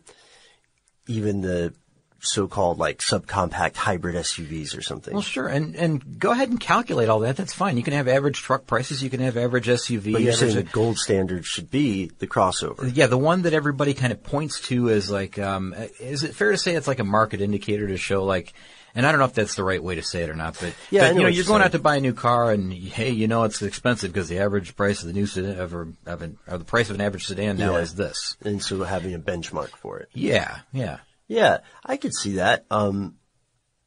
even 1.09 1.41
the 1.41 1.73
so-called 2.19 2.79
like 2.79 2.99
subcompact 2.99 3.77
hybrid 3.77 4.17
SUVs 4.17 4.77
or 4.77 4.83
something. 4.83 5.15
Well, 5.15 5.23
sure, 5.23 5.47
and 5.47 5.77
and 5.77 6.19
go 6.19 6.33
ahead 6.33 6.49
and 6.49 6.59
calculate 6.59 7.09
all 7.09 7.21
that. 7.21 7.37
That's 7.37 7.55
fine. 7.55 7.77
You 7.77 7.85
can 7.85 7.93
have 7.93 8.09
average 8.09 8.39
truck 8.43 8.67
prices. 8.67 9.03
You 9.03 9.11
can 9.11 9.21
have 9.21 9.37
average 9.37 9.69
SUV. 9.69 10.13
but 10.13 10.23
you're 10.23 10.33
saying 10.33 10.55
the 10.55 10.61
average- 10.61 10.73
gold 10.73 10.99
standard 10.99 11.45
should 11.45 11.71
be 11.71 12.11
the 12.19 12.27
crossover. 12.27 12.91
yeah, 12.95 13.07
the 13.07 13.19
one 13.19 13.43
that 13.43 13.53
everybody 13.55 13.95
kind 13.95 14.13
of 14.13 14.23
points 14.25 14.61
to 14.63 14.91
as 14.91 15.09
like, 15.09 15.39
um, 15.39 15.75
is 16.01 16.25
it 16.25 16.35
fair 16.35 16.51
to 16.51 16.59
say 16.59 16.75
it's 16.75 16.89
like 16.89 16.99
a 16.99 17.05
market 17.05 17.41
indicator 17.41 17.87
to 17.87 17.97
show 17.97 18.25
like, 18.25 18.53
and 18.97 19.07
I 19.07 19.13
don't 19.13 19.19
know 19.21 19.27
if 19.27 19.35
that's 19.35 19.55
the 19.55 19.63
right 19.63 19.81
way 19.83 19.95
to 19.95 20.03
say 20.03 20.23
it 20.25 20.31
or 20.31 20.35
not, 20.35 20.57
but, 20.61 20.75
Yeah, 20.91 21.03
but 21.03 21.13
know 21.13 21.13
you 21.19 21.23
know, 21.23 21.29
you're 21.29 21.45
going 21.45 21.61
saying. 21.61 21.67
out 21.67 21.73
to 21.73 21.79
buy 21.79 21.97
a 21.97 22.01
new 22.01 22.15
car 22.15 22.51
and 22.51 22.73
hey, 22.73 23.11
you 23.11 23.29
know 23.29 23.45
it's 23.45 23.63
expensive 23.63 24.13
because 24.13 24.29
the 24.29 24.41
average 24.41 24.75
price 24.75 25.03
of 25.03 25.07
the 25.07 25.13
new 25.13 25.27
sedan, 25.27 25.61
of, 25.61 25.73
a- 25.75 25.93
of 26.07 26.23
an, 26.23 26.39
or 26.49 26.59
the 26.59 26.65
price 26.65 26.89
of 26.91 26.97
an 26.97 27.01
average 27.03 27.27
sedan 27.27 27.57
now 27.59 27.73
Yeah. 27.77 27.83
is 27.83 27.95
this. 27.95 28.37
And 28.43 28.61
so 28.63 28.83
having 28.83 29.15
a 29.15 29.19
benchmark 29.21 29.69
for 29.77 29.99
it. 29.99 30.09
Yeah, 30.15 30.59
yeah. 30.73 30.99
Yeah, 31.29 31.59
I 31.85 31.97
could 31.97 32.15
see 32.15 32.35
that. 32.37 32.65
Um, 32.71 33.17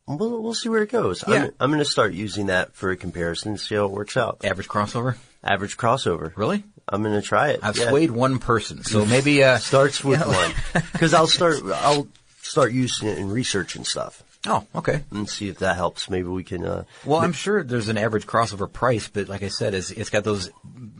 we'll, 0.07 0.41
we'll 0.41 0.53
see 0.53 0.69
where 0.69 0.83
it 0.83 0.91
goes. 0.91 1.23
Yeah. 1.27 1.35
I'm, 1.45 1.51
I'm 1.59 1.69
going 1.71 1.79
to 1.79 1.85
start 1.85 2.13
using 2.13 2.47
that 2.47 2.75
for 2.75 2.91
a 2.91 2.97
comparison 2.97 3.51
and 3.51 3.59
see 3.59 3.75
how 3.75 3.85
it 3.85 3.91
works 3.91 4.17
out. 4.17 4.39
Average 4.43 4.67
crossover? 4.67 5.15
Average 5.43 5.77
crossover. 5.77 6.33
Really? 6.35 6.63
I'm 6.87 7.01
going 7.03 7.19
to 7.19 7.25
try 7.25 7.49
it. 7.51 7.59
I've 7.63 7.77
yeah. 7.77 7.89
swayed 7.89 8.11
one 8.11 8.39
person, 8.39 8.83
so 8.83 9.05
maybe 9.05 9.43
uh, 9.43 9.57
Starts 9.59 10.03
with 10.03 10.19
you 10.19 10.25
know- 10.31 10.37
one. 10.37 10.83
Because 10.91 11.13
I'll 11.13 11.27
start, 11.27 11.57
I'll 11.75 12.07
start 12.41 12.71
using 12.73 13.07
it 13.07 13.17
in 13.19 13.29
research 13.31 13.75
and 13.75 13.85
stuff. 13.87 14.23
Oh, 14.47 14.65
okay. 14.73 15.03
And 15.11 15.29
see 15.29 15.49
if 15.49 15.59
that 15.59 15.75
helps. 15.75 16.09
Maybe 16.09 16.29
we 16.29 16.43
can, 16.43 16.63
uh, 16.63 16.85
Well, 17.05 17.19
I'm 17.19 17.33
sure 17.33 17.61
there's 17.61 17.89
an 17.89 17.97
average 17.97 18.25
crossover 18.25 18.71
price, 18.71 19.09
but 19.09 19.27
like 19.27 19.43
I 19.43 19.49
said, 19.49 19.73
it's, 19.73 19.91
it's 19.91 20.09
got 20.09 20.23
those, 20.23 20.49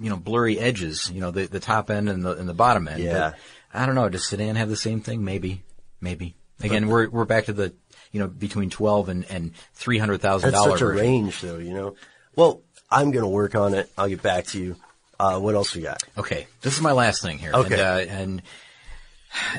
you 0.02 0.10
know, 0.10 0.18
blurry 0.18 0.60
edges, 0.60 1.10
you 1.14 1.22
know, 1.22 1.32
the, 1.32 1.48
the 1.48 1.62
top 1.62 1.90
end 1.90 2.10
and 2.10 2.24
the, 2.24 2.36
and 2.36 2.50
the 2.50 2.54
bottom 2.54 2.88
end. 2.88 3.02
Yeah. 3.02 3.32
But 3.32 3.40
I 3.82 3.86
don't 3.86 3.96
know. 3.96 4.10
Does 4.10 4.28
sedan 4.28 4.58
have 4.58 4.68
the 4.68 4.76
same 4.76 5.00
thing? 5.00 5.24
Maybe. 5.24 5.64
Maybe. 6.02 6.36
Again, 6.62 6.90
we're, 6.90 7.10
we're 7.10 7.26
back 7.26 7.46
to 7.46 7.54
the, 7.54 7.74
you 8.12 8.20
know, 8.20 8.28
between 8.28 8.70
12 8.70 9.08
and, 9.08 9.26
and 9.30 9.54
$300,000 9.78 10.42
That's 10.42 10.64
such 10.64 10.82
a 10.82 10.88
range, 10.88 11.40
though. 11.40 11.58
You 11.58 11.74
know. 11.74 11.96
Well, 12.36 12.62
I'm 12.92 13.12
going 13.12 13.24
to 13.24 13.30
work 13.30 13.56
on 13.56 13.74
it. 13.74 13.90
I'll 13.98 14.10
get 14.10 14.22
back 14.22 14.48
to 14.48 14.62
you. 14.62 14.76
Uh, 15.18 15.40
what 15.40 15.56
else 15.56 15.76
we 15.76 15.82
got? 15.82 16.04
Okay. 16.18 16.48
This 16.62 16.76
is 16.76 16.82
my 16.82 16.92
last 16.92 17.22
thing 17.22 17.38
here. 17.38 17.54
Okay. 17.54 17.74
And, 17.74 17.82
uh, 17.82 18.14
and 18.14 18.42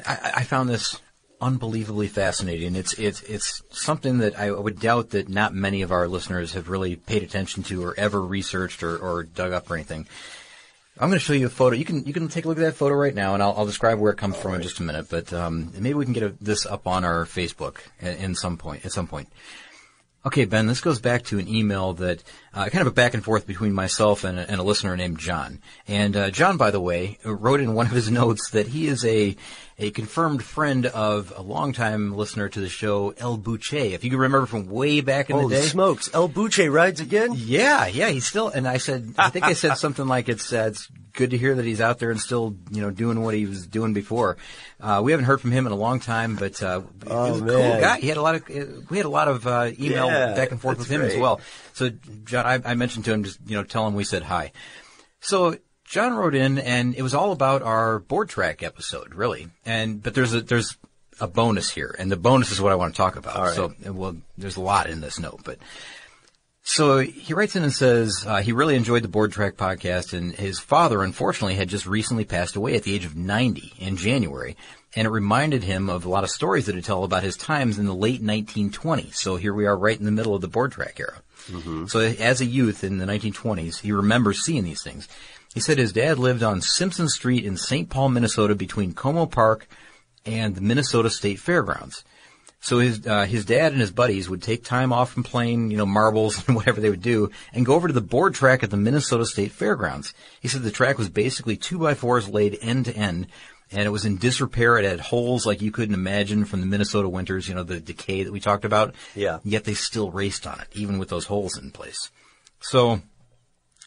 I, 0.07 0.33
I 0.37 0.45
found 0.45 0.69
this 0.69 1.01
unbelievably 1.41 2.09
fascinating. 2.09 2.77
It's, 2.77 2.93
it's, 2.95 3.23
it's 3.23 3.63
something 3.71 4.19
that 4.19 4.39
I 4.39 4.51
would 4.51 4.81
doubt 4.81 5.11
that 5.11 5.29
not 5.29 5.55
many 5.55 5.83
of 5.83 5.93
our 5.93 6.09
listeners 6.09 6.53
have 6.53 6.69
really 6.69 6.97
paid 6.97 7.23
attention 7.23 7.63
to 7.65 7.85
or 7.85 7.95
ever 7.99 8.21
researched 8.21 8.83
or, 8.83 8.97
or 8.97 9.23
dug 9.23 9.53
up 9.53 9.71
or 9.71 9.75
anything. 9.75 10.07
I'm 10.99 11.09
going 11.09 11.19
to 11.19 11.25
show 11.25 11.33
you 11.33 11.47
a 11.47 11.51
photo. 11.51 11.77
You 11.77 11.87
can 11.87 12.05
you 12.05 12.13
can 12.13 12.29
take 12.29 12.45
a 12.45 12.49
look 12.49 12.59
at 12.59 12.63
that 12.63 12.75
photo 12.75 12.95
right 12.95 13.15
now, 13.15 13.33
and 13.33 13.43
I'll, 13.43 13.55
I'll 13.57 13.67
describe 13.67 13.99
where 13.99 14.13
it 14.13 14.19
comes 14.19 14.37
from 14.37 14.55
in 14.55 14.61
just 14.61 14.81
a 14.81 14.83
minute. 14.83 15.07
But 15.09 15.33
um, 15.33 15.73
maybe 15.75 15.95
we 15.95 16.05
can 16.05 16.13
get 16.13 16.23
a, 16.23 16.35
this 16.43 16.67
up 16.67 16.87
on 16.87 17.05
our 17.05 17.25
Facebook 17.25 17.79
in, 18.01 18.17
in 18.17 18.35
some 18.35 18.59
point 18.59 18.85
at 18.85 18.93
some 18.93 19.07
point. 19.07 19.29
Okay, 20.27 20.45
Ben, 20.45 20.67
this 20.67 20.83
goes 20.83 21.01
back 21.01 21.25
to 21.25 21.39
an 21.39 21.49
email 21.49 21.95
that 21.95 22.23
uh, 22.53 22.69
kind 22.69 22.83
of 22.83 22.89
a 22.89 22.95
back 22.95 23.15
and 23.15 23.25
forth 23.25 23.47
between 23.47 23.73
myself 23.73 24.25
and 24.25 24.39
a, 24.39 24.51
and 24.51 24.61
a 24.61 24.63
listener 24.63 24.95
named 24.95 25.19
John. 25.19 25.61
And 25.89 26.15
uh, 26.15 26.31
John, 26.31 26.59
by 26.59 26.71
the 26.71 26.81
way, 26.81 27.17
wrote 27.25 27.61
in 27.61 27.73
one 27.73 27.87
of 27.87 27.93
his 27.93 28.11
notes 28.11 28.51
that 28.51 28.67
he 28.67 28.87
is 28.87 29.03
a 29.07 29.35
a 29.81 29.91
confirmed 29.91 30.43
friend 30.45 30.85
of 30.87 31.33
a 31.37 31.43
longtime 31.43 32.15
listener 32.15 32.49
to 32.51 32.61
the 32.61 32.69
show, 32.69 33.15
El 33.17 33.37
Buche. 33.39 33.73
If 33.75 34.05
you 34.05 34.11
can 34.11 34.19
remember 34.21 34.47
from 34.47 34.69
way 34.69 35.01
back 35.01 35.31
in 35.31 35.37
Holy 35.37 35.55
the 35.57 35.61
day. 35.63 35.67
smokes! 35.67 36.11
El 36.13 36.29
Buche 36.29 36.59
rides 36.69 37.01
again. 37.01 37.33
Yeah, 37.35 37.87
yeah, 37.87 38.11
he's 38.11 38.27
still. 38.27 38.49
And 38.49 38.69
I 38.69 38.77
said, 38.77 39.15
I 39.19 39.31
think 39.31 39.47
I 39.47 39.55
said 39.55 39.77
something 39.79 40.07
like, 40.07 40.29
"It's 40.29 40.53
uh, 40.53 40.67
it's 40.69 40.87
good 41.15 41.31
to 41.31 41.39
hear 41.39 41.55
that 41.55 41.65
he's 41.65 41.81
out 41.81 41.99
there 41.99 42.11
and 42.11 42.21
still, 42.21 42.55
you 42.71 42.83
know, 42.83 42.91
doing 42.91 43.23
what 43.23 43.35
he 43.35 43.47
was 43.47 43.67
doing 43.67 43.95
before." 43.95 44.37
Uh, 44.81 45.01
we 45.03 45.13
haven't 45.13 45.27
heard 45.27 45.41
from 45.41 45.51
him 45.53 45.67
in 45.67 45.73
a 45.73 45.77
long 45.77 45.99
time, 46.01 46.37
but 46.37 46.63
uh, 46.63 46.83
Oh, 47.07 47.25
he 47.25 47.33
was 47.33 47.41
a 47.41 47.45
cool 47.47 47.59
man. 47.59 47.81
guy. 47.81 47.99
He 48.01 48.09
had 48.09 48.17
a 48.19 48.23
lot 48.23 48.35
of 48.35 48.91
we 48.91 48.97
had 48.99 49.07
a 49.07 49.11
lot 49.11 49.29
of 49.29 49.47
uh, 49.47 49.71
email 49.79 50.07
Yeah, 50.09 50.35
back 50.35 50.51
and 50.51 50.61
forth 50.61 50.79
with 50.79 50.89
him 50.89 51.01
as 51.03 51.17
well. 51.17 51.41
So, 51.73 51.91
John, 52.25 52.45
I, 52.47 52.61
I 52.71 52.75
mentioned 52.75 53.07
to 53.07 53.13
him 53.15 53.25
just 53.25 53.39
you 53.47 53.57
know 53.57 53.65
tell 53.65 53.87
him 53.87 53.95
we 53.95 54.05
said 54.05 54.23
hi. 54.23 54.53
So 55.21 55.57
John 55.91 56.15
wrote 56.15 56.37
in, 56.37 56.59
and 56.59 56.95
it 56.95 57.03
was 57.03 57.15
all 57.15 57.33
about 57.33 57.63
our 57.63 57.99
board 57.99 58.29
track 58.29 58.63
episode, 58.63 59.13
really. 59.13 59.49
And 59.67 60.01
but 60.01 60.15
there's 60.15 60.33
a 60.33 60.41
there's 60.41 60.77
a 61.21 61.27
bonus 61.27 61.69
here, 61.69 61.95
and 61.99 62.13
the 62.13 62.17
bonus 62.17 62.53
is 62.53 62.61
what 62.61 62.71
I 62.71 62.77
want 62.77 62.95
to 62.95 62.97
talk 62.97 63.17
about. 63.17 63.37
Right. 63.37 63.55
So, 63.55 63.75
well, 63.93 64.17
there's 64.39 64.57
a 64.57 64.61
lot 64.61 64.89
in 64.89 65.01
this 65.01 65.19
note, 65.19 65.41
but 65.45 65.59
so 66.63 66.99
he 66.99 67.35
writes 67.35 67.57
in 67.57 67.65
and 67.65 67.73
says 67.73 68.25
uh, 68.25 68.41
he 68.41 68.53
really 68.53 68.77
enjoyed 68.77 69.03
the 69.03 69.09
Board 69.09 69.33
Track 69.33 69.57
podcast, 69.57 70.13
and 70.13 70.33
his 70.33 70.61
father, 70.61 71.03
unfortunately, 71.03 71.57
had 71.57 71.69
just 71.69 71.87
recently 71.87 72.25
passed 72.25 72.55
away 72.55 72.77
at 72.77 72.85
the 72.85 72.95
age 72.95 73.05
of 73.05 73.17
90 73.17 73.73
in 73.79 73.97
January, 73.97 74.57
and 74.95 75.07
it 75.07 75.11
reminded 75.11 75.65
him 75.65 75.91
of 75.91 76.05
a 76.05 76.09
lot 76.09 76.23
of 76.23 76.31
stories 76.31 76.67
that 76.67 76.77
he'd 76.77 76.85
tell 76.85 77.03
about 77.03 77.25
his 77.25 77.37
times 77.37 77.81
in 77.81 77.87
the 77.87 77.95
late 77.95 78.23
1920s. 78.23 79.17
So 79.17 79.35
here 79.35 79.53
we 79.53 79.67
are, 79.67 79.77
right 79.77 79.99
in 79.99 80.05
the 80.05 80.13
middle 80.13 80.37
of 80.37 80.41
the 80.41 80.47
Board 80.47 80.71
Track 80.71 81.01
era. 81.01 81.21
So 81.89 81.99
as 81.99 82.41
a 82.41 82.47
youth 82.47 82.85
in 82.85 82.99
the 82.99 83.07
1920s, 83.07 83.81
he 83.81 83.91
remembers 83.91 84.45
seeing 84.45 84.63
these 84.63 84.85
things. 84.85 85.09
He 85.55 85.61
said 85.61 85.79
his 85.79 85.93
dad 85.93 86.19
lived 86.19 86.43
on 86.43 86.61
Simpson 86.61 87.09
Street 87.09 87.45
in 87.45 87.57
St. 87.57 87.89
Paul, 87.89 88.11
Minnesota, 88.11 88.55
between 88.55 88.93
Como 88.93 89.27
Park 89.27 89.67
and 90.25 90.55
the 90.55 90.61
Minnesota 90.61 91.11
State 91.11 91.41
Fairgrounds. 91.41 92.05
So 92.61 92.79
his 92.79 93.07
uh, 93.07 93.25
his 93.25 93.47
dad 93.47 93.73
and 93.73 93.81
his 93.81 93.91
buddies 93.91 94.29
would 94.29 94.43
take 94.43 94.63
time 94.63 94.93
off 94.93 95.11
from 95.11 95.23
playing, 95.23 95.71
you 95.71 95.79
know, 95.79 95.87
marbles 95.87 96.45
and 96.47 96.55
whatever 96.55 96.81
they 96.81 96.91
would 96.91 97.03
do, 97.03 97.31
and 97.53 97.65
go 97.67 97.75
over 97.75 97.89
to 97.89 97.95
the 97.95 98.01
board 98.01 98.35
track 98.35 98.63
at 98.63 98.71
the 98.71 98.77
Minnesota 98.77 99.25
State 99.25 99.53
Fairgrounds. 99.53 100.15
He 100.41 100.49
said 100.49 100.63
the 100.63 100.71
track 100.71 100.99
was 100.99 101.09
basically 101.09 101.57
two 101.57 101.79
by 101.79 101.95
fours 101.95 102.29
laid 102.29 102.59
end 102.61 102.85
to 102.85 102.95
end, 102.95 103.29
and 103.73 103.83
it 103.83 103.91
was 103.91 104.05
in 104.05 104.19
disrepair. 104.19 104.77
It 104.77 104.85
had 104.85 105.01
holes 105.01 105.47
like 105.47 105.63
you 105.63 105.73
couldn't 105.73 105.95
imagine 105.95 106.45
from 106.45 106.61
the 106.61 106.67
Minnesota 106.67 107.09
winters, 107.09 107.49
you 107.49 107.55
know, 107.55 107.63
the 107.63 107.81
decay 107.81 108.25
that 108.25 108.33
we 108.33 108.41
talked 108.41 108.67
about. 108.67 108.95
Yeah. 109.15 109.39
Yet 109.43 109.65
they 109.65 109.75
still 109.75 110.11
raced 110.11 110.47
on 110.47 110.61
it, 110.61 110.69
even 110.75 110.99
with 110.99 111.09
those 111.09 111.25
holes 111.25 111.57
in 111.57 111.71
place. 111.71 112.11
So 112.61 113.01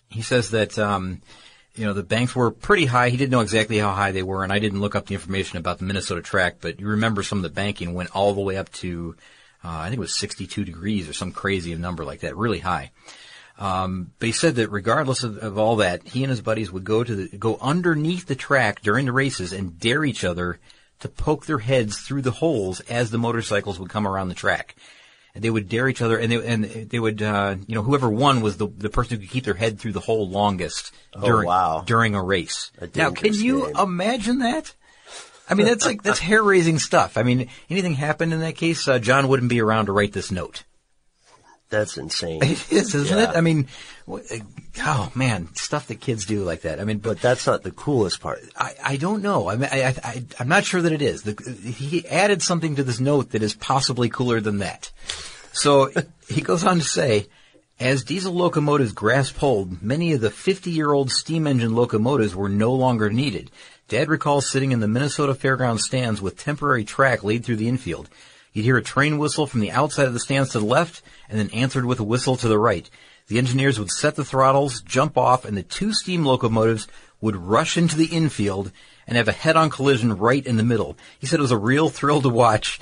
he 0.10 0.24
says 0.24 0.50
that 0.50 0.80
um, 0.80 1.22
you 1.76 1.86
know 1.86 1.94
the 1.94 2.04
banks 2.04 2.36
were 2.36 2.52
pretty 2.52 2.86
high. 2.86 3.10
He 3.10 3.18
didn't 3.18 3.32
know 3.32 3.42
exactly 3.42 3.78
how 3.78 3.92
high 3.92 4.12
they 4.12 4.24
were, 4.24 4.44
and 4.44 4.54
I 4.54 4.60
didn't 4.60 4.82
look 4.82 4.96
up 4.96 5.08
the 5.08 5.16
information 5.16 5.58
about 5.58 5.80
the 5.80 5.86
Minnesota 5.86 6.22
track. 6.22 6.58
But 6.62 6.80
you 6.80 6.88
remember 6.88 7.24
some 7.24 7.40
of 7.40 7.44
the 7.44 7.50
banking 7.50 7.94
went 7.94 8.16
all 8.16 8.34
the 8.34 8.42
way 8.42 8.58
up 8.58 8.72
to 8.74 9.16
uh, 9.64 9.70
I 9.70 9.84
think 9.86 9.98
it 9.98 10.02
was 10.02 10.16
62 10.16 10.66
degrees 10.66 11.08
or 11.08 11.14
some 11.14 11.32
crazy 11.32 11.74
number 11.76 12.04
like 12.04 12.22
that, 12.22 12.36
really 12.36 12.60
high. 12.60 12.92
Um, 13.58 14.12
but 14.20 14.26
he 14.26 14.32
said 14.32 14.56
that 14.56 14.72
regardless 14.72 15.24
of, 15.24 15.38
of 15.38 15.58
all 15.58 15.78
that, 15.78 16.06
he 16.06 16.24
and 16.24 16.32
his 16.32 16.42
buddies 16.42 16.72
would 16.72 16.84
go 16.84 17.04
to 17.04 17.16
the, 17.16 17.38
go 17.38 17.58
underneath 17.62 18.26
the 18.26 18.36
track 18.36 18.82
during 18.82 19.06
the 19.06 19.12
races 19.12 19.54
and 19.54 19.80
dare 19.80 20.04
each 20.04 20.24
other 20.24 20.60
to 21.00 21.08
poke 21.08 21.46
their 21.46 21.60
heads 21.60 22.00
through 22.00 22.24
the 22.24 22.32
holes 22.32 22.80
as 22.82 23.12
the 23.12 23.18
motorcycles 23.18 23.80
would 23.80 23.90
come 23.90 24.08
around 24.08 24.30
the 24.30 24.36
track. 24.36 24.76
And 25.36 25.44
they 25.44 25.50
would 25.50 25.68
dare 25.68 25.90
each 25.90 26.02
other, 26.02 26.18
and 26.18 26.32
they 26.32 26.48
and 26.48 26.64
they 26.64 27.00
would, 27.00 27.22
uh, 27.22 27.56
you 27.66 27.74
know, 27.74 27.82
whoever 27.82 28.08
won 28.10 28.42
was 28.42 28.58
the 28.58 28.68
the 28.68 28.90
person 28.90 29.16
who 29.18 29.22
could 29.22 29.32
keep 29.32 29.46
their 29.46 29.56
head 29.56 29.80
through 29.80 29.94
the 29.94 30.00
hole 30.00 30.30
longest 30.30 30.92
Oh, 31.16 31.22
during 31.26 31.48
wow. 31.48 31.84
during 31.86 32.14
a 32.14 32.22
race. 32.22 32.72
A 32.80 32.88
now, 32.94 33.10
can 33.12 33.34
you 33.34 33.66
game. 33.66 33.76
imagine 33.78 34.40
that? 34.40 34.76
I 35.50 35.56
mean, 35.56 35.66
that's 35.66 35.86
like 35.88 36.04
that's 36.04 36.20
hair 36.20 36.44
raising 36.44 36.78
stuff. 36.78 37.18
I 37.18 37.24
mean, 37.24 37.50
anything 37.70 37.96
happened 37.96 38.32
in 38.32 38.42
that 38.42 38.56
case, 38.56 38.88
uh, 38.88 39.00
John 39.00 39.28
wouldn't 39.28 39.50
be 39.50 39.60
around 39.60 39.88
to 39.88 39.92
write 39.92 40.14
this 40.14 40.32
note. 40.32 40.64
That's 41.74 41.98
insane. 41.98 42.44
It 42.44 42.72
is, 42.72 42.94
isn't 42.94 43.18
Yeah. 43.18 43.32
it? 43.32 43.36
I 43.36 43.42
mean, 43.42 43.68
uh, 44.08 44.20
oh 44.82 45.12
man, 45.16 45.48
stuff 45.56 45.88
that 45.88 46.00
kids 46.00 46.26
do 46.26 46.44
like 46.44 46.62
that. 46.62 46.80
I 46.80 46.84
mean, 46.84 47.00
but 47.00 47.14
But 47.14 47.22
that's 47.22 47.48
not 47.48 47.64
the 47.64 47.72
coolest 47.72 48.22
part. 48.22 48.42
I, 48.56 48.76
I 48.84 48.96
don't 48.98 49.22
know. 49.24 49.50
I 49.50 49.56
mean, 49.56 49.70
I, 49.72 49.84
I, 49.84 49.96
I, 50.04 50.24
I'm 50.40 50.48
not 50.48 50.66
sure 50.66 50.82
that 50.82 50.92
it 50.92 51.02
is. 51.02 51.24
The, 51.24 51.34
he 51.72 52.08
added 52.08 52.42
something 52.42 52.76
to 52.76 52.84
this 52.84 53.00
note 53.00 53.32
that 53.32 53.42
is 53.44 53.54
possibly 53.56 54.10
cooler 54.10 54.40
than 54.40 54.60
that. 54.60 54.92
So 55.52 55.92
he 56.30 56.42
goes 56.42 56.64
on 56.64 56.78
to 56.78 56.84
say, 56.84 57.28
as 57.80 58.04
diesel 58.04 58.34
locomotives 58.34 58.92
grasped 58.94 59.38
hold, 59.40 59.82
many 59.82 60.14
of 60.14 60.22
the 60.22 60.30
50-year-old 60.30 61.12
steam 61.12 61.48
engine 61.48 61.74
locomotives 61.76 62.36
were 62.36 62.50
no 62.50 62.74
longer 62.74 63.10
needed. 63.10 63.50
Dad 63.88 64.10
recalls 64.10 64.50
sitting 64.50 64.72
in 64.72 64.80
the 64.80 64.88
Minnesota 64.88 65.34
Fairgrounds 65.36 65.84
stands 65.86 66.22
with 66.22 66.38
temporary 66.38 66.84
track 66.86 67.24
laid 67.24 67.44
through 67.44 67.58
the 67.58 67.68
infield. 67.68 68.10
You'd 68.54 68.64
hear 68.64 68.78
a 68.78 68.84
train 68.84 69.18
whistle 69.18 69.48
from 69.48 69.60
the 69.60 69.72
outside 69.72 70.06
of 70.06 70.14
the 70.14 70.20
stands 70.20 70.52
to 70.52 70.60
the 70.60 70.66
left, 70.66 71.02
and 71.28 71.40
then 71.40 71.50
answered 71.50 71.86
with 71.86 72.00
a 72.00 72.04
whistle 72.04 72.38
to 72.38 72.48
the 72.48 72.60
right. 72.60 72.90
The 73.28 73.38
engineers 73.38 73.80
would 73.80 73.90
set 73.90 74.16
the 74.16 74.26
throttles, 74.26 74.82
jump 74.82 75.18
off, 75.18 75.44
and 75.44 75.58
the 75.58 75.64
two 75.64 75.94
steam 75.94 76.24
locomotives 76.26 76.88
would 77.20 77.36
rush 77.36 77.78
into 77.78 77.96
the 77.96 78.06
infield 78.06 78.72
and 79.08 79.18
have 79.18 79.28
a 79.28 79.34
head-on 79.34 79.70
collision 79.70 80.18
right 80.18 80.46
in 80.46 80.58
the 80.58 80.64
middle. 80.64 80.98
He 81.20 81.26
said 81.26 81.40
it 81.40 81.42
was 81.42 81.52
a 81.52 81.58
real 81.58 81.90
thrill 81.90 82.22
to 82.22 82.30
watch. 82.30 82.80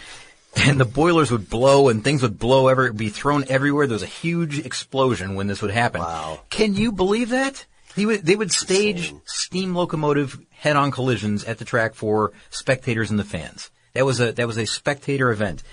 And 0.56 0.80
the 0.80 0.86
boilers 0.86 1.32
would 1.32 1.50
blow 1.50 1.88
and 1.88 2.04
things 2.04 2.22
would 2.22 2.38
blow 2.38 2.68
ever, 2.68 2.92
be 2.92 3.08
thrown 3.08 3.46
everywhere. 3.48 3.88
There 3.88 3.96
was 3.96 4.04
a 4.04 4.08
huge 4.08 4.60
explosion 4.60 5.36
when 5.36 5.48
this 5.48 5.62
would 5.62 5.72
happen. 5.72 6.02
Wow. 6.02 6.42
Can 6.50 6.76
you 6.76 6.92
believe 6.92 7.30
that? 7.30 7.66
He 7.96 8.06
would, 8.06 8.26
they 8.26 8.36
would 8.36 8.52
stage 8.52 9.14
steam 9.26 9.74
locomotive 9.74 10.38
head-on 10.50 10.92
collisions 10.92 11.46
at 11.46 11.58
the 11.58 11.66
track 11.66 11.94
for 11.94 12.34
spectators 12.50 13.10
and 13.12 13.20
the 13.20 13.24
fans. 13.24 13.72
That 13.94 14.06
was 14.06 14.20
a, 14.20 14.32
that 14.32 14.48
was 14.48 14.58
a 14.58 14.66
spectator 14.66 15.32
event. 15.32 15.64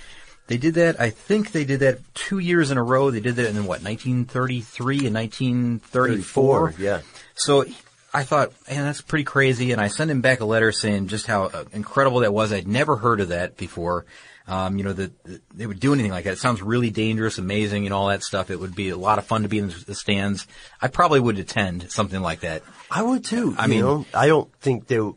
They 0.48 0.56
did 0.56 0.74
that, 0.74 0.98
I 0.98 1.10
think 1.10 1.52
they 1.52 1.64
did 1.64 1.80
that 1.80 1.98
two 2.14 2.38
years 2.38 2.70
in 2.70 2.78
a 2.78 2.82
row. 2.82 3.10
They 3.10 3.20
did 3.20 3.36
that 3.36 3.46
in 3.46 3.56
what, 3.66 3.82
1933 3.82 5.06
and 5.06 5.14
1934? 5.14 6.70
34, 6.70 6.82
yeah. 6.82 7.00
So 7.34 7.66
I, 8.14 8.22
thought, 8.24 8.52
man, 8.68 8.84
that's 8.84 9.02
pretty 9.02 9.24
crazy. 9.24 9.72
And 9.72 9.80
I 9.80 9.88
sent 9.88 10.10
him 10.10 10.22
back 10.22 10.40
a 10.40 10.46
letter 10.46 10.72
saying 10.72 11.08
just 11.08 11.26
how 11.26 11.44
uh, 11.44 11.64
incredible 11.72 12.20
that 12.20 12.32
was. 12.32 12.50
I'd 12.50 12.66
never 12.66 12.96
heard 12.96 13.20
of 13.20 13.28
that 13.28 13.58
before. 13.58 14.06
Um, 14.46 14.78
you 14.78 14.84
know, 14.84 14.94
that, 14.94 15.24
that 15.24 15.42
they 15.54 15.66
would 15.66 15.78
do 15.78 15.92
anything 15.92 16.12
like 16.12 16.24
that. 16.24 16.32
It 16.32 16.38
sounds 16.38 16.62
really 16.62 16.88
dangerous, 16.88 17.36
amazing, 17.36 17.84
and 17.84 17.92
all 17.92 18.08
that 18.08 18.22
stuff. 18.22 18.50
It 18.50 18.58
would 18.58 18.74
be 18.74 18.88
a 18.88 18.96
lot 18.96 19.18
of 19.18 19.26
fun 19.26 19.42
to 19.42 19.48
be 19.48 19.58
in 19.58 19.70
the 19.86 19.94
stands. 19.94 20.46
I 20.80 20.88
probably 20.88 21.20
would 21.20 21.38
attend 21.38 21.92
something 21.92 22.22
like 22.22 22.40
that. 22.40 22.62
I 22.90 23.02
would 23.02 23.26
too. 23.26 23.54
I 23.58 23.66
mean- 23.66 23.80
know? 23.80 24.06
I 24.14 24.28
don't 24.28 24.50
think 24.60 24.86
there 24.86 25.12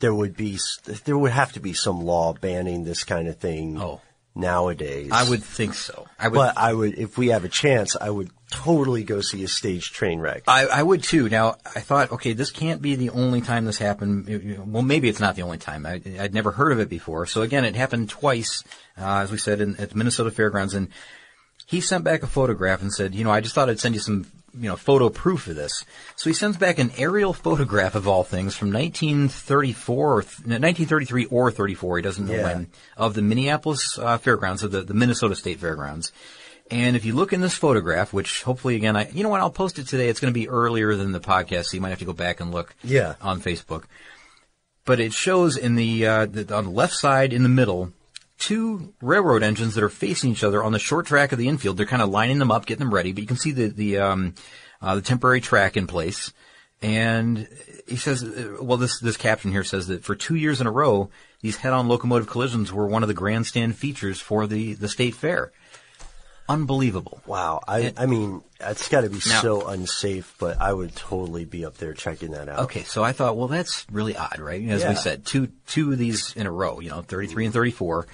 there 0.00 0.14
would 0.14 0.36
be 0.36 0.58
there 1.04 1.18
would 1.18 1.32
have 1.32 1.52
to 1.52 1.60
be 1.60 1.72
some 1.72 2.00
law 2.00 2.34
banning 2.34 2.84
this 2.84 3.04
kind 3.04 3.28
of 3.28 3.38
thing. 3.38 3.80
Oh. 3.80 4.00
nowadays. 4.34 5.10
I 5.12 5.28
would 5.28 5.42
think 5.42 5.74
so. 5.74 6.06
I 6.18 6.28
would. 6.28 6.36
but 6.36 6.58
I 6.58 6.72
would, 6.72 6.98
if 6.98 7.16
we 7.16 7.28
have 7.28 7.44
a 7.44 7.48
chance, 7.48 7.96
I 7.98 8.10
would 8.10 8.30
totally 8.50 9.02
go 9.02 9.20
see 9.22 9.42
a 9.44 9.48
stage 9.48 9.92
train 9.92 10.20
wreck. 10.20 10.42
I, 10.46 10.66
I 10.66 10.82
would 10.82 11.02
too. 11.02 11.28
Now, 11.28 11.56
I 11.64 11.80
thought, 11.80 12.12
okay, 12.12 12.34
this 12.34 12.50
can't 12.50 12.82
be 12.82 12.94
the 12.94 13.10
only 13.10 13.40
time 13.40 13.64
this 13.64 13.78
happened. 13.78 14.28
Well, 14.66 14.82
maybe 14.82 15.08
it's 15.08 15.20
not 15.20 15.36
the 15.36 15.42
only 15.42 15.58
time. 15.58 15.86
I, 15.86 16.02
I'd 16.20 16.34
never 16.34 16.50
heard 16.52 16.72
of 16.72 16.78
it 16.78 16.88
before. 16.88 17.26
So 17.26 17.42
again, 17.42 17.64
it 17.64 17.74
happened 17.74 18.10
twice, 18.10 18.62
uh, 18.98 19.20
as 19.20 19.32
we 19.32 19.38
said, 19.38 19.60
in, 19.60 19.76
at 19.76 19.90
the 19.90 19.96
Minnesota 19.96 20.30
Fairgrounds. 20.30 20.74
And 20.74 20.88
he 21.66 21.80
sent 21.80 22.04
back 22.04 22.22
a 22.22 22.26
photograph 22.26 22.82
and 22.82 22.92
said, 22.92 23.14
you 23.14 23.24
know, 23.24 23.30
I 23.30 23.40
just 23.40 23.54
thought 23.54 23.70
I'd 23.70 23.80
send 23.80 23.94
you 23.94 24.00
some, 24.00 24.26
you 24.58 24.68
know, 24.68 24.76
photo 24.76 25.08
proof 25.08 25.46
of 25.48 25.56
this. 25.56 25.84
So 26.16 26.30
he 26.30 26.34
sends 26.34 26.56
back 26.56 26.78
an 26.78 26.90
aerial 26.96 27.32
photograph 27.32 27.94
of 27.94 28.08
all 28.08 28.24
things 28.24 28.56
from 28.56 28.72
1934 28.72 30.12
or 30.18 30.22
th- 30.22 30.32
1933 30.38 31.26
or 31.26 31.50
34. 31.50 31.96
He 31.98 32.02
doesn't 32.02 32.26
know 32.26 32.34
Yeah. 32.34 32.42
when 32.44 32.66
of 32.96 33.14
the 33.14 33.22
Minneapolis 33.22 33.98
uh, 33.98 34.18
Fairgrounds 34.18 34.62
of 34.62 34.70
the, 34.70 34.82
the 34.82 34.94
Minnesota 34.94 35.34
State 35.36 35.60
Fairgrounds. 35.60 36.12
And 36.70 36.96
if 36.96 37.04
you 37.04 37.14
look 37.14 37.32
in 37.32 37.40
this 37.40 37.54
photograph, 37.54 38.12
which 38.12 38.42
hopefully 38.42 38.74
again, 38.76 38.96
I, 38.96 39.08
you 39.10 39.22
know 39.22 39.28
what, 39.28 39.40
I'll 39.40 39.50
post 39.50 39.78
it 39.78 39.86
today. 39.86 40.08
It's 40.08 40.18
going 40.20 40.32
to 40.32 40.38
be 40.40 40.48
earlier 40.48 40.96
than 40.96 41.12
the 41.12 41.20
podcast, 41.20 41.66
so 41.66 41.76
you 41.76 41.80
might 41.80 41.90
have 41.90 42.00
to 42.00 42.04
go 42.04 42.12
back 42.12 42.40
and 42.40 42.50
look 42.50 42.74
Yeah. 42.82 43.14
on 43.20 43.40
Facebook. 43.40 43.84
But 44.84 44.98
it 45.00 45.12
shows 45.12 45.56
in 45.56 45.74
the, 45.76 46.06
uh, 46.06 46.26
the, 46.26 46.54
on 46.54 46.64
the 46.64 46.70
left 46.70 46.94
side 46.94 47.32
in 47.32 47.42
the 47.42 47.48
middle, 47.48 47.92
two 48.38 48.94
railroad 49.00 49.42
engines 49.42 49.74
that 49.74 49.84
are 49.84 49.88
facing 49.88 50.30
each 50.30 50.44
other 50.44 50.62
on 50.62 50.72
the 50.72 50.78
short 50.78 51.06
track 51.06 51.32
of 51.32 51.38
the 51.38 51.48
infield. 51.48 51.76
They're 51.76 51.86
kind 51.86 52.02
of 52.02 52.10
lining 52.10 52.38
them 52.38 52.50
up, 52.50 52.66
getting 52.66 52.84
them 52.84 52.94
ready, 52.94 53.12
but 53.12 53.22
you 53.22 53.26
can 53.26 53.36
see 53.36 53.52
the, 53.52 53.68
the, 53.68 53.98
um, 53.98 54.34
uh, 54.82 54.96
the 54.96 55.02
temporary 55.02 55.40
track 55.40 55.76
in 55.76 55.86
place. 55.86 56.32
And 56.82 57.48
he 57.88 57.96
says, 57.96 58.22
uh, 58.22 58.58
well, 58.60 58.76
this, 58.76 59.00
this 59.00 59.16
caption 59.16 59.50
here 59.50 59.64
says 59.64 59.86
that 59.86 60.04
for 60.04 60.14
two 60.14 60.34
years 60.34 60.60
in 60.60 60.66
a 60.66 60.72
row, 60.72 61.10
these 61.40 61.56
head-on 61.56 61.88
locomotive 61.88 62.28
collisions 62.28 62.72
were 62.72 62.86
one 62.86 63.02
of 63.02 63.08
the 63.08 63.14
grandstand 63.14 63.76
features 63.76 64.20
for 64.20 64.46
the, 64.46 64.74
the 64.74 64.88
state 64.88 65.14
fair. 65.14 65.52
Unbelievable. 66.48 67.20
Wow. 67.26 67.60
I, 67.66 67.92
I 67.96 68.06
mean, 68.06 68.42
it's 68.60 68.88
got 68.88 69.00
to 69.02 69.08
be 69.10 69.16
Now- 69.26 69.40
so 69.42 69.66
unsafe, 69.68 70.34
but 70.38 70.60
I 70.60 70.72
would 70.72 70.94
totally 70.94 71.44
be 71.44 71.64
up 71.64 71.76
there 71.78 71.92
checking 71.92 72.30
that 72.32 72.48
out. 72.48 72.58
Okay, 72.60 72.84
so 72.84 73.02
I 73.02 73.12
thought, 73.12 73.36
well, 73.36 73.48
that's 73.48 73.84
really 73.90 74.16
odd, 74.16 74.38
right? 74.38 74.66
As 74.68 74.82
Yeah. 74.82 74.90
we 74.90 74.94
said, 74.96 75.26
two 75.26 75.48
two 75.66 75.92
of 75.92 75.98
these 75.98 76.34
in 76.36 76.46
a 76.46 76.52
row, 76.52 76.78
you 76.80 76.90
know, 76.90 77.02
33 77.02 77.46
and 77.46 77.54
34. 77.54 78.06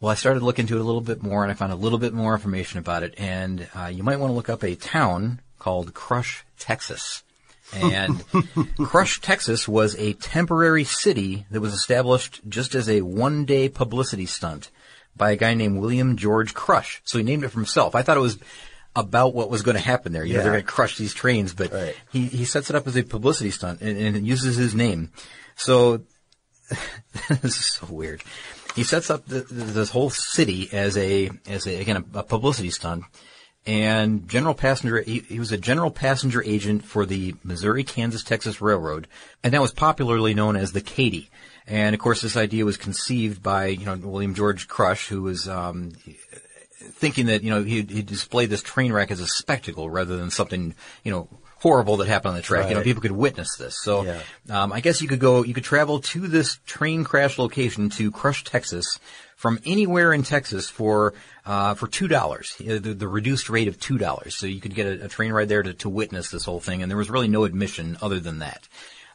Well, 0.00 0.10
I 0.10 0.16
started 0.16 0.42
looking 0.42 0.64
into 0.64 0.76
it 0.76 0.80
a 0.80 0.84
little 0.84 1.00
bit 1.00 1.22
more, 1.22 1.42
and 1.44 1.50
I 1.50 1.54
found 1.54 1.72
a 1.72 1.76
little 1.76 1.98
bit 1.98 2.12
more 2.12 2.34
information 2.34 2.78
about 2.78 3.04
it. 3.04 3.14
And 3.16 3.66
uh, 3.74 3.86
you 3.86 4.02
might 4.02 4.18
want 4.18 4.30
to 4.30 4.34
look 4.34 4.50
up 4.50 4.62
a 4.64 4.74
town 4.74 5.40
called 5.58 5.94
Crush, 5.94 6.44
Texas. 6.58 7.22
And 7.72 8.22
Crush, 8.78 9.20
Texas 9.20 9.66
was 9.66 9.94
a 9.96 10.12
temporary 10.14 10.84
city 10.84 11.46
that 11.50 11.60
was 11.60 11.72
established 11.72 12.40
just 12.48 12.74
as 12.74 12.88
a 12.88 13.00
one-day 13.00 13.68
publicity 13.70 14.26
stunt 14.26 14.70
by 15.16 15.32
a 15.32 15.36
guy 15.36 15.54
named 15.54 15.78
William 15.78 16.16
George 16.16 16.54
Crush. 16.54 17.00
So 17.04 17.18
he 17.18 17.24
named 17.24 17.44
it 17.44 17.48
for 17.48 17.58
himself. 17.58 17.94
I 17.94 18.02
thought 18.02 18.16
it 18.16 18.20
was 18.20 18.38
about 18.96 19.34
what 19.34 19.50
was 19.50 19.62
going 19.62 19.76
to 19.76 19.82
happen 19.82 20.12
there. 20.12 20.24
You 20.24 20.34
know, 20.34 20.38
Yeah. 20.38 20.42
they're 20.44 20.52
going 20.52 20.64
to 20.64 20.70
crush 20.72 20.96
these 20.96 21.14
trains, 21.14 21.52
but 21.52 21.72
Right. 21.72 21.96
he, 22.12 22.26
he 22.26 22.44
sets 22.44 22.70
it 22.70 22.76
up 22.76 22.86
as 22.86 22.96
a 22.96 23.02
publicity 23.02 23.50
stunt 23.50 23.80
and, 23.80 23.98
and 23.98 24.16
it 24.16 24.22
uses 24.22 24.56
his 24.56 24.74
name. 24.74 25.10
So 25.56 26.02
this 27.28 27.58
is 27.58 27.66
so 27.66 27.86
weird. 27.90 28.22
He 28.74 28.82
sets 28.84 29.10
up 29.10 29.26
the, 29.26 29.40
the, 29.40 29.64
this 29.64 29.90
whole 29.90 30.10
city 30.10 30.68
as 30.72 30.96
a 30.96 31.30
as 31.46 31.66
a 31.66 31.80
again 31.80 32.04
a, 32.14 32.18
a 32.20 32.22
publicity 32.22 32.70
stunt. 32.70 33.04
And 33.66 34.28
general 34.28 34.52
passenger, 34.54 35.00
he, 35.00 35.20
he 35.20 35.38
was 35.38 35.50
a 35.50 35.56
general 35.56 35.90
passenger 35.90 36.42
agent 36.42 36.84
for 36.84 37.06
the 37.06 37.34
Missouri, 37.42 37.82
Kansas, 37.82 38.22
Texas 38.22 38.60
Railroad, 38.60 39.08
and 39.42 39.54
that 39.54 39.62
was 39.62 39.72
popularly 39.72 40.34
known 40.34 40.54
as 40.56 40.72
the 40.72 40.82
Katy. 40.82 41.30
And 41.66 41.94
of 41.94 42.00
course, 42.00 42.20
this 42.20 42.36
idea 42.36 42.64
was 42.64 42.76
conceived 42.76 43.42
by 43.42 43.66
you 43.66 43.86
know 43.86 43.96
William 43.96 44.34
George 44.34 44.68
Crush, 44.68 45.08
who 45.08 45.22
was 45.22 45.48
um, 45.48 45.92
thinking 46.78 47.26
that 47.26 47.42
you 47.42 47.50
know 47.50 47.62
he 47.62 47.82
he 47.82 48.02
displayed 48.02 48.50
this 48.50 48.62
train 48.62 48.92
wreck 48.92 49.10
as 49.10 49.20
a 49.20 49.26
spectacle 49.26 49.88
rather 49.88 50.16
than 50.16 50.30
something 50.30 50.74
you 51.02 51.10
know 51.10 51.28
horrible 51.60 51.96
that 51.96 52.08
happened 52.08 52.30
on 52.30 52.36
the 52.36 52.42
track. 52.42 52.68
You 52.68 52.74
know, 52.74 52.82
people 52.82 53.00
could 53.00 53.12
witness 53.12 53.56
this. 53.56 53.80
So 53.82 54.04
Yeah. 54.04 54.20
um, 54.50 54.70
I 54.70 54.80
guess 54.80 55.00
you 55.00 55.08
could 55.08 55.18
go, 55.18 55.42
you 55.44 55.54
could 55.54 55.64
travel 55.64 56.00
to 56.00 56.28
this 56.28 56.58
train 56.66 57.04
crash 57.04 57.38
location 57.38 57.88
to 57.90 58.10
Crush, 58.10 58.44
Texas, 58.44 59.00
from 59.36 59.58
anywhere 59.64 60.12
in 60.12 60.24
Texas 60.24 60.68
for 60.68 61.14
uh, 61.46 61.72
for 61.72 61.86
two 61.86 62.06
dollars, 62.06 62.54
the, 62.58 62.78
the 62.78 63.08
reduced 63.08 63.48
rate 63.48 63.68
of 63.68 63.80
two 63.80 63.96
dollars. 63.96 64.36
So 64.36 64.44
you 64.44 64.60
could 64.60 64.74
get 64.74 64.86
a, 64.86 65.06
a 65.06 65.08
train 65.08 65.32
ride 65.32 65.48
there 65.48 65.62
to, 65.62 65.72
to 65.72 65.88
witness 65.88 66.30
this 66.30 66.44
whole 66.44 66.60
thing, 66.60 66.82
and 66.82 66.90
there 66.90 66.98
was 66.98 67.08
really 67.08 67.28
no 67.28 67.44
admission 67.44 67.96
other 68.02 68.20
than 68.20 68.40
that. 68.40 68.68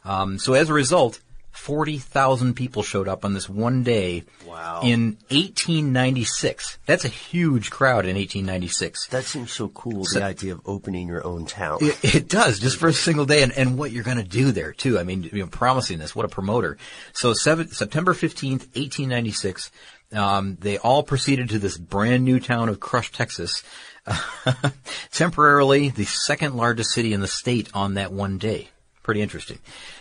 Um, 0.04 0.38
so 0.40 0.54
as 0.54 0.68
a 0.68 0.74
result. 0.74 1.20
40,000 1.52 2.54
people 2.54 2.82
showed 2.82 3.08
up 3.08 3.24
on 3.24 3.34
this 3.34 3.48
one 3.48 3.82
day 3.82 4.24
Wow. 4.46 4.80
in 4.84 5.18
1896. 5.30 6.78
That's 6.86 7.04
a 7.04 7.08
huge 7.08 7.70
crowd 7.70 8.06
in 8.06 8.16
1896. 8.16 9.08
That 9.08 9.24
seems 9.24 9.52
so 9.52 9.68
cool, 9.68 10.04
So- 10.04 10.20
the 10.20 10.24
idea 10.24 10.52
of 10.52 10.60
opening 10.64 11.08
your 11.08 11.26
own 11.26 11.46
town. 11.46 11.78
It, 11.82 12.14
it 12.14 12.28
does, 12.28 12.58
just 12.60 12.76
for 12.78 12.88
a 12.88 12.92
single 12.92 13.26
day, 13.26 13.42
and, 13.42 13.52
and 13.52 13.76
what 13.78 13.90
you're 13.90 14.04
going 14.04 14.16
to 14.16 14.22
do 14.22 14.52
there 14.52 14.72
too. 14.72 14.98
I 14.98 15.02
mean, 15.02 15.24
you 15.24 15.40
know, 15.40 15.46
promising 15.46 15.98
this. 15.98 16.14
What 16.14 16.24
a 16.24 16.28
promoter! 16.28 16.78
So 17.12 17.34
seven, 17.34 17.68
September 17.68 18.14
fifteenth, 18.14 18.68
eighteen 18.74 19.08
ninety 19.08 19.32
six. 19.32 19.70
Um, 20.12 20.56
they 20.60 20.78
all 20.78 21.02
proceeded 21.04 21.50
to 21.50 21.58
this 21.58 21.76
brand 21.78 22.24
new 22.24 22.40
town 22.40 22.68
of 22.68 22.80
Crush, 22.80 23.12
Texas, 23.12 23.62
temporarily 25.12 25.90
the 25.90 26.04
second 26.04 26.56
largest 26.56 26.90
city 26.92 27.12
in 27.12 27.20
the 27.20 27.28
state 27.28 27.68
on 27.74 27.94
that 27.94 28.12
one 28.12 28.38
day. 28.38 28.68
Pretty 29.02 29.20
interesting. 29.22 29.58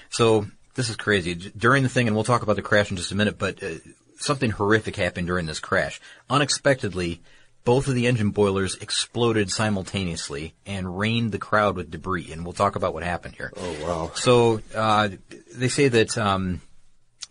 So 0.10 0.48
this 0.76 0.90
is 0.90 0.96
crazy. 0.96 1.36
During 1.36 1.84
the 1.84 1.90
thing, 1.90 2.08
and 2.08 2.16
we'll 2.16 2.24
talk 2.24 2.42
about 2.44 2.56
the 2.56 2.62
crash 2.62 2.92
in 2.92 2.98
just 2.98 3.12
a 3.12 3.16
minute, 3.16 3.38
but 3.38 3.62
uh, 3.64 3.76
something 4.20 4.52
horrific 4.52 4.96
happened 4.96 5.28
during 5.28 5.46
this 5.46 5.60
crash. 5.60 6.00
Unexpectedly, 6.30 7.22
both 7.66 7.88
of 7.88 7.96
the 7.96 8.08
engine 8.08 8.30
boilers 8.32 8.76
exploded 8.76 9.52
simultaneously 9.52 10.54
and 10.66 10.98
rained 10.98 11.32
the 11.32 11.38
crowd 11.38 11.76
with 11.76 11.92
debris. 11.92 12.30
And 12.32 12.44
we'll 12.44 12.54
talk 12.54 12.76
about 12.76 12.94
what 12.94 13.04
happened 13.04 13.36
here. 13.36 13.52
Oh, 13.58 13.76
wow. 13.84 14.12
So 14.16 14.62
uh, 14.76 15.10
they 15.54 15.68
say 15.68 15.88
that 15.90 16.18
um, 16.18 16.62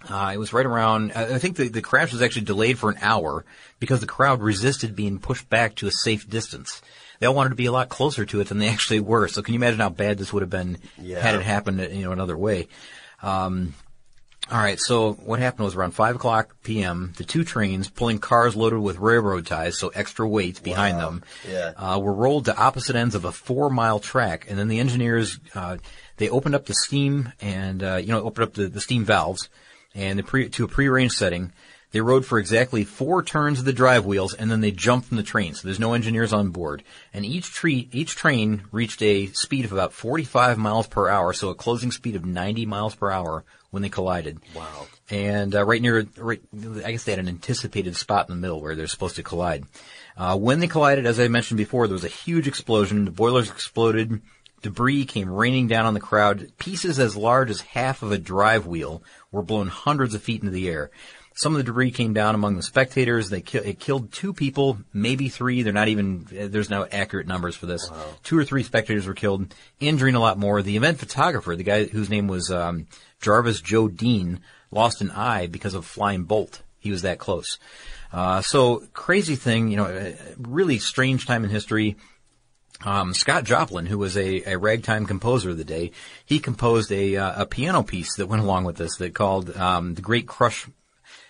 uh, 0.09 0.30
it 0.34 0.39
was 0.39 0.53
right 0.53 0.66
around. 0.66 1.12
I 1.12 1.39
think 1.39 1.57
the, 1.57 1.68
the 1.68 1.82
crash 1.82 2.12
was 2.12 2.22
actually 2.22 2.45
delayed 2.45 2.78
for 2.78 2.91
an 2.91 2.99
hour 3.01 3.45
because 3.80 4.01
the 4.01 4.07
crowd 4.07 4.41
resisted 4.43 4.95
being 4.95 5.18
pushed 5.18 5.49
back 5.49 5.74
to 5.76 5.86
a 5.86 5.91
safe 5.93 6.28
distance. 6.28 6.82
They 7.20 7.26
all 7.26 7.34
wanted 7.34 7.51
to 7.51 7.57
be 7.57 7.66
a 7.66 7.72
lot 7.72 7.89
closer 7.89 8.24
to 8.26 8.41
it 8.41 8.49
than 8.49 8.59
they 8.59 8.68
actually 8.76 9.01
were. 9.01 9.26
So 9.28 9.43
can 9.43 9.55
you 9.55 9.59
imagine 9.59 9.80
how 9.80 9.89
bad 9.89 10.18
this 10.18 10.32
would 10.32 10.43
have 10.43 10.51
been 10.51 10.78
Yeah. 11.01 11.20
had 11.20 11.34
it 11.34 11.43
happened, 11.43 11.80
you 11.80 12.05
know, 12.05 12.12
another 12.12 12.36
way? 12.36 12.68
Um, 13.22 13.74
all 14.50 14.58
right. 14.58 14.78
So 14.80 15.12
what 15.12 15.40
happened 15.40 15.66
was 15.66 15.74
around 15.74 15.90
five 15.92 16.16
o'clock 16.16 16.56
p.m. 16.62 17.12
The 17.16 17.24
two 17.24 17.44
trains 17.44 17.88
pulling 17.90 18.18
cars 18.18 18.56
loaded 18.56 18.78
with 18.78 18.98
railroad 18.98 19.46
ties, 19.46 19.78
so 19.78 19.88
extra 19.88 20.26
weight 20.26 20.62
behind 20.62 20.98
them, 20.98 21.22
Yeah. 21.46 21.72
uh, 21.76 21.98
were 22.00 22.14
rolled 22.14 22.46
to 22.46 22.56
opposite 22.56 22.96
ends 22.96 23.14
of 23.14 23.24
a 23.26 23.32
four-mile 23.32 23.98
track, 24.00 24.46
and 24.48 24.58
then 24.58 24.68
the 24.68 24.78
engineers 24.80 25.38
uh, 25.54 25.76
they 26.16 26.30
opened 26.30 26.54
up 26.54 26.64
the 26.66 26.74
steam 26.74 27.32
and 27.40 27.82
uh, 27.82 27.96
you 27.96 28.08
know 28.08 28.22
opened 28.22 28.44
up 28.44 28.54
the, 28.54 28.68
the 28.68 28.80
steam 28.80 29.04
valves 29.04 29.48
and 29.94 30.18
the 30.18 30.22
pre, 30.22 30.48
to 30.48 30.64
a 30.64 30.68
prearranged 30.68 31.14
setting. 31.16 31.52
They 31.91 32.01
rode 32.01 32.26
for 32.26 32.39
exactly 32.39 32.84
four 32.84 33.22
turns 33.22 33.59
of 33.59 33.64
the 33.64 33.72
drive 33.72 34.05
wheels, 34.05 34.34
and 34.34 34.51
then 34.51 34.61
they 34.61 34.70
jumped 34.70 35.09
from 35.09 35.16
the 35.16 35.22
train. 35.22 35.55
So 35.55 35.66
there's 35.66 35.80
no 35.80 35.95
engineers 35.95 36.32
on 36.32 36.51
board, 36.51 36.82
and 37.14 37.24
each 37.24 37.51
tree 37.51 37.89
each 37.93 38.14
train 38.14 38.64
reached 38.70 39.01
a 39.03 39.28
speed 39.28 39.64
of 39.64 39.72
about 39.72 39.95
45 39.95 40.59
miles 40.59 40.86
per 40.86 41.09
hour, 41.09 41.32
so 41.32 41.49
a 41.49 41.55
closing 41.55 41.91
speed 41.91 42.14
of 42.14 42.26
90 42.26 42.66
miles 42.66 42.95
per 42.95 43.11
hour 43.11 43.45
when 43.70 43.82
they 43.82 43.89
collided. 43.89 44.41
Wow. 44.55 44.86
And 45.11 45.55
uh, 45.55 45.64
right 45.64 45.80
near, 45.80 46.07
right, 46.18 46.43
I 46.84 46.93
guess 46.93 47.05
they 47.05 47.12
had 47.12 47.18
an 47.18 47.28
anticipated 47.28 47.97
spot 47.97 48.28
in 48.28 48.34
the 48.34 48.41
middle 48.41 48.61
where 48.61 48.74
they're 48.74 48.86
supposed 48.86 49.16
to 49.16 49.22
collide. 49.22 49.64
Uh, 50.16 50.36
when 50.36 50.61
they 50.61 50.66
collided, 50.66 51.07
as 51.07 51.18
I 51.18 51.28
mentioned 51.28 51.57
before, 51.57 51.86
there 51.86 51.95
was 51.95 52.05
a 52.05 52.09
huge 52.09 52.47
explosion. 52.47 53.07
The 53.07 53.11
boilers 53.11 53.51
exploded. 53.51 54.20
Debris 54.61 55.05
came 55.05 55.30
raining 55.30 55.68
down 55.68 55.86
on 55.86 55.95
the 55.95 56.01
crowd. 56.01 56.51
Pieces 56.59 56.99
as 56.99 57.16
large 57.16 57.49
as 57.49 57.61
half 57.61 58.03
of 58.03 58.12
a 58.12 58.18
drive 58.18 58.66
wheel 58.66 59.03
were 59.30 59.43
blown 59.43 59.68
hundreds 59.68 60.14
of 60.14 60.22
feet 60.22 60.43
into 60.43 60.53
the 60.53 60.68
air. 60.68 60.91
Some 61.39 61.55
of 61.55 61.59
the 61.59 61.62
debris 61.62 61.93
came 61.93 62.14
down 62.14 62.34
among 62.34 62.57
the 62.57 62.64
spectators. 62.64 63.30
They 63.30 63.43
ki- 63.43 63.59
it 63.59 63.78
killed 63.78 64.11
two 64.11 64.32
people, 64.32 64.78
maybe 64.93 65.28
three. 65.28 65.62
They're 65.62 65.72
not 65.72 65.86
even. 65.86 66.26
There's 66.28 66.68
no 66.68 66.84
accurate 66.91 67.28
numbers 67.28 67.55
for 67.55 67.66
this. 67.66 67.89
Two 68.24 68.36
or 68.36 68.45
three 68.45 68.64
spectators 68.64 69.07
were 69.07 69.14
killed, 69.14 69.55
injuring 69.78 70.16
a 70.16 70.20
lot 70.20 70.36
more. 70.36 70.62
The 70.62 70.76
event 70.76 70.99
photographer, 70.99 71.55
the 71.55 71.62
guy 71.62 71.84
whose 71.84 72.11
name 72.11 72.26
was 72.26 72.51
um, 72.51 72.89
Jarvis 73.20 73.61
Joe 73.61 73.86
Dean, 73.86 74.41
lost 74.72 75.01
an 75.01 75.12
eye 75.12 75.47
because 75.47 75.74
of 75.74 75.86
flying 75.86 76.24
bolt. 76.24 76.62
He 76.80 76.91
was 76.91 77.03
that 77.03 77.20
close. 77.20 77.61
Uh, 78.12 78.41
so 78.41 78.82
crazy 78.93 79.36
thing, 79.36 79.68
you 79.68 79.76
know, 79.76 80.14
really 80.39 80.80
strange 80.80 81.24
time 81.24 81.45
in 81.45 81.51
history. 81.51 81.99
Um, 82.84 83.14
Scott 83.14 83.45
Joplin, 83.45 83.86
who 83.86 83.99
was 83.99 84.16
a, 84.16 84.55
a 84.55 84.59
ragtime 84.59 85.07
composer 85.07 85.51
of 85.51 85.59
the 85.59 85.64
day, 85.64 85.93
he 86.24 86.41
composed 86.41 86.91
a, 86.91 87.16
uh, 87.16 87.43
a 87.43 87.47
piano 87.47 87.84
piece 87.84 88.16
that 88.16 88.26
went 88.26 88.43
along 88.43 88.64
with 88.64 88.76
this 88.76 88.97
that 88.97 89.14
called 89.14 89.57
um, 89.57 89.95
"The 89.95 90.03
Great 90.03 90.26
Crush." 90.26 90.66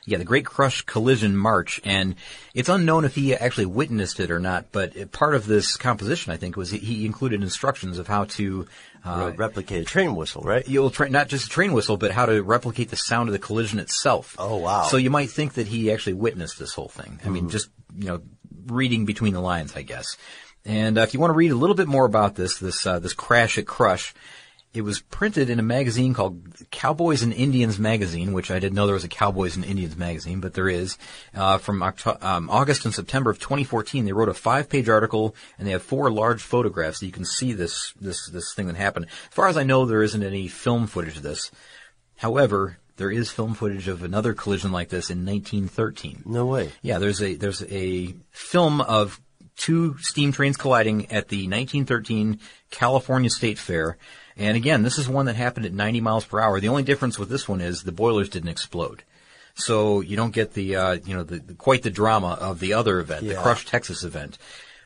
Yeah, 0.09 0.19
the 0.19 0.25
Great 0.25 0.47
Crush 0.47 0.83
Collision 0.83 1.37
March, 1.37 1.81
and 1.85 2.15
it's 2.55 2.69
unknown 2.69 3.05
if 3.05 3.15
he 3.15 3.35
actually 3.35 3.67
witnessed 3.67 4.21
it 4.21 4.31
or 4.31 4.41
not. 4.41 4.73
But 4.73 5.13
part 5.13 5.35
of 5.35 5.47
this 5.47 5.77
composition, 5.77 6.33
I 6.33 6.37
think, 6.39 6.57
was 6.57 6.71
he- 6.71 7.05
included 7.05 7.43
instructions 7.43 7.99
of 7.99 8.07
how 8.07 8.25
to 8.25 8.67
uh, 9.05 9.33
replicate 9.37 9.83
a 9.83 9.85
train 9.85 10.17
whistle, 10.17 10.43
right? 10.43 10.67
You'll 10.67 10.91
tra- 10.91 11.11
not 11.11 11.29
just 11.29 11.47
a 11.47 11.49
train 11.51 11.73
whistle, 11.73 11.97
but 11.99 12.11
how 12.11 12.27
to 12.27 12.43
replicate 12.43 12.89
the 12.91 12.97
sound 12.97 13.29
of 13.29 13.33
the 13.35 13.39
collision 13.39 13.79
itself. 13.79 14.35
Oh 14.39 14.57
wow! 14.57 14.85
So 14.85 14.97
you 14.97 15.11
might 15.11 15.31
think 15.31 15.55
that 15.55 15.67
he 15.67 15.93
actually 15.93 16.15
witnessed 16.15 16.59
this 16.59 16.73
whole 16.73 16.89
thing. 16.89 17.21
I 17.25 17.29
mean, 17.29 17.51
just 17.51 17.69
you 17.97 18.07
know, 18.07 18.23
reading 18.67 19.05
between 19.05 19.35
the 19.35 19.41
lines, 19.41 19.77
I 19.77 19.83
guess. 19.83 20.17
And 20.65 20.99
uh, 20.99 21.03
if 21.03 21.15
you 21.15 21.21
want 21.21 21.31
to 21.31 21.37
read 21.37 21.51
a 21.53 21.57
little 21.57 21.77
bit 21.77 21.87
more 21.87 22.05
about 22.07 22.35
this, 22.35 22.59
this 22.59 22.87
uh, 22.87 22.99
this 22.99 23.13
crash 23.13 23.59
at 23.59 23.67
Crush, 23.67 24.15
it 24.75 24.83
was 24.83 25.01
printed 25.01 25.49
in 25.49 25.59
a 25.59 25.63
magazine 25.63 26.13
called 26.13 26.43
Cowboys 26.71 27.23
and 27.23 27.33
Indians 27.33 27.79
magazine, 27.79 28.33
which 28.33 28.51
I 28.51 28.59
didn't 28.59 28.75
know 28.75 28.87
there 28.87 28.95
was 28.95 29.05
a 29.05 29.09
Cowboys 29.09 29.57
and 29.57 29.65
Indians 29.65 29.97
magazine, 29.97 30.41
but 30.41 30.55
there 30.55 30.69
is. 30.69 30.99
Uh, 31.35 31.59
from 31.59 31.83
Octo- 31.83 32.19
um, 32.21 32.51
August 32.51 32.85
and 32.85 32.95
September 32.95 33.31
of 33.31 33.39
2014, 33.39 34.05
they 34.05 34.13
wrote 34.13 34.29
a 34.29 34.35
five-page 34.35 34.89
article, 34.89 35.35
and 35.59 35.67
they 35.67 35.73
have 35.73 35.83
four 35.83 36.11
large 36.11 36.43
photographs 36.43 37.01
so 37.01 37.07
you 37.07 37.13
can 37.13 37.25
see 37.25 37.53
this 37.53 37.93
this 38.01 38.29
this 38.29 38.53
thing 38.55 38.67
that 38.67 38.77
happened. 38.77 39.07
As 39.07 39.35
far 39.35 39.49
as 39.49 39.57
I 39.57 39.63
know, 39.63 39.87
there 39.87 40.03
isn't 40.03 40.23
any 40.23 40.49
film 40.49 40.87
footage 40.87 41.17
of 41.17 41.23
this. 41.23 41.51
However, 42.17 42.79
there 42.97 43.11
is 43.11 43.31
film 43.31 43.55
footage 43.55 43.89
of 43.89 44.03
another 44.03 44.35
collision 44.35 44.71
like 44.71 44.91
this 44.91 45.09
in 45.09 45.25
1913. 45.25 46.25
No 46.27 46.45
way. 46.47 46.73
Yeah, 46.83 46.99
there's 46.99 47.23
a 47.23 47.35
there's 47.35 47.63
a 47.71 48.15
film 48.31 48.81
of 48.83 49.21
two 49.57 49.97
steam 49.99 50.33
trains 50.33 50.57
colliding 50.57 51.07
at 51.07 51.29
the 51.29 51.49
1913 51.49 52.39
California 52.71 53.31
State 53.31 53.59
Fair. 53.59 53.97
And 54.39 54.57
again, 54.57 54.83
this 54.83 54.99
is 54.99 55.09
one 55.09 55.27
that 55.27 55.35
happened 55.37 55.67
at 55.67 55.73
90 55.73 56.01
miles 56.01 56.25
per 56.25 56.39
hour. 56.41 56.61
The 56.61 56.69
only 56.69 56.85
difference 56.85 57.19
with 57.19 57.29
this 57.29 57.49
one 57.49 57.61
is 57.61 57.83
the 57.83 57.93
boilers 57.93 58.29
didn't 58.29 58.51
explode. 58.51 59.03
So 59.55 60.01
you 60.01 60.17
don't 60.17 60.31
get 60.33 60.55
the, 60.55 60.77
uh, 60.77 60.93
you 61.05 61.15
know, 61.17 61.25
the, 61.25 61.41
the, 61.41 61.55
quite 61.55 61.83
the 61.83 61.91
drama 61.91 62.39
of 62.41 62.61
the 62.61 62.75
other 62.75 63.01
event, 63.01 63.27
the 63.35 63.43
Crush 63.43 63.67
Texas 63.67 64.05
event. 64.05 64.39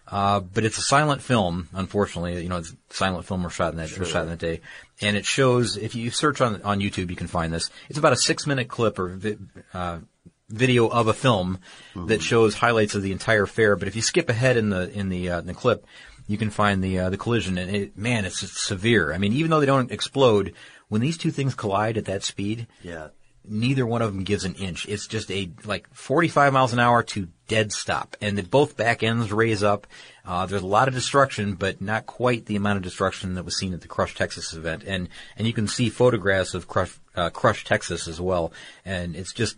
Uh, 0.09 0.41
but 0.41 0.65
it's 0.65 0.79
a 0.79 0.83
silent 0.83 1.23
film, 1.23 1.69
unfortunately. 1.75 2.43
You 2.43 2.49
know, 2.49 2.57
it's 2.57 2.75
silent 2.91 3.27
film 3.27 3.43
were 3.43 3.51
shot 3.51 3.73
in 3.73 3.79
that, 3.79 3.97
was 3.99 4.09
shot 4.09 4.23
in 4.25 4.31
that 4.31 4.39
day. 4.39 4.61
And 5.03 5.17
it 5.17 5.27
shows, 5.27 5.77
if 5.77 5.95
you 5.95 6.11
search 6.11 6.41
on, 6.41 6.63
on 6.63 6.81
YouTube, 6.81 7.11
you 7.11 7.17
can 7.17 7.27
find 7.27 7.53
this. 7.53 7.71
It's 7.91 7.99
about 7.99 8.15
a 8.15 8.17
six 8.17 8.47
minute 8.47 8.69
clip 8.69 8.99
or 8.99 9.09
vi- 9.09 9.39
uh, 9.75 9.99
video 10.49 10.89
of 10.89 11.07
a 11.07 11.15
film 11.15 11.61
that 11.95 12.21
shows 12.23 12.55
highlights 12.55 12.95
of 12.95 13.03
the 13.03 13.13
entire 13.13 13.47
fair. 13.47 13.77
But 13.77 13.89
if 13.89 13.97
you 13.97 14.03
skip 14.03 14.29
ahead 14.29 14.57
in 14.57 14.71
the, 14.71 14.91
in 14.91 15.09
the, 15.09 15.31
uh, 15.31 15.39
in 15.41 15.47
the 15.47 15.55
clip, 15.55 15.87
you 16.27 16.39
can 16.39 16.51
find 16.51 16.83
the, 16.83 16.99
uh, 16.99 17.11
the 17.11 17.17
collision 17.17 17.59
and 17.59 17.75
it, 17.75 17.97
man, 17.99 18.25
it's 18.25 18.41
severe. 18.61 19.13
I 19.13 19.19
mean, 19.19 19.33
even 19.33 19.51
though 19.51 19.61
they 19.61 19.67
don't 19.67 19.91
explode, 19.91 20.55
when 20.89 21.01
these 21.01 21.19
two 21.19 21.31
things 21.31 21.55
collide 21.55 21.97
at 21.99 22.05
that 22.07 22.23
speed, 22.23 22.67
Yeah. 22.83 23.09
neither 23.45 23.85
one 23.87 24.03
of 24.03 24.13
them 24.15 24.25
gives 24.25 24.45
an 24.45 24.55
inch. 24.55 24.87
It's 24.87 25.07
just 25.07 25.31
a 25.31 25.51
like 25.65 25.89
45 25.93 26.53
miles 26.53 26.73
an 26.73 26.79
hour 26.79 27.03
to 27.05 27.29
dead 27.49 27.73
stop, 27.73 28.17
and 28.21 28.39
the, 28.39 28.43
both 28.45 28.77
back 28.77 29.03
ends 29.03 29.33
raise 29.33 29.63
up. 29.63 29.87
Uh, 30.25 30.47
there's 30.47 30.63
a 30.63 30.67
lot 30.67 30.87
of 30.89 30.95
destruction, 30.95 31.55
but 31.55 31.81
not 31.81 32.07
quite 32.07 32.47
the 32.47 32.55
amount 32.57 32.77
of 32.77 32.83
destruction 32.83 33.35
that 33.35 33.45
was 33.45 33.57
seen 33.59 33.75
at 33.75 33.81
the 33.81 33.89
Crush 33.89 34.15
Texas 34.15 34.53
event. 34.55 34.85
And 34.87 35.09
and 35.37 35.47
you 35.47 35.53
can 35.53 35.67
see 35.67 35.91
photographs 35.91 36.55
of 36.55 36.69
Crush 36.69 36.97
uh, 37.17 37.31
Crush 37.31 37.65
Texas 37.65 38.07
as 38.07 38.21
well, 38.21 38.53
and 38.85 39.17
it's 39.17 39.33
just 39.33 39.57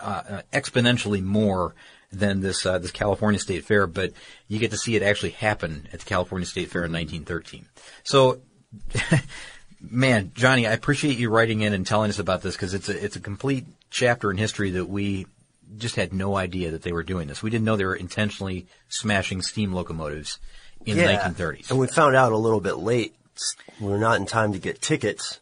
uh, 0.00 0.22
uh, 0.28 0.42
exponentially 0.52 1.22
more 1.22 1.74
than 2.12 2.40
this 2.40 2.64
uh, 2.64 2.78
this 2.78 2.90
California 2.90 3.38
State 3.38 3.64
Fair. 3.64 3.86
But 3.86 4.12
you 4.46 4.58
get 4.58 4.70
to 4.70 4.78
see 4.78 4.96
it 4.96 5.02
actually 5.02 5.30
happen 5.30 5.88
at 5.92 6.00
the 6.00 6.06
California 6.06 6.46
State 6.46 6.70
Fair 6.70 6.84
in 6.84 6.92
1913. 6.92 7.66
So. 8.04 8.40
Man, 9.80 10.32
Johnny, 10.34 10.66
I 10.66 10.72
appreciate 10.72 11.18
you 11.18 11.30
writing 11.30 11.60
in 11.60 11.72
and 11.72 11.86
telling 11.86 12.10
us 12.10 12.18
about 12.18 12.42
this 12.42 12.56
because 12.56 12.74
it's 12.74 12.88
a 12.88 13.04
it's 13.04 13.14
a 13.14 13.20
complete 13.20 13.64
chapter 13.90 14.28
in 14.32 14.36
history 14.36 14.72
that 14.72 14.86
we 14.86 15.26
just 15.76 15.96
had 15.96 16.12
no 16.12 16.36
idea 16.36 16.70
that 16.72 16.82
they 16.82 16.92
were 16.92 17.02
doing 17.02 17.28
this. 17.28 17.42
We 17.42 17.50
didn't 17.50 17.64
know 17.64 17.76
they 17.76 17.84
were 17.84 17.94
intentionally 17.94 18.66
smashing 18.88 19.42
steam 19.42 19.72
locomotives 19.72 20.38
in 20.86 20.96
the 20.96 21.04
1930s. 21.04 21.70
And 21.70 21.78
we 21.78 21.86
found 21.86 22.16
out 22.16 22.32
a 22.32 22.36
little 22.36 22.60
bit 22.60 22.76
late. 22.76 23.14
We're 23.80 23.98
not 23.98 24.18
in 24.18 24.26
time 24.26 24.52
to 24.52 24.58
get 24.58 24.80
tickets. 24.80 25.40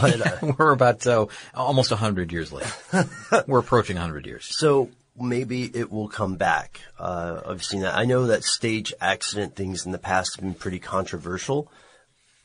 But, 0.00 0.42
uh, 0.42 0.52
we're 0.58 0.72
about 0.72 1.06
uh, 1.06 1.26
almost 1.54 1.90
hundred 1.90 2.32
years 2.32 2.52
late. 2.52 2.72
we're 3.46 3.58
approaching 3.58 3.96
hundred 3.96 4.26
years. 4.26 4.46
So 4.48 4.90
maybe 5.18 5.64
it 5.64 5.90
will 5.90 6.08
come 6.08 6.36
back. 6.36 6.80
Uh, 6.98 7.40
I've 7.46 7.64
seen 7.64 7.80
that. 7.80 7.96
I 7.96 8.04
know 8.04 8.26
that 8.26 8.44
stage 8.44 8.92
accident 9.00 9.56
things 9.56 9.86
in 9.86 9.92
the 9.92 9.98
past 9.98 10.36
have 10.36 10.44
been 10.44 10.54
pretty 10.54 10.78
controversial 10.78 11.70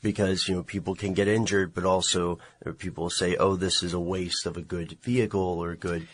because, 0.02 0.48
you 0.48 0.56
know, 0.56 0.62
people 0.62 0.94
can 0.94 1.12
get 1.14 1.28
injured, 1.28 1.74
but 1.74 1.84
also 1.84 2.38
people 2.78 3.08
say, 3.08 3.36
oh, 3.36 3.56
this 3.56 3.82
is 3.82 3.92
a 3.92 4.00
waste 4.00 4.46
of 4.46 4.56
a 4.56 4.62
good 4.62 4.98
vehicle 5.02 5.40
or 5.40 5.74
good, 5.76 6.08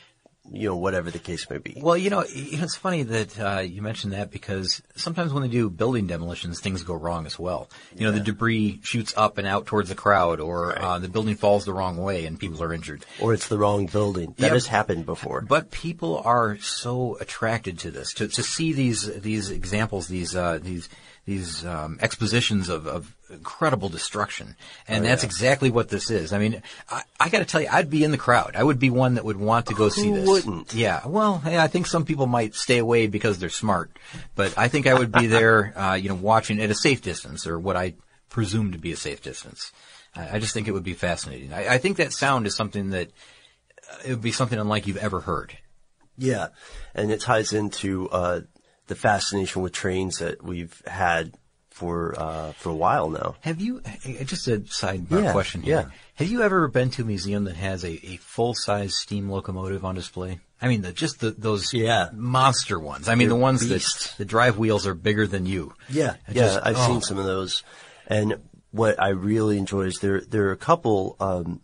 you 0.50 0.68
know, 0.68 0.76
whatever 0.76 1.10
the 1.10 1.18
case 1.18 1.48
may 1.50 1.58
be. 1.58 1.74
Well, 1.80 1.96
you 1.96 2.10
know, 2.10 2.24
it's 2.26 2.76
funny 2.76 3.02
that 3.02 3.38
uh, 3.40 3.60
you 3.60 3.82
mentioned 3.82 4.12
that 4.12 4.30
because 4.30 4.80
sometimes 4.96 5.32
when 5.32 5.42
they 5.42 5.48
do 5.48 5.68
building 5.70 6.06
demolitions, 6.06 6.60
things 6.60 6.82
go 6.82 6.94
wrong 6.94 7.26
as 7.26 7.38
well. 7.38 7.68
You 7.96 8.06
know, 8.06 8.12
the 8.12 8.20
debris 8.20 8.80
shoots 8.82 9.12
up 9.16 9.38
and 9.38 9.46
out 9.46 9.66
towards 9.66 9.88
the 9.88 9.94
crowd, 9.94 10.40
or 10.40 10.78
uh, 10.78 10.98
the 10.98 11.08
building 11.08 11.34
falls 11.36 11.64
the 11.64 11.72
wrong 11.72 11.96
way 11.96 12.24
and 12.26 12.38
people 12.38 12.62
are 12.62 12.72
injured. 12.72 13.04
Or 13.20 13.34
it's 13.34 13.48
the 13.48 13.58
wrong 13.58 13.86
building. 13.86 14.34
That 14.38 14.44
Yep. 14.46 14.52
has 14.52 14.66
happened 14.66 15.06
before. 15.06 15.42
But 15.42 15.70
people 15.70 16.18
are 16.24 16.56
so 16.58 17.16
attracted 17.20 17.78
to 17.80 17.90
this, 17.90 18.12
to, 18.14 18.28
to 18.28 18.42
see 18.42 18.72
these 18.72 19.20
these 19.20 19.50
examples, 19.50 20.08
these 20.08 20.34
uh, 20.34 20.58
these 20.62 20.88
these 21.28 21.62
um, 21.66 21.98
expositions 22.00 22.70
of, 22.70 22.86
of 22.86 23.14
incredible 23.28 23.90
destruction, 23.90 24.56
and 24.88 25.04
Oh, 25.04 25.08
that's 25.08 25.22
yeah. 25.22 25.26
exactly 25.26 25.70
what 25.70 25.90
this 25.90 26.10
is. 26.10 26.32
I 26.32 26.38
mean, 26.38 26.62
I, 26.90 27.02
I 27.20 27.28
got 27.28 27.40
to 27.40 27.44
tell 27.44 27.60
you, 27.60 27.68
I'd 27.70 27.90
be 27.90 28.02
in 28.02 28.12
the 28.12 28.16
crowd. 28.16 28.56
I 28.56 28.64
would 28.64 28.78
be 28.78 28.88
one 28.88 29.14
that 29.16 29.26
would 29.26 29.36
want 29.36 29.66
to 29.66 29.74
go 29.74 29.90
see 29.90 30.10
this. 30.10 30.26
wouldn't? 30.26 30.72
Yeah. 30.72 31.06
Well, 31.06 31.36
hey, 31.38 31.58
I 31.58 31.66
think 31.68 31.86
some 31.86 32.06
people 32.06 32.26
might 32.26 32.54
stay 32.54 32.78
away 32.78 33.08
because 33.08 33.38
they're 33.38 33.50
smart, 33.50 33.90
but 34.36 34.56
I 34.56 34.68
think 34.68 34.86
I 34.86 34.94
would 34.94 35.12
be 35.12 35.26
there, 35.26 35.74
uh, 35.78 35.94
you 35.94 36.08
know, 36.08 36.14
watching 36.14 36.60
at 36.62 36.70
a 36.70 36.74
safe 36.74 37.02
distance 37.02 37.46
or 37.46 37.58
what 37.58 37.76
I 37.76 37.92
presume 38.30 38.72
to 38.72 38.78
be 38.78 38.92
a 38.92 38.96
safe 38.96 39.22
distance. 39.22 39.70
I, 40.16 40.36
I 40.36 40.38
just 40.38 40.54
think 40.54 40.66
it 40.66 40.72
would 40.72 40.82
be 40.82 40.94
fascinating. 40.94 41.52
I, 41.52 41.74
I 41.74 41.78
think 41.78 41.98
that 41.98 42.14
sound 42.14 42.46
is 42.46 42.56
something 42.56 42.88
that 42.90 43.08
uh, 43.92 43.96
it 44.06 44.10
would 44.12 44.22
be 44.22 44.32
something 44.32 44.58
unlike 44.58 44.86
you've 44.86 44.96
ever 44.96 45.20
heard. 45.20 45.58
Yeah, 46.16 46.48
and 46.94 47.10
it 47.12 47.20
ties 47.20 47.52
into 47.52 48.08
uh, 48.08 48.40
the 48.88 48.94
fascination 48.96 49.62
with 49.62 49.72
trains 49.72 50.18
that 50.18 50.42
we've 50.42 50.82
had 50.86 51.32
for 51.70 52.14
uh, 52.18 52.52
for 52.52 52.70
a 52.70 52.74
while 52.74 53.08
now. 53.10 53.36
Have 53.42 53.60
you, 53.60 53.80
uh, 53.86 54.24
just 54.24 54.48
a 54.48 54.58
sidebar 54.58 55.22
Yeah, 55.22 55.32
question 55.32 55.62
here. 55.62 55.76
yeah. 55.88 55.90
Have 56.16 56.26
you 56.28 56.42
ever 56.42 56.66
been 56.66 56.90
to 56.90 57.02
a 57.02 57.04
museum 57.04 57.44
that 57.44 57.54
has 57.54 57.84
a, 57.84 57.92
a 58.04 58.16
full-size 58.16 58.96
steam 58.96 59.30
locomotive 59.30 59.84
on 59.84 59.94
display? 59.94 60.40
I 60.60 60.66
mean, 60.66 60.82
the, 60.82 60.92
just 60.92 61.20
the, 61.20 61.30
those 61.30 61.72
Yeah. 61.72 62.08
monster 62.12 62.80
ones. 62.80 63.08
I 63.08 63.14
mean, 63.14 63.28
They're 63.28 63.36
the 63.38 63.42
ones 63.42 63.68
beasts. 63.68 64.08
that 64.08 64.18
the 64.18 64.24
drive 64.24 64.58
wheels 64.58 64.88
are 64.88 64.94
bigger 64.94 65.28
than 65.28 65.46
you. 65.46 65.72
Yeah, 65.88 66.14
It 66.26 66.34
yeah, 66.34 66.46
just- 66.46 66.60
I've 66.64 66.76
oh. 66.78 66.86
seen 66.86 67.00
some 67.02 67.16
of 67.18 67.24
those, 67.26 67.62
and 68.08 68.40
what 68.72 69.00
I 69.00 69.10
really 69.10 69.56
enjoy 69.58 69.82
is 69.82 70.00
there 70.00 70.20
there 70.20 70.48
are 70.48 70.52
a 70.52 70.56
couple. 70.56 71.14
Um, 71.20 71.60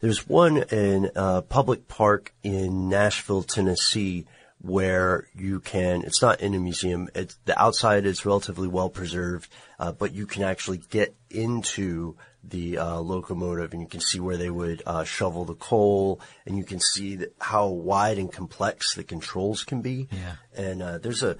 there's 0.00 0.28
one 0.28 0.58
in 0.58 1.10
a 1.16 1.40
public 1.40 1.88
park 1.88 2.34
in 2.42 2.90
Nashville, 2.90 3.42
Tennessee, 3.42 4.26
where 4.64 5.28
you 5.34 5.60
can. 5.60 6.02
It's 6.02 6.22
not 6.22 6.40
in 6.40 6.54
a 6.54 6.58
museum. 6.58 7.08
It's 7.14 7.36
the 7.44 7.60
outside 7.60 8.06
is 8.06 8.24
relatively 8.24 8.66
well 8.66 8.88
preserved, 8.88 9.48
uh, 9.78 9.92
but 9.92 10.14
you 10.14 10.26
can 10.26 10.42
actually 10.42 10.78
get 10.78 11.14
into 11.28 12.16
the 12.42 12.78
uh, 12.78 12.98
locomotive 12.98 13.72
and 13.72 13.82
you 13.82 13.88
can 13.88 14.00
see 14.00 14.20
where 14.20 14.38
they 14.38 14.50
would 14.50 14.82
uh, 14.86 15.04
shovel 15.04 15.44
the 15.44 15.54
coal, 15.54 16.20
and 16.46 16.56
you 16.56 16.64
can 16.64 16.80
see 16.80 17.16
that 17.16 17.34
how 17.40 17.68
wide 17.68 18.16
and 18.16 18.32
complex 18.32 18.94
the 18.94 19.04
controls 19.04 19.64
can 19.64 19.82
be. 19.82 20.08
Yeah. 20.10 20.36
And 20.56 20.82
uh, 20.82 20.98
there's 20.98 21.22
a 21.22 21.36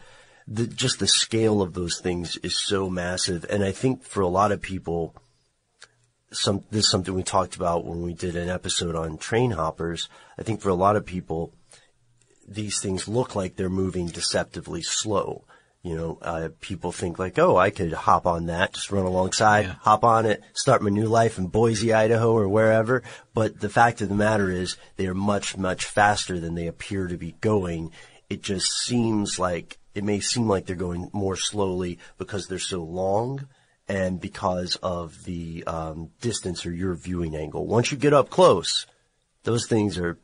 the, 0.47 0.67
just 0.67 0.99
the 0.99 1.09
scale 1.09 1.63
of 1.63 1.73
those 1.73 2.01
things 2.01 2.37
is 2.39 2.61
so 2.61 2.91
massive, 2.91 3.47
and 3.49 3.65
I 3.65 3.73
think 3.73 4.03
for 4.03 4.21
a 4.21 4.29
lot 4.29 4.53
of 4.53 4.61
people, 4.61 5.15
some 6.31 6.63
this 6.71 6.85
is 6.85 6.91
something 6.91 7.15
we 7.15 7.23
talked 7.23 7.57
about 7.57 7.87
when 7.87 8.03
we 8.03 8.13
did 8.13 8.37
an 8.37 8.51
episode 8.51 8.95
on 8.95 9.17
train 9.17 9.53
hoppers. 9.53 10.11
I 10.39 10.43
think 10.43 10.61
for 10.61 10.69
a 10.69 10.75
lot 10.75 10.97
of 10.97 11.07
people, 11.07 11.55
these 12.47 12.81
things 12.81 13.09
look 13.09 13.35
like 13.35 13.57
they're 13.57 13.69
moving 13.69 14.07
deceptively 14.07 14.83
slow. 14.83 15.45
You 15.83 15.97
know, 15.97 16.19
uh, 16.23 16.49
people 16.61 16.93
think 16.93 17.19
like, 17.19 17.39
oh, 17.39 17.59
I 17.59 17.69
could 17.69 17.93
hop 17.93 18.27
on 18.27 18.47
that, 18.47 18.73
just 18.73 18.91
run 18.91 19.05
alongside, 19.05 19.67
hop 19.67 20.03
on 20.03 20.25
it, 20.25 20.43
start 20.55 20.81
my 20.81 20.89
new 20.89 21.07
life 21.07 21.37
in 21.37 21.49
Boise, 21.49 21.93
Idaho, 21.93 22.33
or 22.33 22.49
wherever. 22.49 23.03
But 23.35 23.61
the 23.61 23.69
fact 23.69 24.01
of 24.01 24.09
the 24.09 24.15
matter 24.15 24.51
is, 24.51 24.79
they 24.97 25.07
are 25.07 25.15
much, 25.15 25.59
much 25.59 25.85
faster 25.85 26.41
than 26.41 26.55
they 26.55 26.69
appear 26.69 27.07
to 27.07 27.19
be 27.19 27.33
going. 27.43 27.91
It 28.31 28.43
just 28.43 28.69
seems 28.85 29.39
like 29.39 29.79
it 29.95 30.05
may 30.05 30.21
seem 30.21 30.49
like 30.49 30.65
they're 30.65 30.75
going 30.75 31.11
more 31.13 31.37
slowly 31.37 31.99
because 32.17 32.47
they're 32.47 32.59
so 32.59 32.83
long 32.83 33.47
and 33.87 34.19
because 34.19 34.77
of 34.77 35.25
the 35.25 35.65
um, 35.67 36.11
distance 36.23 36.65
or 36.65 36.73
your 36.73 36.95
viewing 36.95 37.37
angle. 37.37 37.67
Once 37.67 37.93
you 37.93 37.99
get 37.99 38.15
up 38.15 38.31
close, 38.31 38.87
those 39.43 39.67
things 39.67 39.99
are 39.99 40.19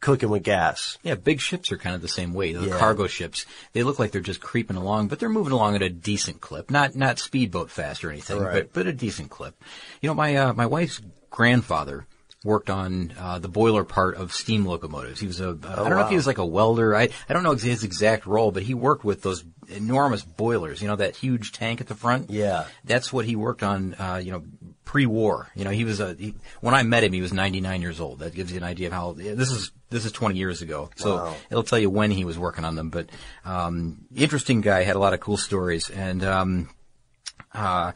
cooking 0.00 0.30
with 0.30 0.42
gas. 0.42 0.96
Yeah, 1.02 1.14
big 1.14 1.40
ships 1.40 1.70
are 1.72 1.76
kind 1.78 1.94
of 1.94 2.02
the 2.02 2.08
same 2.08 2.32
way. 2.32 2.52
The 2.52 2.66
Yeah. 2.68 2.78
cargo 2.78 3.06
ships, 3.06 3.44
they 3.74 3.82
look 3.82 3.98
like 3.98 4.12
they're 4.12 4.20
just 4.22 4.40
creeping 4.40 4.76
along, 4.76 5.08
but 5.08 5.18
they're 5.18 5.28
moving 5.28 5.52
along 5.52 5.74
at 5.76 5.82
a 5.82 5.90
decent 5.90 6.40
clip. 6.40 6.70
Not 6.70 6.94
not 6.96 7.18
speedboat 7.18 7.70
fast 7.70 8.02
or 8.04 8.10
anything, 8.10 8.38
Right. 8.40 8.52
but 8.54 8.72
but 8.72 8.86
a 8.86 8.92
decent 8.92 9.30
clip. 9.30 9.54
You 10.00 10.08
know, 10.08 10.14
my 10.14 10.34
uh, 10.36 10.52
my 10.54 10.66
wife's 10.66 11.00
grandfather 11.30 12.06
worked 12.42 12.70
on 12.70 13.12
uh, 13.18 13.38
the 13.38 13.48
boiler 13.48 13.84
part 13.84 14.14
of 14.16 14.32
steam 14.32 14.64
locomotives. 14.64 15.20
He 15.20 15.26
was 15.26 15.40
a 15.40 15.58
I 15.62 15.76
don't 15.76 15.90
know 15.90 16.00
if 16.00 16.08
he 16.08 16.16
was 16.16 16.26
like 16.26 16.38
a 16.38 16.46
welder. 16.46 16.96
I 16.96 17.10
I 17.28 17.32
don't 17.34 17.42
know 17.42 17.52
his 17.54 17.84
exact 17.84 18.24
role, 18.26 18.50
but 18.50 18.62
he 18.62 18.72
worked 18.72 19.04
with 19.04 19.20
those 19.22 19.44
enormous 19.68 20.22
boilers. 20.22 20.80
You 20.80 20.88
know 20.88 20.96
that 20.96 21.16
huge 21.16 21.52
tank 21.52 21.82
at 21.82 21.86
the 21.88 21.94
front. 21.94 22.30
Yeah. 22.30 22.64
That's 22.84 23.12
what 23.12 23.26
he 23.26 23.36
worked 23.36 23.62
on. 23.62 23.94
Uh, 23.98 24.20
you 24.24 24.32
know. 24.32 24.42
Pre-war, 24.90 25.46
you 25.54 25.62
know, 25.62 25.70
he 25.70 25.84
was 25.84 26.00
a. 26.00 26.14
He, 26.14 26.34
when 26.60 26.74
I 26.74 26.82
met 26.82 27.04
him, 27.04 27.12
he 27.12 27.20
was 27.20 27.32
99 27.32 27.80
years 27.80 28.00
old. 28.00 28.18
That 28.18 28.34
gives 28.34 28.50
you 28.50 28.58
an 28.58 28.64
idea 28.64 28.88
of 28.88 28.92
how 28.92 29.12
this 29.12 29.48
is. 29.52 29.70
This 29.88 30.04
is 30.04 30.10
20 30.10 30.36
years 30.36 30.62
ago, 30.62 30.90
so 30.96 31.14
Wow. 31.16 31.36
it'll 31.48 31.62
tell 31.62 31.78
you 31.78 31.88
when 31.88 32.10
he 32.10 32.24
was 32.24 32.36
working 32.36 32.64
on 32.64 32.74
them. 32.74 32.90
But 32.90 33.08
um, 33.44 33.98
interesting 34.16 34.62
guy, 34.62 34.82
had 34.82 34.96
a 34.96 34.98
lot 34.98 35.14
of 35.14 35.20
cool 35.20 35.36
stories, 35.36 35.90
and 35.90 36.24
um, 36.24 36.70
uh, 37.54 37.92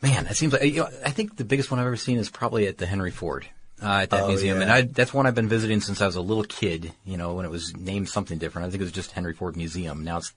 man, 0.00 0.26
it 0.26 0.36
seems 0.38 0.54
like 0.54 0.62
you 0.64 0.80
know, 0.80 0.88
I 1.04 1.10
think 1.10 1.36
the 1.36 1.44
biggest 1.44 1.70
one 1.70 1.78
I've 1.80 1.86
ever 1.86 1.96
seen 1.96 2.16
is 2.16 2.30
probably 2.30 2.66
at 2.66 2.78
the 2.78 2.86
Henry 2.86 3.10
Ford. 3.10 3.46
Uh, 3.82 4.00
at 4.02 4.10
that 4.10 4.22
Oh, 4.24 4.28
museum, 4.28 4.56
yeah. 4.56 4.62
and 4.62 4.72
I, 4.72 4.82
that's 4.82 5.12
one 5.12 5.26
I've 5.26 5.34
been 5.34 5.48
visiting 5.50 5.80
since 5.82 6.00
I 6.00 6.06
was 6.06 6.16
a 6.16 6.20
little 6.22 6.44
kid. 6.44 6.92
You 7.04 7.18
know, 7.18 7.34
when 7.34 7.44
it 7.44 7.50
was 7.50 7.76
named 7.76 8.08
something 8.08 8.38
different. 8.38 8.66
I 8.68 8.70
think 8.70 8.80
it 8.80 8.84
was 8.84 8.92
just 8.92 9.12
Henry 9.12 9.34
Ford 9.34 9.54
Museum. 9.56 10.02
Now 10.04 10.16
it's 10.18 10.32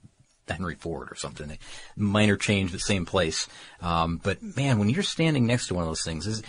Henry 0.48 0.74
Ford 0.74 1.08
or 1.10 1.14
something. 1.14 1.56
Minor 1.96 2.36
change, 2.36 2.72
the 2.72 2.78
same 2.78 3.06
place. 3.06 3.48
Um, 3.80 4.20
but 4.22 4.42
man, 4.42 4.78
when 4.78 4.88
you're 4.88 5.02
standing 5.02 5.46
next 5.46 5.68
to 5.68 5.74
one 5.74 5.82
of 5.84 5.88
those 5.88 6.02
things, 6.04 6.26
is 6.26 6.42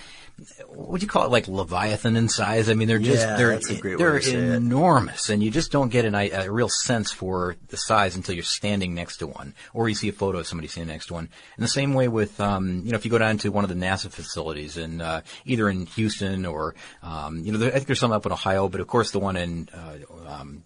what 0.67 0.99
do 0.99 1.05
you 1.05 1.09
call 1.09 1.23
it? 1.23 1.31
Like 1.31 1.47
Leviathan 1.47 2.17
in 2.17 2.27
size? 2.27 2.69
I 2.69 2.73
mean, 2.73 2.89
they're 2.89 2.99
just 2.99 3.25
Yeah, 3.25 3.37
they're 3.37 3.51
that's 3.51 3.69
a 3.69 3.75
great 3.75 3.97
way 3.97 4.03
they're 4.03 4.17
it. 4.17 4.27
enormous, 4.27 5.29
and 5.29 5.41
you 5.41 5.49
just 5.49 5.71
don't 5.71 5.87
get 5.87 6.03
an, 6.03 6.13
a 6.13 6.51
real 6.51 6.67
sense 6.67 7.09
for 7.11 7.55
the 7.69 7.77
size 7.77 8.17
until 8.17 8.35
you're 8.35 8.43
standing 8.43 8.93
next 8.93 9.17
to 9.17 9.27
one, 9.27 9.53
or 9.73 9.87
you 9.87 9.95
see 9.95 10.09
a 10.09 10.11
photo 10.13 10.39
of 10.39 10.47
somebody 10.47 10.67
standing 10.67 10.93
next 10.93 11.05
to 11.07 11.13
one. 11.13 11.29
And 11.55 11.63
the 11.63 11.69
same 11.69 11.93
way 11.93 12.09
with, 12.09 12.37
um, 12.41 12.81
you 12.83 12.91
know, 12.91 12.97
if 12.97 13.05
you 13.05 13.11
go 13.11 13.17
down 13.17 13.37
to 13.39 13.49
one 13.49 13.63
of 13.63 13.69
the 13.69 13.75
NASA 13.77 14.11
facilities 14.11 14.75
in 14.75 14.99
uh, 14.99 15.21
either 15.45 15.69
in 15.69 15.85
Houston 15.85 16.45
or, 16.45 16.75
um, 17.01 17.39
you 17.45 17.53
know, 17.53 17.57
there, 17.57 17.69
I 17.69 17.75
think 17.75 17.87
there's 17.87 18.01
some 18.01 18.11
up 18.11 18.25
in 18.25 18.33
Ohio, 18.33 18.67
but 18.67 18.81
of 18.81 18.87
course 18.87 19.11
the 19.11 19.19
one 19.19 19.37
in 19.37 19.69
uh, 19.73 19.95
um, 20.27 20.63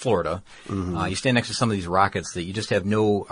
Florida, 0.00 0.42
uh, 0.70 1.04
you 1.04 1.14
stand 1.16 1.34
next 1.34 1.48
to 1.48 1.54
some 1.54 1.70
of 1.70 1.76
these 1.76 1.86
rockets 1.86 2.32
that 2.32 2.42
you 2.44 2.52
just 2.54 2.70
have 2.70 2.86
no 2.86 3.26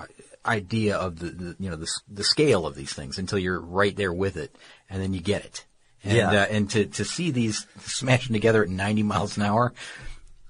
idea 0.44 0.96
of 0.96 1.18
the, 1.18 1.30
the 1.30 1.56
you 1.58 1.70
know 1.70 1.76
the, 1.76 1.88
the 2.08 2.24
scale 2.24 2.66
of 2.66 2.74
these 2.74 2.92
things 2.92 3.18
until 3.18 3.38
you're 3.38 3.60
right 3.60 3.96
there 3.96 4.12
with 4.12 4.36
it, 4.36 4.54
and 4.90 5.02
then 5.02 5.12
you 5.14 5.20
get 5.20 5.44
it. 5.44 5.64
And, 6.04 6.16
Yeah. 6.16 6.30
uh, 6.30 6.46
and 6.50 6.70
to, 6.70 6.84
to 6.86 7.04
see 7.04 7.30
these 7.32 7.66
smashing 7.80 8.32
together 8.34 8.62
at 8.62 8.68
90 8.68 9.02
miles 9.02 9.36
an 9.36 9.42
hour, 9.44 9.72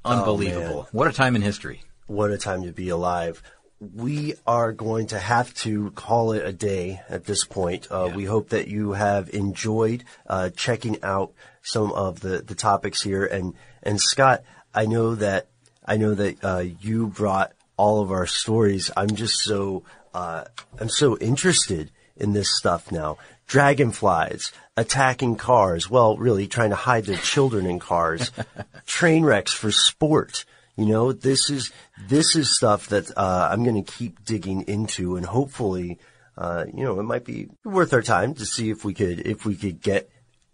unbelievable. 0.04 0.82
man. 0.82 0.86
what 0.92 1.08
a 1.08 1.12
time 1.12 1.36
in 1.36 1.42
history. 1.42 1.82
What 2.06 2.30
a 2.30 2.38
time 2.38 2.62
to 2.64 2.72
be 2.72 2.88
alive. 2.88 3.42
We 3.80 4.34
are 4.46 4.72
going 4.72 5.06
to 5.08 5.18
have 5.18 5.54
to 5.62 5.90
call 5.92 6.32
it 6.32 6.44
a 6.44 6.52
day 6.52 7.00
at 7.08 7.24
this 7.24 7.44
point. 7.44 7.86
Uh, 7.90 8.10
We 8.14 8.24
hope 8.24 8.48
that 8.50 8.66
you 8.68 8.92
have 8.92 9.30
enjoyed 9.30 10.04
uh, 10.26 10.50
checking 10.50 11.02
out 11.04 11.32
some 11.62 11.92
of 11.92 12.20
the, 12.20 12.38
the 12.42 12.54
topics 12.56 13.02
here. 13.02 13.24
And 13.24 13.54
and 13.82 14.00
Scott, 14.00 14.42
I 14.74 14.86
know 14.86 15.14
that 15.14 15.46
I 15.88 15.96
know 15.96 16.14
that 16.14 16.44
uh, 16.44 16.64
you 16.80 17.06
brought 17.06 17.52
all 17.78 18.02
of 18.02 18.12
our 18.12 18.26
stories. 18.26 18.90
I'm 18.94 19.10
just 19.10 19.38
so 19.42 19.84
uh, 20.12 20.44
I'm 20.78 20.90
so 20.90 21.16
interested 21.16 21.90
in 22.16 22.34
this 22.34 22.54
stuff 22.56 22.92
now. 22.92 23.16
Dragonflies 23.46 24.52
attacking 24.76 25.36
cars. 25.36 25.88
Well, 25.88 26.18
really 26.18 26.46
trying 26.46 26.70
to 26.70 26.76
hide 26.76 27.06
their 27.06 27.16
children 27.16 27.64
in 27.64 27.78
cars. 27.78 28.30
Train 28.86 29.24
wrecks 29.24 29.54
for 29.54 29.72
sport. 29.72 30.44
You 30.76 30.84
know, 30.86 31.12
this 31.12 31.48
is 31.48 31.72
this 32.06 32.36
is 32.36 32.54
stuff 32.54 32.88
that 32.88 33.10
uh, 33.16 33.48
I'm 33.50 33.64
going 33.64 33.82
to 33.82 33.92
keep 33.92 34.24
digging 34.24 34.62
into, 34.68 35.16
and 35.16 35.24
hopefully, 35.24 35.98
uh, 36.36 36.66
you 36.72 36.84
know, 36.84 37.00
it 37.00 37.04
might 37.04 37.24
be 37.24 37.48
worth 37.64 37.94
our 37.94 38.02
time 38.02 38.34
to 38.34 38.44
see 38.44 38.70
if 38.70 38.84
we 38.84 38.92
could 38.92 39.26
if 39.26 39.46
we 39.46 39.56
could 39.56 39.80
get 39.80 40.10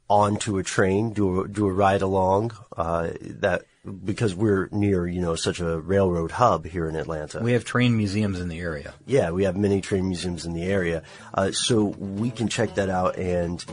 onto 0.08 0.58
a 0.58 0.62
train, 0.62 1.12
do 1.12 1.42
a 1.42 1.48
do 1.48 1.66
a 1.66 1.72
ride 1.72 2.02
along. 2.02 2.52
Uh, 2.76 3.10
that 3.20 3.64
because 3.84 4.34
we're 4.34 4.68
near, 4.72 5.06
you 5.06 5.20
know, 5.20 5.34
such 5.34 5.60
a 5.60 5.78
railroad 5.78 6.30
hub 6.30 6.64
here 6.64 6.88
in 6.88 6.96
Atlanta. 6.96 7.40
We 7.40 7.52
have 7.52 7.64
train 7.64 7.96
museums 7.96 8.40
in 8.40 8.48
the 8.48 8.60
area. 8.60 8.94
Yeah, 9.06 9.30
we 9.30 9.44
have 9.44 9.56
many 9.56 9.80
train 9.80 10.08
museums 10.08 10.46
in 10.46 10.54
the 10.54 10.64
area, 10.64 11.02
uh, 11.34 11.52
so 11.52 11.84
we 11.84 12.30
can 12.30 12.48
check 12.48 12.74
that 12.76 12.88
out 12.88 13.16
and. 13.18 13.64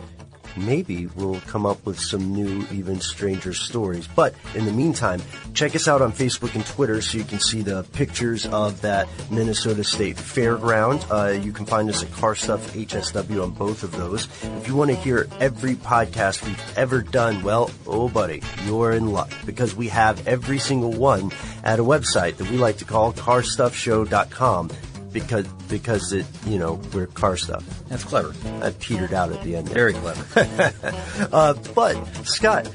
Maybe 0.58 1.08
we'll 1.08 1.40
come 1.42 1.66
up 1.66 1.86
with 1.86 2.00
some 2.00 2.34
new, 2.34 2.66
even 2.72 3.00
stranger 3.00 3.54
stories. 3.54 4.08
But 4.08 4.36
in 4.56 4.66
the 4.66 4.72
meantime, 4.72 5.22
check 5.54 5.76
us 5.76 5.88
out 5.88 6.02
on 6.02 6.12
Facebook 6.12 6.56
and 6.56 6.66
Twitter 6.66 7.02
so 7.02 7.18
you 7.18 7.24
can 7.24 7.40
see 7.40 7.62
the 7.62 7.84
pictures 7.94 8.46
of 8.46 8.82
that 8.82 9.08
Minnesota 9.30 9.84
State 9.84 10.18
Fairground. 10.18 11.06
Uh, 11.10 11.40
you 11.40 11.52
can 11.52 11.66
find 11.66 11.90
us 11.90 12.04
at 12.04 12.12
Car 12.12 12.36
Stuff 12.36 12.74
HSW 12.74 13.44
on 13.44 13.52
both 13.52 13.84
of 13.84 13.92
those. 13.92 14.28
If 14.44 14.68
you 14.68 14.76
want 14.76 14.92
to 14.92 14.96
hear 14.96 15.28
every 15.40 15.76
podcast 15.76 16.44
we've 16.46 16.78
ever 16.78 17.02
done, 17.02 17.44
well, 17.44 17.72
oh 17.88 18.10
buddy, 18.10 18.42
you're 18.66 18.92
in 18.92 19.12
luck 19.12 19.32
because 19.46 19.76
we 19.76 19.88
have 19.90 20.28
every 20.28 20.60
single 20.60 20.92
one 20.92 21.32
at 21.64 21.80
a 21.80 21.84
website 21.84 22.38
that 22.38 22.50
we 22.50 22.58
like 22.58 22.78
to 22.78 22.86
call 22.86 23.14
carstuffshow.com 23.14 24.70
because 25.12 25.48
because 25.70 26.14
it 26.14 26.26
you 26.46 26.58
know 26.58 26.80
we're 26.94 27.08
car 27.08 27.38
stuff. 27.38 27.64
That's 27.90 28.04
clever. 28.04 28.34
I 28.64 28.72
petered 28.72 29.14
out 29.14 29.32
at 29.32 29.44
the 29.44 29.56
end. 29.56 29.68
There. 29.68 29.76
Very 29.76 29.94
clever. 29.94 30.74
uh, 31.32 31.54
but 31.76 32.04
Scott, 32.26 32.68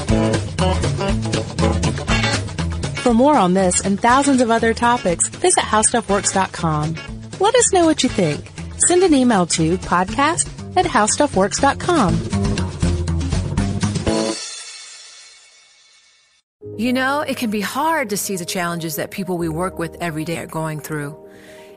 For 3.12 3.16
more 3.16 3.36
on 3.36 3.52
this 3.52 3.82
and 3.82 4.00
thousands 4.00 4.40
of 4.40 4.50
other 4.50 4.72
topics, 4.72 5.28
visit 5.28 5.60
howstuffworks.com. 5.60 6.96
Let 7.38 7.54
us 7.54 7.70
know 7.70 7.84
what 7.84 8.02
you 8.02 8.08
think. 8.08 8.50
Send 8.86 9.02
an 9.02 9.12
email 9.12 9.44
to 9.48 9.76
podcast 9.76 10.48
at 10.78 10.86
howstuffworks.com. 10.86 12.14
You 16.78 16.94
know, 16.94 17.20
it 17.20 17.36
can 17.36 17.50
be 17.50 17.60
hard 17.60 18.08
to 18.08 18.16
see 18.16 18.36
the 18.36 18.46
challenges 18.46 18.96
that 18.96 19.10
people 19.10 19.36
we 19.36 19.50
work 19.50 19.78
with 19.78 19.94
every 20.00 20.24
day 20.24 20.38
are 20.38 20.46
going 20.46 20.80
through. 20.80 21.21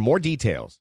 more 0.00 0.18
details. 0.18 0.78